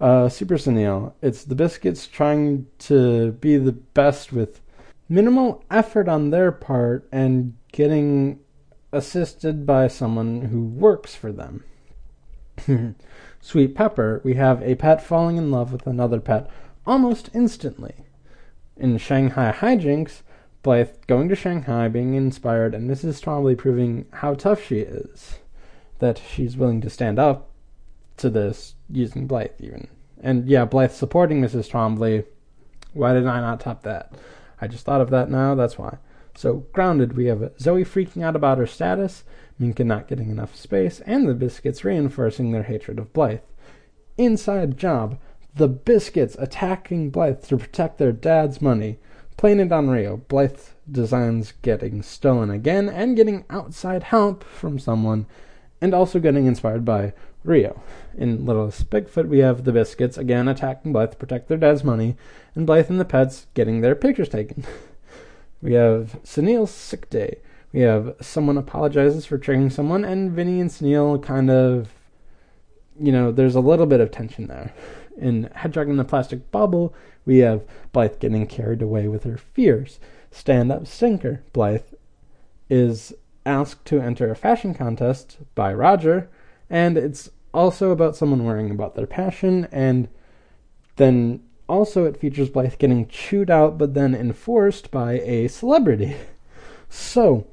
Uh, 0.00 0.28
Super 0.28 0.56
Sunil. 0.56 1.14
It's 1.22 1.44
the 1.44 1.54
Biskits 1.54 2.10
trying 2.10 2.66
to 2.80 3.32
be 3.32 3.56
the 3.56 3.72
best 3.72 4.32
with 4.32 4.60
minimal 5.08 5.64
effort 5.70 6.08
on 6.08 6.30
their 6.30 6.52
part 6.52 7.08
and 7.10 7.54
getting 7.72 8.40
assisted 8.92 9.66
by 9.66 9.88
someone 9.88 10.42
who 10.42 10.64
works 10.64 11.14
for 11.14 11.32
them. 11.32 11.64
Sweet 13.40 13.74
Pepper, 13.74 14.20
we 14.24 14.34
have 14.34 14.62
a 14.62 14.74
pet 14.74 15.02
falling 15.02 15.36
in 15.36 15.50
love 15.50 15.72
with 15.72 15.86
another 15.86 16.20
pet 16.20 16.50
almost 16.86 17.30
instantly. 17.34 17.94
In 18.76 18.98
Shanghai 18.98 19.52
Hijinks, 19.52 20.22
Blythe 20.64 20.88
going 21.06 21.28
to 21.28 21.36
Shanghai, 21.36 21.88
being 21.88 22.14
inspired, 22.14 22.74
and 22.74 22.90
Mrs. 22.90 23.22
Twombly 23.22 23.56
proving 23.56 24.06
how 24.14 24.32
tough 24.32 24.64
she 24.64 24.78
is. 24.78 25.38
That 25.98 26.18
she's 26.18 26.56
willing 26.56 26.80
to 26.80 26.90
stand 26.90 27.18
up 27.18 27.50
to 28.16 28.30
this 28.30 28.74
using 28.88 29.26
Blythe, 29.26 29.60
even. 29.60 29.88
And 30.20 30.48
yeah, 30.48 30.64
Blythe 30.64 30.90
supporting 30.90 31.42
Mrs. 31.42 31.70
Twombly. 31.70 32.24
Why 32.94 33.12
did 33.12 33.26
I 33.26 33.40
not 33.40 33.60
top 33.60 33.82
that? 33.82 34.14
I 34.58 34.66
just 34.66 34.86
thought 34.86 35.02
of 35.02 35.10
that 35.10 35.30
now, 35.30 35.54
that's 35.54 35.76
why. 35.78 35.98
So, 36.34 36.64
grounded, 36.72 37.14
we 37.14 37.26
have 37.26 37.52
Zoe 37.60 37.84
freaking 37.84 38.24
out 38.24 38.34
about 38.34 38.56
her 38.56 38.66
status, 38.66 39.22
Minka 39.58 39.84
not 39.84 40.08
getting 40.08 40.30
enough 40.30 40.56
space, 40.56 41.00
and 41.00 41.28
the 41.28 41.34
Biskits 41.34 41.84
reinforcing 41.84 42.52
their 42.52 42.62
hatred 42.62 42.98
of 42.98 43.12
Blythe. 43.12 43.40
Inside 44.16 44.78
job, 44.78 45.18
the 45.54 45.68
Biskits 45.68 46.40
attacking 46.40 47.10
Blythe 47.10 47.44
to 47.44 47.58
protect 47.58 47.98
their 47.98 48.12
dad's 48.12 48.62
money. 48.62 48.98
Playing 49.36 49.60
it 49.60 49.72
on 49.72 49.90
Rio, 49.90 50.18
Blythe 50.18 50.60
designs 50.90 51.52
getting 51.62 52.02
stolen 52.02 52.50
again 52.50 52.88
and 52.88 53.16
getting 53.16 53.44
outside 53.50 54.04
help 54.04 54.44
from 54.44 54.78
someone, 54.78 55.26
and 55.80 55.92
also 55.92 56.18
getting 56.18 56.46
inspired 56.46 56.84
by 56.84 57.12
Rio. 57.42 57.82
In 58.16 58.46
Littlest 58.46 58.88
Bigfoot, 58.90 59.28
we 59.28 59.40
have 59.40 59.64
the 59.64 59.72
Biskits 59.72 60.16
again 60.16 60.48
attacking 60.48 60.92
Blythe 60.92 61.10
to 61.12 61.16
protect 61.16 61.48
their 61.48 61.58
dad's 61.58 61.84
money, 61.84 62.16
and 62.54 62.66
Blythe 62.66 62.88
and 62.88 63.00
the 63.00 63.04
pets 63.04 63.46
getting 63.54 63.80
their 63.80 63.94
pictures 63.94 64.28
taken. 64.28 64.64
we 65.62 65.74
have 65.74 66.18
Sunil's 66.22 66.70
sick 66.70 67.10
day. 67.10 67.38
We 67.72 67.80
have 67.80 68.14
someone 68.20 68.56
apologizes 68.56 69.26
for 69.26 69.36
tricking 69.36 69.68
someone, 69.68 70.04
and 70.04 70.30
Vinny 70.30 70.60
and 70.60 70.70
Sunil 70.70 71.22
kind 71.22 71.50
of, 71.50 71.88
you 72.98 73.10
know, 73.10 73.32
there's 73.32 73.56
a 73.56 73.60
little 73.60 73.86
bit 73.86 74.00
of 74.00 74.10
tension 74.10 74.46
there. 74.46 74.72
In 75.16 75.50
Hedgehog 75.54 75.88
in 75.88 75.96
the 75.96 76.04
Plastic 76.04 76.50
Bubble, 76.50 76.94
we 77.24 77.38
have 77.38 77.64
Blythe 77.92 78.18
getting 78.18 78.46
carried 78.46 78.82
away 78.82 79.08
with 79.08 79.24
her 79.24 79.38
fears. 79.38 79.98
Stand 80.30 80.72
up 80.72 80.86
stinker. 80.86 81.42
Blythe 81.52 81.94
is 82.68 83.12
asked 83.46 83.84
to 83.86 84.00
enter 84.00 84.30
a 84.30 84.36
fashion 84.36 84.74
contest 84.74 85.38
by 85.54 85.72
Roger, 85.72 86.28
and 86.68 86.96
it's 86.96 87.30
also 87.52 87.90
about 87.90 88.16
someone 88.16 88.44
worrying 88.44 88.70
about 88.70 88.94
their 88.94 89.06
passion, 89.06 89.68
and 89.70 90.08
then 90.96 91.42
also 91.68 92.04
it 92.04 92.16
features 92.16 92.50
Blythe 92.50 92.78
getting 92.78 93.06
chewed 93.06 93.50
out 93.50 93.78
but 93.78 93.94
then 93.94 94.14
enforced 94.14 94.90
by 94.90 95.20
a 95.20 95.48
celebrity. 95.48 96.16
So, 96.90 97.48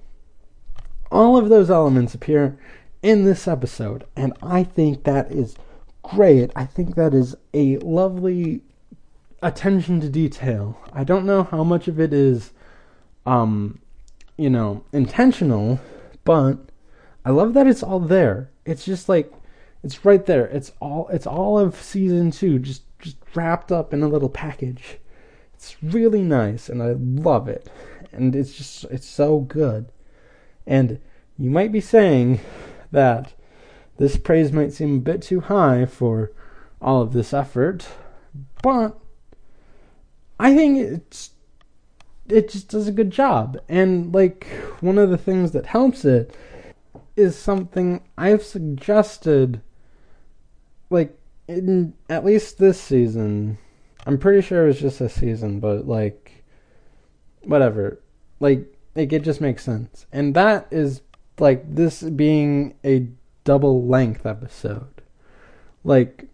all 1.11 1.35
of 1.35 1.49
those 1.49 1.71
elements 1.71 2.13
appear 2.13 2.59
in 3.01 3.25
this 3.25 3.47
episode, 3.47 4.05
and 4.15 4.33
I 4.43 4.63
think 4.63 5.03
that 5.03 5.31
is 5.31 5.55
great. 6.03 6.51
I 6.55 6.65
think 6.65 6.95
that 6.95 7.13
is 7.13 7.35
a 7.53 7.77
lovely 7.77 8.61
attention 9.41 9.99
to 10.01 10.09
detail. 10.09 10.77
I 10.93 11.03
don't 11.03 11.25
know 11.25 11.43
how 11.43 11.63
much 11.63 11.87
of 11.87 11.99
it 11.99 12.13
is, 12.13 12.51
um, 13.25 13.79
you 14.37 14.49
know, 14.49 14.83
intentional, 14.91 15.79
but 16.23 16.57
I 17.25 17.31
love 17.31 17.53
that 17.53 17.67
it's 17.67 17.83
all 17.83 17.99
there. 17.99 18.49
It's 18.65 18.85
just 18.85 19.09
like 19.09 19.31
it's 19.83 20.05
right 20.05 20.25
there. 20.25 20.45
It's 20.47 20.71
all 20.79 21.07
it's 21.09 21.27
all 21.27 21.57
of 21.57 21.75
season 21.75 22.31
two, 22.31 22.59
just 22.59 22.83
just 22.99 23.17
wrapped 23.35 23.71
up 23.71 23.93
in 23.93 24.03
a 24.03 24.07
little 24.07 24.29
package. 24.29 24.97
It's 25.53 25.75
really 25.83 26.21
nice, 26.21 26.69
and 26.69 26.81
I 26.81 26.91
love 26.97 27.47
it. 27.47 27.69
And 28.11 28.35
it's 28.35 28.53
just 28.53 28.83
it's 28.85 29.07
so 29.07 29.39
good. 29.39 29.91
And 30.67 30.99
you 31.37 31.49
might 31.49 31.71
be 31.71 31.81
saying 31.81 32.39
that 32.91 33.33
this 34.01 34.17
praise 34.17 34.51
might 34.51 34.73
seem 34.73 34.95
a 34.95 34.99
bit 34.99 35.21
too 35.21 35.41
high 35.41 35.85
for 35.85 36.31
all 36.81 37.03
of 37.03 37.13
this 37.13 37.35
effort, 37.35 37.87
but 38.63 38.99
I 40.39 40.55
think 40.55 40.79
it's 40.79 41.29
it 42.27 42.49
just 42.49 42.69
does 42.69 42.87
a 42.87 42.91
good 42.91 43.11
job. 43.11 43.59
And 43.69 44.11
like 44.11 44.47
one 44.79 44.97
of 44.97 45.11
the 45.11 45.19
things 45.19 45.51
that 45.51 45.67
helps 45.67 46.03
it 46.03 46.35
is 47.15 47.37
something 47.37 48.01
I've 48.17 48.41
suggested 48.41 49.61
like 50.89 51.15
in 51.47 51.93
at 52.09 52.25
least 52.25 52.57
this 52.57 52.81
season. 52.81 53.59
I'm 54.07 54.17
pretty 54.17 54.41
sure 54.41 54.63
it 54.63 54.67
was 54.67 54.81
just 54.81 54.99
a 55.01 55.09
season, 55.09 55.59
but 55.59 55.87
like 55.87 56.43
whatever. 57.43 58.01
Like 58.39 58.65
like 58.95 59.13
it 59.13 59.21
just 59.21 59.41
makes 59.41 59.63
sense. 59.63 60.07
And 60.11 60.33
that 60.33 60.69
is 60.71 61.01
like 61.37 61.75
this 61.75 62.01
being 62.01 62.73
a 62.83 63.07
double 63.43 63.85
length 63.85 64.25
episode. 64.25 65.01
Like 65.83 66.27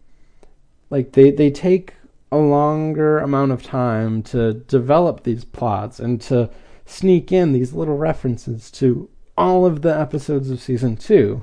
like 0.89 1.13
they 1.13 1.31
they 1.31 1.51
take 1.51 1.93
a 2.31 2.38
longer 2.38 3.19
amount 3.19 3.51
of 3.51 3.63
time 3.63 4.21
to 4.21 4.53
develop 4.53 5.23
these 5.23 5.45
plots 5.45 5.99
and 5.99 6.19
to 6.21 6.49
sneak 6.85 7.31
in 7.31 7.53
these 7.53 7.73
little 7.73 7.97
references 7.97 8.69
to 8.71 9.09
all 9.38 9.65
of 9.65 9.81
the 9.81 9.97
episodes 9.97 10.49
of 10.49 10.59
season 10.59 10.97
2. 10.97 11.41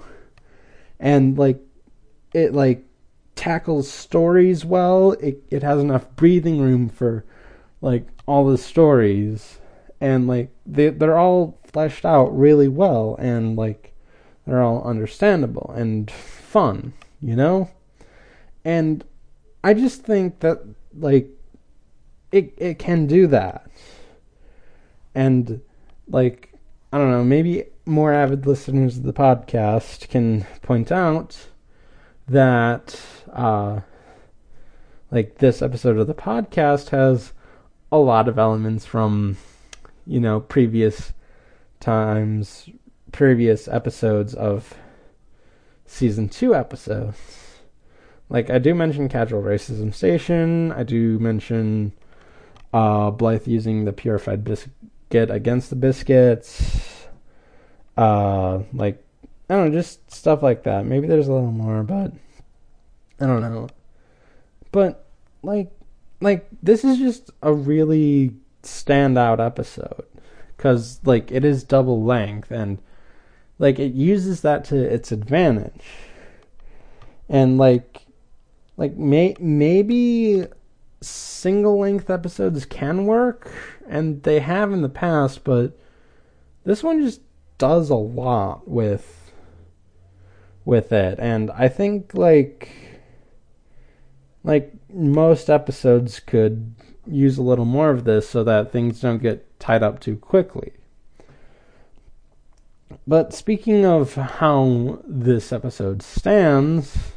And 1.01 1.39
like 1.39 1.61
it 2.33 2.53
like 2.53 2.85
tackles 3.35 3.91
stories 3.91 4.65
well. 4.65 5.13
It 5.13 5.43
it 5.51 5.63
has 5.63 5.81
enough 5.81 6.15
breathing 6.17 6.61
room 6.61 6.89
for 6.89 7.25
like 7.81 8.07
all 8.27 8.47
the 8.47 8.59
stories 8.59 9.59
and 10.01 10.27
like 10.27 10.51
they 10.67 10.89
they're 10.91 11.19
all 11.19 11.59
fleshed 11.65 12.05
out 12.05 12.37
really 12.37 12.69
well 12.69 13.17
and 13.19 13.57
like 13.57 13.94
they're 14.47 14.63
all 14.63 14.83
understandable 14.83 15.73
and 15.77 16.11
fun, 16.11 16.93
you 17.21 17.37
know? 17.37 17.71
And 18.65 19.05
I 19.63 19.75
just 19.75 20.03
think 20.03 20.41
that 20.41 20.63
like 20.97 21.29
it 22.33 22.55
it 22.57 22.79
can 22.79 23.07
do 23.07 23.27
that. 23.29 23.69
And 25.15 25.61
like 26.09 26.53
I 26.93 26.99
don't 26.99 27.11
know, 27.11 27.25
maybe 27.25 27.65
more 27.87 28.13
avid 28.13 28.47
listeners 28.47 28.99
of 28.99 29.03
the 29.03 29.13
podcast 29.13 30.09
can 30.09 30.47
point 30.63 30.91
out 30.91 31.49
that 32.29 33.01
uh, 33.33 33.81
like 35.11 35.39
this 35.39 35.61
episode 35.61 35.99
of 35.99 36.07
the 36.07 36.15
podcast 36.15 36.91
has 36.91 37.33
a 37.93 37.99
lot 37.99 38.29
of 38.29 38.39
elements 38.39 38.87
from 38.87 39.37
you 40.07 40.21
know 40.21 40.41
previous 40.41 41.13
times 41.81 42.69
previous 43.15 43.69
episodes 43.69 44.35
of 44.35 44.75
season 45.87 46.29
2 46.29 46.53
episodes. 46.53 47.61
Like 48.29 48.51
i 48.51 48.59
do 48.59 48.75
mention 48.75 49.09
casual 49.09 49.41
racism 49.41 49.95
station. 49.95 50.73
I 50.73 50.83
do 50.83 51.21
mention 51.21 51.93
uh 52.73 53.13
blythe 53.13 53.47
using 53.47 53.85
the 53.85 53.93
purified 53.93 54.43
biscuit 54.43 55.31
against 55.31 55.71
the 55.71 55.77
Biskits. 55.77 57.07
Uh 57.97 58.65
like 58.73 59.05
i 59.49 59.55
don't 59.55 59.71
know 59.71 59.79
just 59.79 60.11
stuff 60.11 60.43
like 60.43 60.65
that. 60.65 60.85
Maybe 60.85 61.07
there's 61.07 61.29
a 61.29 61.33
little 61.33 61.53
more 61.53 61.85
but 61.85 62.11
I 63.21 63.27
don't 63.27 63.43
know. 63.43 63.69
But 64.73 65.07
like 65.45 65.71
like 66.21 66.49
this 66.65 66.83
is 66.83 66.99
just 66.99 67.31
a 67.43 67.53
really 67.53 68.35
standout 68.65 69.39
episode 69.39 70.05
cuz 70.57 70.99
like 71.05 71.31
it 71.31 71.45
is 71.45 71.63
double 71.63 72.03
length 72.03 72.51
and 72.51 72.79
like 73.59 73.79
it 73.79 73.93
uses 73.93 74.41
that 74.43 74.65
to 74.67 74.77
its 74.77 75.13
advantage. 75.13 75.83
And 77.29 77.59
like 77.59 78.07
like 78.77 78.97
may 78.97 79.37
maybe 79.39 80.47
single 81.01 81.79
length 81.79 82.11
episodes 82.11 82.65
can 82.65 83.07
work 83.07 83.51
and 83.89 84.23
they 84.23 84.41
have 84.41 84.73
in 84.73 84.83
the 84.83 84.89
past, 84.89 85.45
but 85.45 85.79
this 86.65 86.83
one 86.83 87.03
just 87.03 87.21
does 87.59 87.91
a 87.91 87.95
lot 87.95 88.67
with 88.67 89.33
with 90.65 90.93
it 90.93 91.19
and 91.19 91.51
I 91.51 91.69
think 91.69 92.15
like 92.15 92.71
like 94.43 94.73
most 94.93 95.51
episodes 95.51 96.21
could 96.21 96.75
use 97.07 97.39
a 97.39 97.43
little 97.43 97.65
more 97.65 97.91
of 97.91 98.05
this 98.05 98.29
so 98.29 98.45
that 98.45 98.73
things 98.73 99.01
don't 99.01 99.23
get 99.23 99.59
tied 99.61 99.83
up 99.83 100.01
too 100.01 100.17
quickly. 100.17 100.73
But 103.07 103.33
speaking 103.35 103.85
of 103.85 104.15
how 104.15 105.01
this 105.07 105.53
episode 105.53 106.03
stands, 106.03 107.13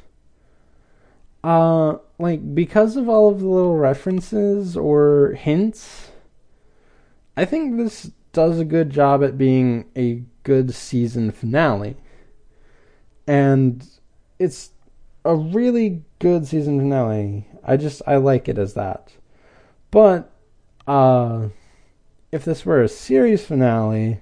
uh, 1.44 1.98
like 2.20 2.54
because 2.56 2.98
of 2.98 3.08
all 3.08 3.30
of 3.30 3.40
the 3.40 3.48
little 3.48 3.78
references 3.78 4.76
or 4.76 5.34
hints, 5.34 6.12
I 7.36 7.46
think 7.46 7.78
this 7.78 8.12
does 8.34 8.60
a 8.60 8.66
good 8.66 8.90
job 8.90 9.24
at 9.24 9.38
being 9.38 9.86
a 9.96 10.24
good 10.44 10.74
season 10.74 11.32
finale. 11.32 11.98
And 13.26 13.88
it's 14.40 14.72
a 15.26 15.36
really 15.36 16.04
good 16.20 16.48
season 16.48 16.80
finale. 16.80 17.48
I 17.64 17.78
just 17.78 18.02
I 18.08 18.18
like 18.18 18.48
it 18.48 18.58
as 18.58 18.74
that. 18.74 19.14
But 19.92 20.32
uh 20.86 21.50
if 22.32 22.44
this 22.44 22.66
were 22.66 22.82
a 22.82 22.90
series 22.90 23.46
finale, 23.46 24.22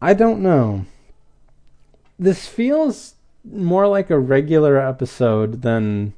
I 0.00 0.14
don't 0.14 0.40
know. 0.40 0.84
This 2.18 2.46
feels 2.46 3.14
more 3.44 3.86
like 3.86 4.10
a 4.10 4.18
regular 4.18 4.78
episode 4.78 5.62
than 5.62 6.14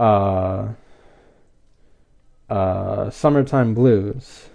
uh 0.00 0.68
uh 2.48 3.10
Summertime 3.10 3.74
Blues. 3.74 4.48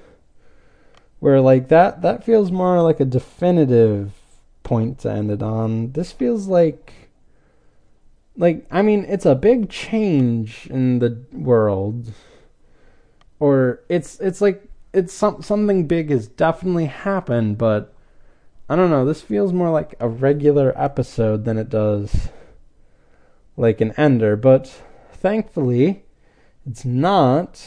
Where 1.19 1.41
like 1.41 1.69
that 1.69 2.01
that 2.01 2.23
feels 2.23 2.51
more 2.51 2.81
like 2.81 2.99
a 2.99 3.05
definitive 3.05 4.11
point 4.63 4.99
to 4.99 5.11
end 5.11 5.31
it 5.31 5.41
on. 5.41 5.91
This 5.93 6.11
feels 6.11 6.47
like 6.47 7.09
like 8.37 8.65
I 8.71 8.81
mean 8.81 9.05
it's 9.07 9.25
a 9.25 9.35
big 9.35 9.69
change 9.69 10.67
in 10.69 10.99
the 10.99 11.17
world 11.31 12.13
or 13.39 13.81
it's 13.89 14.19
it's 14.19 14.41
like 14.41 14.63
it's 14.93 15.13
some 15.13 15.41
something 15.41 15.87
big 15.87 16.09
has 16.09 16.27
definitely 16.27 16.85
happened 16.85 17.57
but 17.57 17.92
I 18.73 18.75
don't 18.75 18.89
know 18.89 19.05
this 19.05 19.21
feels 19.21 19.53
more 19.53 19.69
like 19.69 19.93
a 19.99 20.09
regular 20.09 20.73
episode 20.75 21.45
than 21.45 21.59
it 21.59 21.69
does 21.69 22.29
like 23.55 23.81
an 23.81 23.91
ender 23.97 24.35
but 24.35 24.67
thankfully 25.13 26.05
it's 26.65 26.83
not 26.83 27.61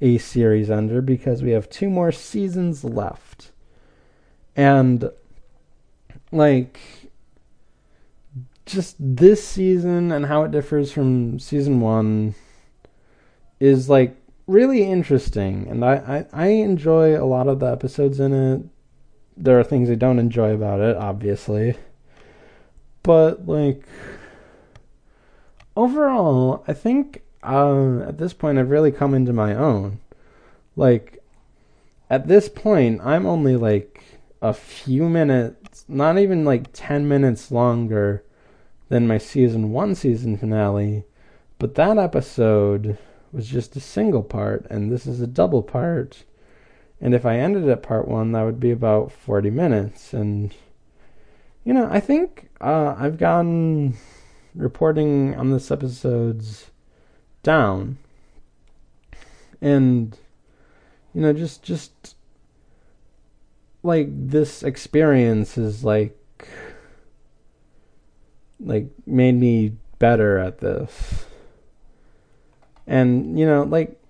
a 0.00 0.18
series 0.18 0.70
ender 0.70 1.00
because 1.00 1.42
we 1.42 1.52
have 1.52 1.70
two 1.70 1.90
more 1.90 2.12
seasons 2.12 2.84
left. 2.84 3.50
And 4.56 5.10
like 6.30 6.78
just 8.66 8.96
this 8.98 9.46
season 9.46 10.12
and 10.12 10.26
how 10.26 10.42
it 10.42 10.50
differs 10.50 10.92
from 10.92 11.38
season 11.38 11.80
one 11.80 12.34
is 13.58 13.88
like 13.88 14.14
really 14.46 14.82
interesting 14.82 15.66
and 15.68 15.84
I, 15.84 16.26
I, 16.32 16.44
I 16.44 16.48
enjoy 16.48 17.18
a 17.18 17.24
lot 17.24 17.48
of 17.48 17.60
the 17.60 17.66
episodes 17.66 18.20
in 18.20 18.34
it 18.34 18.62
there 19.42 19.58
are 19.58 19.64
things 19.64 19.90
i 19.90 19.94
don't 19.94 20.18
enjoy 20.18 20.52
about 20.52 20.80
it 20.80 20.96
obviously 20.96 21.74
but 23.02 23.46
like 23.46 23.82
overall 25.76 26.64
i 26.66 26.72
think 26.72 27.22
uh, 27.42 28.00
at 28.00 28.18
this 28.18 28.32
point 28.32 28.58
i've 28.58 28.70
really 28.70 28.90
come 28.90 29.14
into 29.14 29.32
my 29.32 29.54
own 29.54 30.00
like 30.76 31.22
at 32.10 32.26
this 32.26 32.48
point 32.48 33.00
i'm 33.02 33.26
only 33.26 33.56
like 33.56 34.02
a 34.42 34.52
few 34.52 35.08
minutes 35.08 35.84
not 35.88 36.18
even 36.18 36.44
like 36.44 36.68
10 36.72 37.08
minutes 37.08 37.50
longer 37.50 38.24
than 38.88 39.06
my 39.06 39.18
season 39.18 39.70
one 39.70 39.94
season 39.94 40.36
finale. 40.36 41.04
But 41.58 41.74
that 41.74 41.98
episode 41.98 42.98
was 43.32 43.48
just 43.48 43.76
a 43.76 43.80
single 43.80 44.22
part, 44.22 44.66
and 44.70 44.90
this 44.90 45.06
is 45.06 45.20
a 45.20 45.26
double 45.26 45.62
part. 45.62 46.24
And 47.00 47.14
if 47.14 47.24
I 47.24 47.38
ended 47.38 47.68
at 47.68 47.82
part 47.82 48.08
one, 48.08 48.32
that 48.32 48.42
would 48.42 48.58
be 48.58 48.70
about 48.70 49.12
40 49.12 49.50
minutes. 49.50 50.12
And, 50.12 50.54
you 51.64 51.72
know, 51.72 51.88
I 51.90 52.00
think 52.00 52.50
uh, 52.60 52.94
I've 52.98 53.18
gotten 53.18 53.96
reporting 54.54 55.34
on 55.36 55.50
this 55.50 55.70
episode's 55.70 56.70
down. 57.42 57.98
And, 59.60 60.16
you 61.14 61.20
know, 61.20 61.32
just, 61.32 61.62
just 61.62 62.16
like 63.82 64.08
this 64.10 64.62
experience 64.62 65.56
is 65.56 65.84
like 65.84 66.14
like 68.60 68.88
made 69.06 69.34
me 69.34 69.72
better 69.98 70.38
at 70.38 70.58
this. 70.58 71.26
And 72.86 73.38
you 73.38 73.46
know, 73.46 73.62
like 73.62 74.00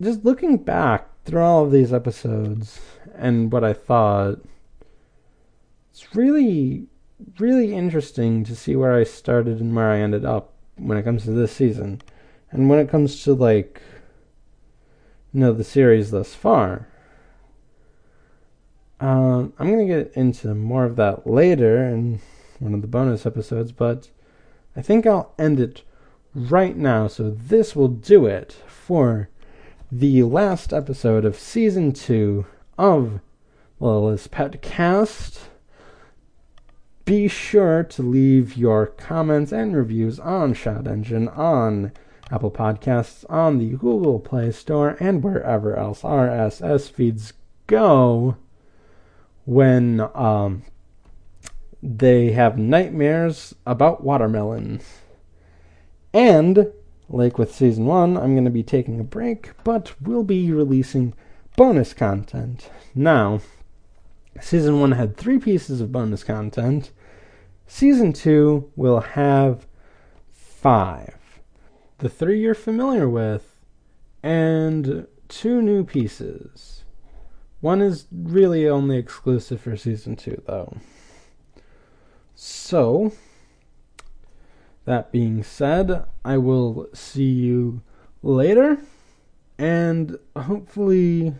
just 0.00 0.24
looking 0.24 0.56
back 0.56 1.07
through 1.28 1.42
all 1.42 1.64
of 1.64 1.70
these 1.70 1.92
episodes 1.92 2.80
and 3.14 3.52
what 3.52 3.62
I 3.62 3.74
thought 3.74 4.38
it's 5.90 6.14
really 6.14 6.86
really 7.38 7.74
interesting 7.74 8.44
to 8.44 8.56
see 8.56 8.74
where 8.76 8.94
I 8.94 9.04
started 9.04 9.60
and 9.60 9.74
where 9.76 9.90
I 9.90 9.98
ended 9.98 10.24
up 10.24 10.54
when 10.76 10.96
it 10.96 11.02
comes 11.02 11.24
to 11.24 11.32
this 11.32 11.52
season. 11.52 12.00
And 12.50 12.68
when 12.68 12.78
it 12.78 12.88
comes 12.88 13.22
to 13.24 13.34
like 13.34 13.82
you 15.32 15.40
know 15.40 15.52
the 15.52 15.64
series 15.64 16.10
thus 16.10 16.34
far. 16.34 16.88
Uh, 19.00 19.48
I'm 19.58 19.70
gonna 19.70 19.86
get 19.86 20.12
into 20.14 20.54
more 20.54 20.84
of 20.84 20.96
that 20.96 21.26
later 21.26 21.84
in 21.84 22.20
one 22.58 22.74
of 22.74 22.80
the 22.80 22.88
bonus 22.88 23.26
episodes, 23.26 23.70
but 23.70 24.08
I 24.74 24.82
think 24.82 25.06
I'll 25.06 25.34
end 25.38 25.60
it 25.60 25.82
right 26.34 26.76
now. 26.76 27.06
So 27.06 27.30
this 27.30 27.76
will 27.76 27.88
do 27.88 28.24
it 28.24 28.56
for 28.66 29.28
the 29.90 30.22
last 30.22 30.72
episode 30.72 31.24
of 31.24 31.38
season 31.38 31.92
two 31.92 32.44
of 32.76 33.20
Little's 33.80 34.26
Pet 34.26 34.60
Cast. 34.60 35.48
Be 37.06 37.26
sure 37.26 37.84
to 37.84 38.02
leave 38.02 38.54
your 38.54 38.86
comments 38.86 39.50
and 39.50 39.74
reviews 39.74 40.20
on 40.20 40.52
Shout 40.52 40.86
Engine, 40.86 41.28
on 41.28 41.92
Apple 42.30 42.50
Podcasts, 42.50 43.24
on 43.30 43.56
the 43.56 43.70
Google 43.70 44.20
Play 44.20 44.52
Store, 44.52 44.98
and 45.00 45.22
wherever 45.22 45.74
else 45.74 46.02
RSS 46.02 46.90
feeds 46.90 47.32
go 47.66 48.36
when 49.46 50.06
um, 50.14 50.64
they 51.82 52.32
have 52.32 52.58
nightmares 52.58 53.54
about 53.66 54.04
watermelons. 54.04 54.84
And, 56.12 56.72
like 57.08 57.38
with 57.38 57.54
season 57.54 57.86
one, 57.86 58.16
I'm 58.16 58.34
going 58.34 58.44
to 58.44 58.50
be 58.50 58.62
taking 58.62 59.00
a 59.00 59.04
break, 59.04 59.50
but 59.64 59.94
we'll 60.00 60.24
be 60.24 60.52
releasing 60.52 61.14
bonus 61.56 61.94
content. 61.94 62.70
Now, 62.94 63.40
season 64.40 64.80
one 64.80 64.92
had 64.92 65.16
three 65.16 65.38
pieces 65.38 65.80
of 65.80 65.92
bonus 65.92 66.22
content. 66.22 66.92
Season 67.66 68.12
two 68.12 68.70
will 68.76 69.00
have 69.00 69.66
five. 70.32 71.16
The 71.98 72.08
three 72.08 72.40
you're 72.40 72.54
familiar 72.54 73.08
with, 73.08 73.56
and 74.22 75.06
two 75.28 75.60
new 75.62 75.84
pieces. 75.84 76.84
One 77.60 77.82
is 77.82 78.06
really 78.12 78.68
only 78.68 78.96
exclusive 78.96 79.60
for 79.60 79.76
season 79.76 80.14
two, 80.16 80.42
though. 80.46 80.76
So, 82.34 83.12
that 84.88 85.12
being 85.12 85.42
said, 85.42 86.06
I 86.24 86.38
will 86.38 86.88
see 86.94 87.28
you 87.28 87.82
later, 88.22 88.78
and 89.58 90.18
hopefully, 90.34 91.34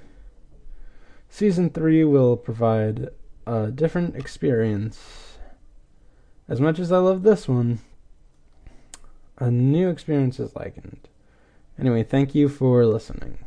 season 1.31 1.71
three 1.71 2.05
will 2.05 2.37
provide 2.37 3.09
a 3.47 3.71
different 3.71 4.17
experience. 4.17 5.39
As 6.47 6.61
much 6.61 6.79
as 6.79 6.93
I 6.93 6.99
love 6.99 7.23
this 7.23 7.49
one, 7.49 7.79
a 9.39 9.51
new 9.51 9.89
experience 9.89 10.39
is 10.39 10.55
likened. 10.55 11.09
Anyway, 11.79 12.03
thank 12.03 12.35
you 12.35 12.51
for 12.51 12.85
listening. 12.85 13.39